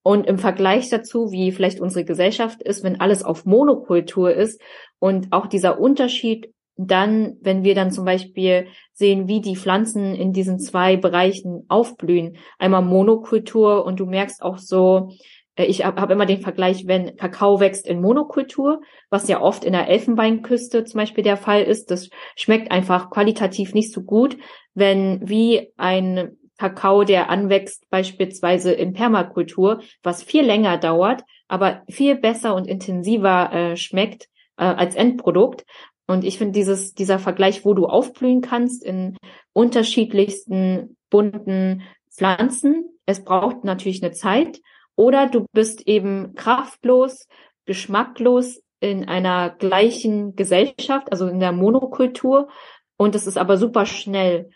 Und 0.04 0.28
im 0.28 0.38
Vergleich 0.38 0.90
dazu, 0.90 1.32
wie 1.32 1.50
vielleicht 1.50 1.80
unsere 1.80 2.04
Gesellschaft 2.04 2.62
ist, 2.62 2.84
wenn 2.84 3.00
alles 3.00 3.24
auf 3.24 3.44
Monokultur 3.44 4.32
ist 4.32 4.62
und 5.00 5.32
auch 5.32 5.46
dieser 5.46 5.80
Unterschied 5.80 6.54
dann, 6.76 7.36
wenn 7.40 7.64
wir 7.64 7.74
dann 7.74 7.90
zum 7.90 8.04
Beispiel 8.04 8.68
sehen, 8.92 9.26
wie 9.26 9.40
die 9.40 9.56
Pflanzen 9.56 10.14
in 10.14 10.32
diesen 10.32 10.60
zwei 10.60 10.96
Bereichen 10.96 11.64
aufblühen, 11.68 12.36
einmal 12.60 12.82
Monokultur 12.82 13.84
und 13.84 13.98
du 13.98 14.06
merkst 14.06 14.40
auch 14.40 14.58
so, 14.58 15.10
ich 15.56 15.84
habe 15.84 16.00
hab 16.00 16.10
immer 16.10 16.26
den 16.26 16.40
Vergleich, 16.40 16.86
wenn 16.86 17.16
Kakao 17.16 17.60
wächst 17.60 17.86
in 17.86 18.00
Monokultur, 18.00 18.80
was 19.10 19.28
ja 19.28 19.40
oft 19.40 19.64
in 19.64 19.72
der 19.72 19.88
Elfenbeinküste 19.88 20.84
zum 20.84 20.98
Beispiel 20.98 21.24
der 21.24 21.36
Fall 21.36 21.62
ist, 21.62 21.90
das 21.90 22.08
schmeckt 22.36 22.70
einfach 22.70 23.10
qualitativ 23.10 23.74
nicht 23.74 23.92
so 23.92 24.02
gut, 24.02 24.38
wenn 24.74 25.20
wie 25.28 25.72
ein 25.76 26.38
Kakao, 26.58 27.04
der 27.04 27.28
anwächst, 27.28 27.88
beispielsweise 27.90 28.72
in 28.72 28.92
Permakultur, 28.92 29.82
was 30.02 30.22
viel 30.22 30.44
länger 30.44 30.78
dauert, 30.78 31.22
aber 31.48 31.82
viel 31.90 32.16
besser 32.16 32.54
und 32.54 32.66
intensiver 32.66 33.52
äh, 33.52 33.76
schmeckt 33.76 34.28
äh, 34.56 34.64
als 34.64 34.94
Endprodukt. 34.94 35.64
Und 36.06 36.24
ich 36.24 36.38
finde 36.38 36.52
dieses, 36.52 36.94
dieser 36.94 37.18
Vergleich, 37.18 37.64
wo 37.64 37.74
du 37.74 37.86
aufblühen 37.86 38.42
kannst 38.42 38.84
in 38.84 39.16
unterschiedlichsten 39.52 40.96
bunten 41.10 41.82
Pflanzen, 42.10 42.84
es 43.06 43.24
braucht 43.24 43.64
natürlich 43.64 44.02
eine 44.02 44.12
Zeit, 44.12 44.60
oder 44.96 45.28
du 45.28 45.46
bist 45.52 45.86
eben 45.86 46.34
kraftlos, 46.34 47.26
geschmacklos 47.66 48.62
in 48.80 49.08
einer 49.08 49.50
gleichen 49.50 50.34
Gesellschaft, 50.34 51.10
also 51.10 51.28
in 51.28 51.40
der 51.40 51.52
Monokultur. 51.52 52.48
Und 52.96 53.14
es 53.14 53.26
ist 53.26 53.38
aber 53.38 53.56
super 53.56 53.86
schnell. 53.86 54.50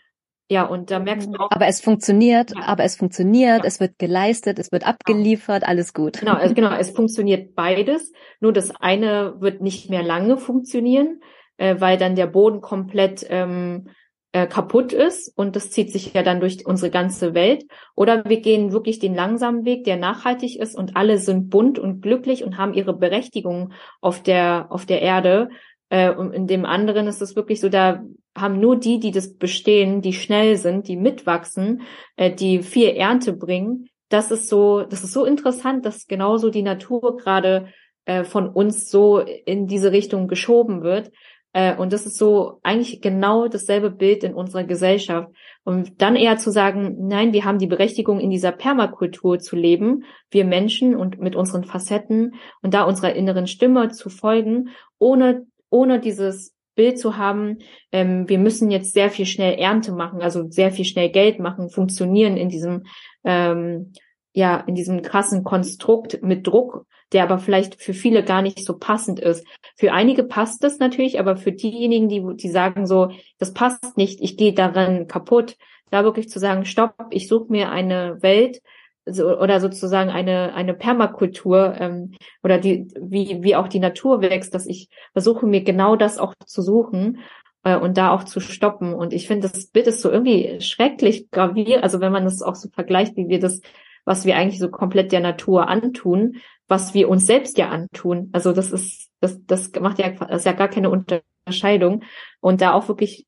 Ja, 0.49 0.63
und 0.63 0.91
da 0.91 0.99
merkst 0.99 1.27
du 1.27 1.39
auch. 1.39 1.51
Aber 1.51 1.67
es 1.67 1.81
funktioniert, 1.81 2.51
ja. 2.55 2.63
aber 2.63 2.85
es 2.85 2.95
funktioniert, 2.95 3.59
ja. 3.59 3.65
es 3.65 3.79
wird 3.81 3.99
geleistet, 3.99 4.59
es 4.59 4.71
wird 4.71 4.83
genau. 4.83 4.93
abgeliefert, 4.93 5.67
alles 5.67 5.93
gut. 5.93 6.19
Genau, 6.19 6.33
also 6.33 6.55
genau, 6.55 6.73
es 6.73 6.91
funktioniert 6.91 7.53
beides. 7.53 8.13
Nur 8.39 8.53
das 8.53 8.71
eine 8.79 9.35
wird 9.41 9.61
nicht 9.61 9.89
mehr 9.89 10.03
lange 10.03 10.37
funktionieren, 10.37 11.21
äh, 11.57 11.75
weil 11.79 11.97
dann 11.97 12.15
der 12.15 12.27
Boden 12.27 12.61
komplett 12.61 13.25
ähm, 13.29 13.89
äh, 14.37 14.45
kaputt 14.45 14.93
ist 14.93 15.35
und 15.35 15.55
das 15.55 15.71
zieht 15.71 15.91
sich 15.91 16.13
ja 16.13 16.21
dann 16.21 16.39
durch 16.39 16.63
unsere 16.65 16.91
ganze 16.91 17.33
Welt. 17.33 17.65
Oder 17.95 18.23
wir 18.25 18.39
gehen 18.39 18.71
wirklich 18.71 18.99
den 18.99 19.15
langsamen 19.15 19.65
Weg, 19.65 19.83
der 19.83 19.97
nachhaltig 19.97 20.59
ist 20.59 20.77
und 20.77 20.95
alle 20.95 21.17
sind 21.17 21.49
bunt 21.49 21.79
und 21.79 22.01
glücklich 22.01 22.43
und 22.43 22.57
haben 22.57 22.75
ihre 22.75 22.93
Berechtigung 22.93 23.73
auf 23.99 24.21
der, 24.21 24.67
auf 24.69 24.85
der 24.85 25.01
Erde. 25.01 25.49
Äh, 25.89 26.11
und 26.11 26.33
in 26.33 26.45
dem 26.45 26.65
anderen 26.65 27.07
ist 27.07 27.21
es 27.21 27.35
wirklich 27.35 27.59
so, 27.59 27.69
da 27.69 28.03
haben 28.35 28.59
nur 28.59 28.77
die, 28.77 28.99
die 28.99 29.11
das 29.11 29.33
bestehen, 29.33 30.01
die 30.03 30.13
schnell 30.13 30.55
sind, 30.57 30.87
die 30.87 30.97
mitwachsen, 30.97 31.81
äh, 32.15 32.31
die 32.31 32.61
viel 32.61 32.89
Ernte 32.89 33.33
bringen. 33.33 33.89
Das 34.09 34.29
ist 34.29 34.49
so, 34.49 34.83
das 34.83 35.03
ist 35.03 35.13
so 35.13 35.25
interessant, 35.25 35.83
dass 35.83 36.05
genauso 36.05 36.51
die 36.51 36.61
Natur 36.61 37.17
gerade 37.17 37.69
äh, 38.05 38.23
von 38.23 38.47
uns 38.49 38.91
so 38.91 39.19
in 39.19 39.65
diese 39.65 39.91
Richtung 39.91 40.27
geschoben 40.27 40.83
wird. 40.83 41.11
Äh, 41.57 41.75
und 41.75 41.91
das 41.91 42.05
ist 42.05 42.17
so 42.17 42.59
eigentlich 42.61 43.01
genau 43.01 43.47
dasselbe 43.47 43.89
Bild 43.89 44.23
in 44.23 44.35
unserer 44.35 44.63
Gesellschaft. 44.63 45.29
Und 45.63 46.03
dann 46.03 46.15
eher 46.15 46.37
zu 46.37 46.51
sagen, 46.51 47.07
nein, 47.07 47.33
wir 47.33 47.45
haben 47.45 47.57
die 47.57 47.65
Berechtigung, 47.65 48.19
in 48.19 48.29
dieser 48.29 48.51
Permakultur 48.51 49.39
zu 49.39 49.55
leben, 49.55 50.03
wir 50.29 50.45
Menschen 50.45 50.95
und 50.95 51.19
mit 51.19 51.35
unseren 51.35 51.63
Facetten 51.63 52.35
und 52.61 52.75
da 52.75 52.83
unserer 52.83 53.15
inneren 53.15 53.47
Stimme 53.47 53.89
zu 53.89 54.11
folgen, 54.11 54.69
ohne, 54.99 55.47
ohne 55.71 55.99
dieses 55.99 56.53
Bild 56.75 56.99
zu 56.99 57.17
haben, 57.17 57.57
ähm, 57.91 58.29
wir 58.29 58.37
müssen 58.37 58.69
jetzt 58.69 58.93
sehr 58.93 59.09
viel 59.09 59.25
schnell 59.25 59.55
Ernte 59.57 59.93
machen, 59.93 60.21
also 60.21 60.47
sehr 60.51 60.71
viel 60.71 60.85
schnell 60.85 61.09
Geld 61.09 61.39
machen, 61.39 61.71
funktionieren 61.71 62.37
in 62.37 62.49
diesem 62.49 62.83
ähm, 63.23 63.93
ja 64.31 64.59
in 64.67 64.75
diesem 64.75 65.01
krassen 65.01 65.43
Konstrukt 65.43 66.21
mit 66.21 66.45
Druck, 66.45 66.85
der 67.13 67.23
aber 67.23 67.39
vielleicht 67.39 67.81
für 67.81 67.93
viele 67.93 68.23
gar 68.23 68.41
nicht 68.41 68.63
so 68.65 68.77
passend 68.77 69.19
ist. 69.19 69.45
Für 69.75 69.93
einige 69.93 70.23
passt 70.23 70.63
das 70.63 70.79
natürlich, 70.79 71.19
aber 71.19 71.37
für 71.37 71.51
diejenigen, 71.51 72.09
die, 72.09 72.23
die 72.35 72.49
sagen 72.49 72.85
so, 72.85 73.11
das 73.39 73.53
passt 73.53 73.97
nicht, 73.97 74.21
ich 74.21 74.37
gehe 74.37 74.53
daran 74.53 75.07
kaputt, 75.07 75.55
da 75.89 76.03
wirklich 76.03 76.29
zu 76.29 76.39
sagen, 76.39 76.65
stopp, 76.65 76.95
ich 77.11 77.27
suche 77.27 77.51
mir 77.51 77.71
eine 77.71 78.21
Welt, 78.21 78.61
so, 79.09 79.39
oder 79.39 79.61
sozusagen 79.61 80.09
eine 80.09 80.53
eine 80.53 80.73
Permakultur 80.73 81.75
ähm, 81.79 82.15
oder 82.43 82.57
die 82.57 82.87
wie 82.99 83.41
wie 83.41 83.55
auch 83.55 83.69
die 83.69 83.79
Natur 83.79 84.21
wächst, 84.21 84.53
dass 84.53 84.65
ich 84.65 84.89
versuche 85.13 85.45
mir 85.45 85.63
genau 85.63 85.95
das 85.95 86.17
auch 86.17 86.33
zu 86.45 86.61
suchen 86.61 87.19
äh, 87.63 87.77
und 87.77 87.97
da 87.97 88.11
auch 88.11 88.25
zu 88.25 88.41
stoppen 88.41 88.93
und 88.93 89.13
ich 89.13 89.27
finde 89.27 89.47
das 89.47 89.67
Bild 89.67 89.87
ist 89.87 90.01
so 90.01 90.11
irgendwie 90.11 90.59
schrecklich 90.59 91.31
gravierend, 91.31 91.83
also 91.83 92.01
wenn 92.01 92.11
man 92.11 92.25
das 92.25 92.41
auch 92.41 92.55
so 92.55 92.67
vergleicht, 92.69 93.15
wie 93.15 93.29
wir 93.29 93.39
das 93.39 93.61
was 94.03 94.25
wir 94.25 94.37
eigentlich 94.37 94.59
so 94.59 94.69
komplett 94.69 95.11
der 95.11 95.19
Natur 95.19 95.67
antun, 95.67 96.37
was 96.67 96.93
wir 96.93 97.09
uns 97.09 97.25
selbst 97.25 97.57
ja 97.57 97.69
antun. 97.69 98.29
Also 98.33 98.51
das 98.51 98.71
ist, 98.71 99.09
das, 99.19 99.43
das 99.45 99.71
macht 99.79 99.99
ja, 99.99 100.11
das 100.11 100.39
ist 100.39 100.45
ja 100.45 100.53
gar 100.53 100.67
keine 100.67 100.89
Unterscheidung. 100.89 102.03
Und 102.39 102.61
da 102.61 102.73
auch 102.73 102.87
wirklich, 102.87 103.25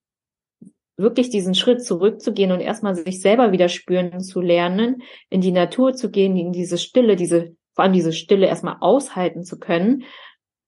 wirklich 0.97 1.29
diesen 1.29 1.55
Schritt 1.55 1.83
zurückzugehen 1.83 2.51
und 2.51 2.59
erstmal 2.59 2.95
sich 2.95 3.21
selber 3.21 3.51
wieder 3.51 3.69
spüren 3.69 4.19
zu 4.19 4.41
lernen, 4.41 5.03
in 5.29 5.41
die 5.41 5.51
Natur 5.51 5.93
zu 5.93 6.11
gehen, 6.11 6.35
in 6.37 6.51
diese 6.51 6.77
Stille, 6.77 7.15
diese, 7.15 7.55
vor 7.73 7.83
allem 7.83 7.93
diese 7.93 8.13
Stille 8.13 8.47
erstmal 8.47 8.77
aushalten 8.81 9.43
zu 9.43 9.57
können. 9.57 10.03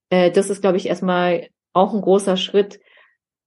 Äh, 0.10 0.32
das 0.32 0.50
ist, 0.50 0.62
glaube 0.62 0.78
ich, 0.78 0.88
erstmal 0.88 1.50
auch 1.74 1.94
ein 1.94 2.02
großer 2.02 2.38
Schritt, 2.38 2.80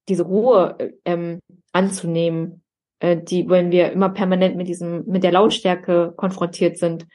diese 0.08 0.24
Ruhe 0.24 0.76
ähm, 1.06 1.40
anzunehmen 1.72 2.64
äh, 3.04 3.22
die, 3.22 3.48
wenn 3.48 3.70
wir 3.70 3.92
immer 3.92 4.08
permanent 4.08 4.56
mit 4.56 4.68
diesem, 4.68 5.04
mit 5.06 5.24
der 5.24 5.32
Lautstärke 5.32 6.14
konfrontiert 6.16 6.78
sind. 6.78 7.06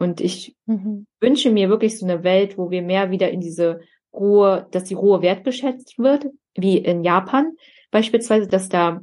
Und 0.00 0.20
ich 0.20 0.56
mhm. 0.64 1.06
wünsche 1.20 1.50
mir 1.50 1.68
wirklich 1.68 1.98
so 1.98 2.06
eine 2.06 2.24
Welt, 2.24 2.56
wo 2.56 2.70
wir 2.70 2.80
mehr 2.80 3.10
wieder 3.10 3.30
in 3.30 3.40
diese 3.40 3.80
Ruhe, 4.12 4.66
dass 4.70 4.84
die 4.84 4.94
Ruhe 4.94 5.20
wertgeschätzt 5.20 5.98
wird, 5.98 6.26
wie 6.56 6.78
in 6.78 7.04
Japan 7.04 7.52
beispielsweise, 7.90 8.48
dass 8.48 8.68
da 8.68 9.02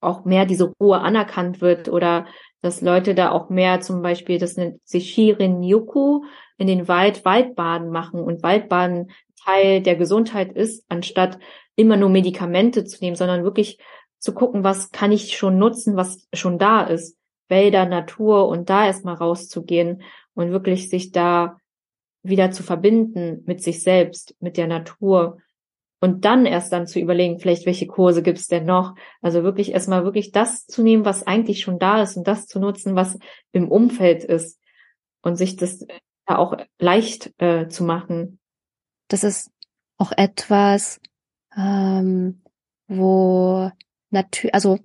auch 0.00 0.24
mehr 0.24 0.44
diese 0.44 0.72
Ruhe 0.80 0.98
anerkannt 0.98 1.60
wird 1.60 1.88
oder 1.88 2.26
dass 2.62 2.80
Leute 2.80 3.14
da 3.14 3.30
auch 3.30 3.48
mehr 3.48 3.80
zum 3.80 4.02
Beispiel, 4.02 4.38
das 4.38 4.56
nennt 4.56 4.80
sich 4.84 5.10
Shirin 5.10 5.62
Yuku, 5.62 6.24
in 6.56 6.66
den 6.66 6.88
Wald 6.88 7.24
Waldbaden 7.24 7.90
machen 7.90 8.20
und 8.20 8.42
Waldbaden 8.42 9.12
Teil 9.44 9.82
der 9.82 9.94
Gesundheit 9.94 10.52
ist, 10.52 10.84
anstatt 10.88 11.38
immer 11.76 11.96
nur 11.96 12.08
Medikamente 12.08 12.84
zu 12.84 12.98
nehmen, 13.00 13.16
sondern 13.16 13.44
wirklich 13.44 13.78
zu 14.18 14.34
gucken, 14.34 14.64
was 14.64 14.90
kann 14.90 15.12
ich 15.12 15.36
schon 15.36 15.58
nutzen, 15.58 15.96
was 15.96 16.26
schon 16.32 16.58
da 16.58 16.82
ist. 16.82 17.17
Wälder, 17.48 17.86
Natur 17.86 18.48
und 18.48 18.70
da 18.70 18.86
erstmal 18.86 19.14
rauszugehen 19.14 20.02
und 20.34 20.50
wirklich 20.50 20.88
sich 20.90 21.12
da 21.12 21.58
wieder 22.22 22.50
zu 22.50 22.62
verbinden 22.62 23.42
mit 23.46 23.62
sich 23.62 23.82
selbst, 23.82 24.34
mit 24.40 24.56
der 24.56 24.66
Natur 24.66 25.38
und 26.00 26.24
dann 26.24 26.46
erst 26.46 26.72
dann 26.72 26.86
zu 26.86 27.00
überlegen, 27.00 27.40
vielleicht 27.40 27.66
welche 27.66 27.86
Kurse 27.86 28.22
gibt's 28.22 28.46
denn 28.46 28.64
noch. 28.64 28.94
Also 29.20 29.42
wirklich 29.42 29.72
erstmal 29.72 30.04
wirklich 30.04 30.30
das 30.30 30.66
zu 30.66 30.82
nehmen, 30.82 31.04
was 31.04 31.26
eigentlich 31.26 31.60
schon 31.60 31.78
da 31.78 32.02
ist 32.02 32.16
und 32.16 32.28
das 32.28 32.46
zu 32.46 32.60
nutzen, 32.60 32.94
was 32.94 33.18
im 33.52 33.68
Umfeld 33.68 34.24
ist 34.24 34.60
und 35.22 35.36
sich 35.36 35.56
das 35.56 35.84
da 36.26 36.36
auch 36.36 36.56
leicht 36.78 37.32
äh, 37.38 37.68
zu 37.68 37.84
machen. 37.84 38.38
Das 39.08 39.24
ist 39.24 39.50
auch 39.96 40.12
etwas, 40.16 41.00
ähm, 41.56 42.42
wo 42.86 43.70
natürlich, 44.10 44.54
also, 44.54 44.78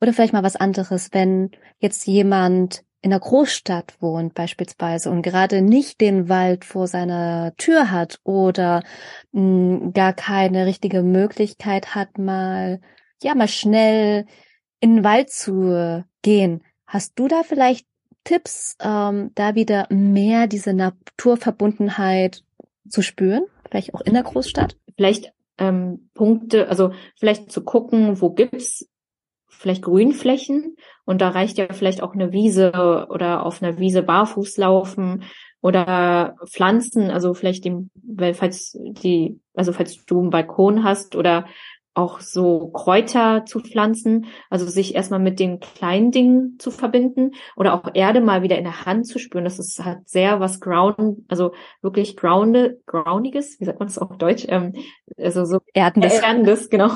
oder 0.00 0.12
vielleicht 0.12 0.32
mal 0.32 0.42
was 0.42 0.56
anderes, 0.56 1.10
wenn 1.12 1.50
jetzt 1.78 2.06
jemand 2.06 2.84
in 3.00 3.12
einer 3.12 3.20
Großstadt 3.20 3.94
wohnt 4.00 4.34
beispielsweise 4.34 5.10
und 5.10 5.22
gerade 5.22 5.62
nicht 5.62 6.00
den 6.00 6.28
Wald 6.28 6.64
vor 6.64 6.88
seiner 6.88 7.54
Tür 7.56 7.90
hat 7.90 8.18
oder 8.24 8.82
mh, 9.32 9.40
hm, 9.40 9.92
gar 9.92 10.12
keine 10.12 10.66
richtige 10.66 11.02
Möglichkeit 11.02 11.94
hat, 11.94 12.18
mal, 12.18 12.80
ja, 13.22 13.34
mal 13.34 13.48
schnell 13.48 14.26
in 14.80 14.96
den 14.96 15.04
Wald 15.04 15.30
zu 15.30 16.04
gehen. 16.22 16.62
Hast 16.86 17.18
du 17.18 17.28
da 17.28 17.42
vielleicht 17.44 17.86
Tipps, 18.24 18.76
ähm, 18.80 19.30
da 19.34 19.54
wieder 19.54 19.86
mehr 19.90 20.46
diese 20.48 20.72
Naturverbundenheit 20.72 22.42
zu 22.88 23.02
spüren? 23.02 23.44
Vielleicht 23.68 23.94
auch 23.94 24.00
in 24.00 24.14
der 24.14 24.22
Großstadt? 24.22 24.76
Vielleicht 24.96 25.32
ähm, 25.58 26.10
Punkte, 26.14 26.68
also 26.68 26.92
vielleicht 27.16 27.52
zu 27.52 27.62
gucken, 27.62 28.20
wo 28.20 28.30
gibt's 28.30 28.88
vielleicht 29.48 29.82
Grünflächen 29.82 30.76
und 31.04 31.20
da 31.20 31.30
reicht 31.30 31.58
ja 31.58 31.66
vielleicht 31.72 32.02
auch 32.02 32.14
eine 32.14 32.32
Wiese 32.32 33.06
oder 33.10 33.44
auf 33.44 33.62
einer 33.62 33.78
Wiese 33.78 34.02
barfuß 34.02 34.56
laufen 34.58 35.24
oder 35.60 36.36
Pflanzen, 36.46 37.10
also 37.10 37.34
vielleicht 37.34 37.64
dem, 37.64 37.90
weil 37.94 38.34
falls 38.34 38.78
die, 38.78 39.40
also 39.54 39.72
falls 39.72 40.04
du 40.04 40.20
einen 40.20 40.30
Balkon 40.30 40.84
hast 40.84 41.16
oder 41.16 41.46
auch 41.98 42.20
so 42.20 42.68
Kräuter 42.68 43.44
zu 43.44 43.58
pflanzen, 43.58 44.26
also 44.50 44.66
sich 44.66 44.94
erstmal 44.94 45.18
mit 45.18 45.40
den 45.40 45.58
kleinen 45.58 46.12
Dingen 46.12 46.56
zu 46.58 46.70
verbinden 46.70 47.32
oder 47.56 47.74
auch 47.74 47.90
Erde 47.92 48.20
mal 48.20 48.42
wieder 48.42 48.56
in 48.56 48.64
der 48.64 48.86
Hand 48.86 49.06
zu 49.06 49.18
spüren. 49.18 49.44
Das 49.44 49.58
ist 49.58 49.84
halt 49.84 50.08
sehr 50.08 50.38
was 50.38 50.60
ground, 50.60 51.24
also 51.28 51.52
wirklich 51.82 52.16
grounded, 52.16 52.86
groundiges, 52.86 53.58
wie 53.58 53.64
sagt 53.64 53.80
man 53.80 53.88
das 53.88 53.98
auf 53.98 54.16
Deutsch? 54.16 54.46
Ähm, 54.48 54.74
also 55.16 55.44
so 55.44 55.58
Erdendes. 55.74 56.14
Erdendes, 56.14 56.70
genau. 56.70 56.90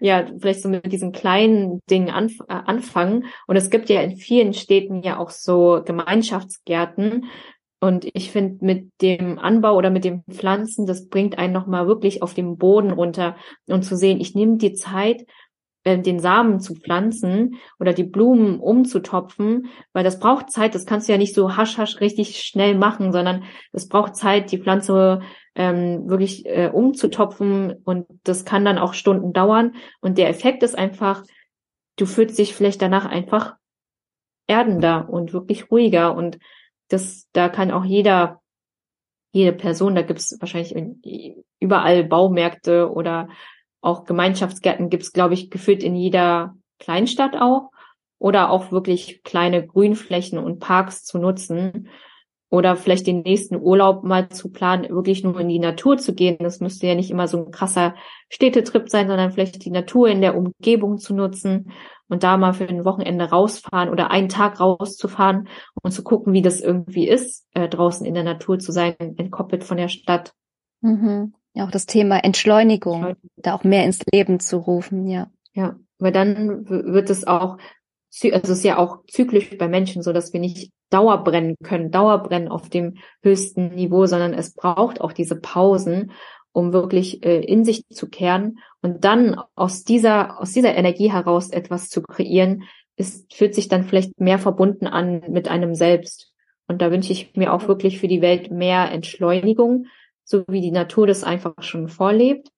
Ja, 0.00 0.26
vielleicht 0.40 0.62
so 0.62 0.68
mit 0.68 0.90
diesen 0.90 1.12
kleinen 1.12 1.80
Dingen 1.88 2.10
anf 2.10 2.40
äh, 2.48 2.54
anfangen. 2.54 3.26
Und 3.46 3.56
es 3.56 3.70
gibt 3.70 3.88
ja 3.88 4.00
in 4.00 4.16
vielen 4.16 4.52
Städten 4.52 5.02
ja 5.02 5.18
auch 5.18 5.30
so 5.30 5.82
Gemeinschaftsgärten, 5.84 7.26
und 7.80 8.06
ich 8.12 8.30
finde, 8.30 8.64
mit 8.64 8.92
dem 9.00 9.38
Anbau 9.38 9.74
oder 9.74 9.88
mit 9.88 10.04
dem 10.04 10.22
Pflanzen, 10.30 10.86
das 10.86 11.08
bringt 11.08 11.38
einen 11.38 11.54
nochmal 11.54 11.86
wirklich 11.86 12.22
auf 12.22 12.34
den 12.34 12.58
Boden 12.58 12.90
runter. 12.90 13.36
Und 13.66 13.84
zu 13.84 13.96
sehen, 13.96 14.20
ich 14.20 14.34
nehme 14.34 14.58
die 14.58 14.74
Zeit, 14.74 15.24
äh, 15.84 15.98
den 15.98 16.20
Samen 16.20 16.60
zu 16.60 16.74
pflanzen 16.74 17.56
oder 17.78 17.94
die 17.94 18.04
Blumen 18.04 18.60
umzutopfen, 18.60 19.68
weil 19.94 20.04
das 20.04 20.20
braucht 20.20 20.52
Zeit, 20.52 20.74
das 20.74 20.84
kannst 20.84 21.08
du 21.08 21.12
ja 21.12 21.18
nicht 21.18 21.34
so 21.34 21.56
hasch 21.56 21.78
hasch 21.78 22.00
richtig 22.00 22.42
schnell 22.42 22.74
machen, 22.74 23.12
sondern 23.12 23.44
es 23.72 23.88
braucht 23.88 24.14
Zeit, 24.14 24.52
die 24.52 24.58
Pflanze 24.58 25.20
ähm, 25.54 26.06
wirklich 26.06 26.44
äh, 26.44 26.70
umzutopfen. 26.70 27.76
Und 27.84 28.06
das 28.24 28.44
kann 28.44 28.66
dann 28.66 28.76
auch 28.76 28.92
Stunden 28.92 29.32
dauern. 29.32 29.74
Und 30.02 30.18
der 30.18 30.28
Effekt 30.28 30.62
ist 30.62 30.76
einfach, 30.76 31.24
du 31.96 32.04
fühlst 32.04 32.38
dich 32.38 32.54
vielleicht 32.54 32.82
danach 32.82 33.06
einfach 33.06 33.54
erdender 34.46 35.08
und 35.08 35.32
wirklich 35.32 35.70
ruhiger. 35.70 36.14
Und 36.14 36.38
das, 36.90 37.28
da 37.32 37.48
kann 37.48 37.70
auch 37.70 37.84
jeder, 37.84 38.40
jede 39.32 39.52
Person, 39.52 39.94
da 39.94 40.02
gibt's 40.02 40.36
wahrscheinlich 40.40 40.74
überall 41.58 42.04
Baumärkte 42.04 42.90
oder 42.90 43.28
auch 43.80 44.04
Gemeinschaftsgärten 44.04 44.90
gibt's, 44.90 45.12
glaube 45.12 45.34
ich, 45.34 45.50
gefühlt 45.50 45.82
in 45.82 45.96
jeder 45.96 46.54
Kleinstadt 46.78 47.36
auch. 47.36 47.70
Oder 48.18 48.50
auch 48.50 48.70
wirklich 48.70 49.22
kleine 49.22 49.66
Grünflächen 49.66 50.38
und 50.38 50.58
Parks 50.58 51.04
zu 51.04 51.18
nutzen. 51.18 51.88
Oder 52.50 52.76
vielleicht 52.76 53.06
den 53.06 53.20
nächsten 53.20 53.56
Urlaub 53.56 54.02
mal 54.02 54.28
zu 54.28 54.50
planen, 54.50 54.90
wirklich 54.90 55.22
nur 55.22 55.38
in 55.38 55.48
die 55.48 55.60
Natur 55.60 55.98
zu 55.98 56.14
gehen. 56.14 56.36
Das 56.40 56.60
müsste 56.60 56.88
ja 56.88 56.96
nicht 56.96 57.10
immer 57.10 57.28
so 57.28 57.38
ein 57.38 57.52
krasser 57.52 57.94
Städtetrip 58.28 58.90
sein, 58.90 59.06
sondern 59.06 59.30
vielleicht 59.30 59.64
die 59.64 59.70
Natur 59.70 60.08
in 60.08 60.20
der 60.20 60.36
Umgebung 60.36 60.98
zu 60.98 61.14
nutzen 61.14 61.70
und 62.08 62.24
da 62.24 62.36
mal 62.36 62.52
für 62.52 62.68
ein 62.68 62.84
Wochenende 62.84 63.30
rausfahren 63.30 63.88
oder 63.88 64.10
einen 64.10 64.28
Tag 64.28 64.58
rauszufahren 64.60 65.48
und 65.80 65.92
zu 65.92 66.02
gucken, 66.02 66.32
wie 66.32 66.42
das 66.42 66.60
irgendwie 66.60 67.08
ist, 67.08 67.46
äh, 67.54 67.68
draußen 67.68 68.04
in 68.04 68.14
der 68.14 68.24
Natur 68.24 68.58
zu 68.58 68.72
sein, 68.72 68.96
entkoppelt 68.98 69.62
von 69.62 69.76
der 69.76 69.88
Stadt. 69.88 70.34
Mhm. 70.80 71.34
Ja, 71.54 71.66
auch 71.66 71.70
das 71.70 71.86
Thema 71.86 72.22
Entschleunigung, 72.22 72.94
Entschleunigung, 72.94 73.30
da 73.36 73.54
auch 73.54 73.64
mehr 73.64 73.84
ins 73.84 74.00
Leben 74.12 74.40
zu 74.40 74.58
rufen, 74.58 75.06
ja. 75.06 75.30
Ja, 75.52 75.76
weil 75.98 76.12
dann 76.12 76.68
wird 76.68 77.10
es 77.10 77.26
auch, 77.26 77.58
also 78.24 78.52
es 78.52 78.58
ist 78.58 78.64
ja 78.64 78.78
auch 78.78 79.04
zyklisch 79.06 79.56
bei 79.56 79.68
Menschen 79.68 80.02
so, 80.02 80.12
dass 80.12 80.32
wir 80.32 80.40
nicht 80.40 80.72
Dauerbrennen 80.90 81.54
können, 81.62 81.90
Dauerbrennen 81.90 82.48
auf 82.48 82.68
dem 82.68 82.96
höchsten 83.22 83.74
Niveau, 83.74 84.06
sondern 84.06 84.34
es 84.34 84.54
braucht 84.54 85.00
auch 85.00 85.12
diese 85.12 85.36
Pausen 85.36 86.12
um 86.52 86.72
wirklich 86.72 87.24
äh, 87.24 87.40
in 87.40 87.64
sich 87.64 87.86
zu 87.88 88.08
kehren 88.08 88.58
und 88.82 89.04
dann 89.04 89.40
aus 89.54 89.84
dieser, 89.84 90.40
aus 90.40 90.52
dieser 90.52 90.74
Energie 90.74 91.12
heraus 91.12 91.50
etwas 91.50 91.88
zu 91.88 92.02
kreieren, 92.02 92.64
ist, 92.96 93.32
fühlt 93.32 93.54
sich 93.54 93.68
dann 93.68 93.84
vielleicht 93.84 94.18
mehr 94.20 94.38
verbunden 94.38 94.86
an 94.86 95.22
mit 95.28 95.48
einem 95.48 95.74
selbst. 95.74 96.32
Und 96.66 96.82
da 96.82 96.90
wünsche 96.90 97.12
ich 97.12 97.34
mir 97.34 97.52
auch 97.52 97.68
wirklich 97.68 97.98
für 97.98 98.08
die 98.08 98.20
Welt 98.22 98.50
mehr 98.50 98.90
Entschleunigung, 98.90 99.86
so 100.24 100.44
wie 100.48 100.60
die 100.60 100.70
Natur 100.70 101.06
das 101.06 101.24
einfach 101.24 101.54
schon 101.60 101.88
vorlebt, 101.88 102.48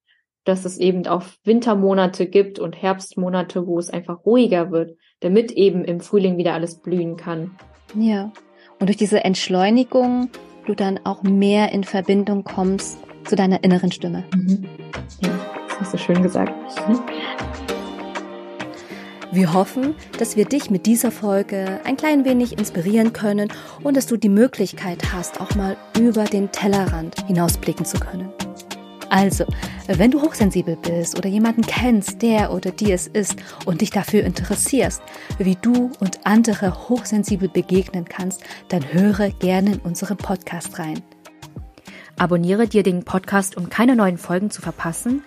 dass 0.44 0.64
es 0.64 0.78
eben 0.78 1.06
auch 1.06 1.24
Wintermonate 1.44 2.26
gibt 2.26 2.58
und 2.58 2.80
Herbstmonate, 2.80 3.66
wo 3.66 3.78
es 3.78 3.90
einfach 3.90 4.24
ruhiger 4.26 4.70
wird, 4.70 4.96
damit 5.22 5.52
eben 5.52 5.84
im 5.84 6.00
Frühling 6.00 6.36
wieder 6.36 6.52
alles 6.52 6.74
blühen 6.74 7.16
kann. 7.16 7.52
Ja. 7.94 8.32
Und 8.78 8.88
durch 8.88 8.96
diese 8.96 9.24
Entschleunigung 9.24 10.28
du 10.66 10.74
dann 10.74 11.00
auch 11.04 11.22
mehr 11.22 11.72
in 11.72 11.84
Verbindung 11.84 12.44
kommst 12.44 12.98
zu 13.24 13.36
deiner 13.36 13.64
inneren 13.64 13.92
Stimme. 13.92 14.24
Mhm. 14.34 14.64
Ja, 15.22 15.30
das 15.68 15.80
hast 15.80 15.94
du 15.94 15.98
schön 15.98 16.22
gesagt. 16.22 16.52
Mhm. 16.88 17.00
Wir 19.32 19.54
hoffen, 19.54 19.94
dass 20.18 20.36
wir 20.36 20.44
dich 20.44 20.70
mit 20.70 20.84
dieser 20.84 21.10
Folge 21.10 21.80
ein 21.84 21.96
klein 21.96 22.26
wenig 22.26 22.58
inspirieren 22.58 23.14
können 23.14 23.50
und 23.82 23.96
dass 23.96 24.06
du 24.06 24.18
die 24.18 24.28
Möglichkeit 24.28 25.12
hast, 25.14 25.40
auch 25.40 25.54
mal 25.54 25.76
über 25.98 26.24
den 26.24 26.52
Tellerrand 26.52 27.26
hinausblicken 27.26 27.86
zu 27.86 27.98
können. 27.98 28.28
Also, 29.12 29.44
wenn 29.88 30.10
du 30.10 30.22
hochsensibel 30.22 30.74
bist 30.74 31.18
oder 31.18 31.28
jemanden 31.28 31.60
kennst, 31.60 32.22
der 32.22 32.50
oder 32.50 32.70
die 32.70 32.90
es 32.92 33.06
ist 33.06 33.36
und 33.66 33.82
dich 33.82 33.90
dafür 33.90 34.24
interessierst, 34.24 35.02
wie 35.36 35.54
du 35.56 35.90
und 36.00 36.20
andere 36.24 36.88
hochsensibel 36.88 37.50
begegnen 37.50 38.06
kannst, 38.06 38.42
dann 38.68 38.90
höre 38.90 39.28
gerne 39.28 39.74
in 39.74 39.80
unseren 39.80 40.16
Podcast 40.16 40.78
rein. 40.78 41.02
Abonniere 42.16 42.66
dir 42.66 42.82
den 42.82 43.04
Podcast, 43.04 43.58
um 43.58 43.68
keine 43.68 43.96
neuen 43.96 44.16
Folgen 44.16 44.50
zu 44.50 44.62
verpassen. 44.62 45.22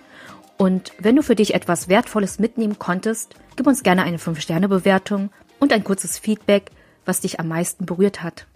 Und 0.58 0.90
wenn 0.98 1.14
du 1.14 1.22
für 1.22 1.36
dich 1.36 1.54
etwas 1.54 1.88
Wertvolles 1.88 2.40
mitnehmen 2.40 2.80
konntest, 2.80 3.36
gib 3.54 3.68
uns 3.68 3.84
gerne 3.84 4.02
eine 4.02 4.16
5-Sterne-Bewertung 4.16 5.30
und 5.60 5.72
ein 5.72 5.84
kurzes 5.84 6.18
Feedback, 6.18 6.72
was 7.04 7.20
dich 7.20 7.38
am 7.38 7.46
meisten 7.46 7.86
berührt 7.86 8.24
hat. 8.24 8.48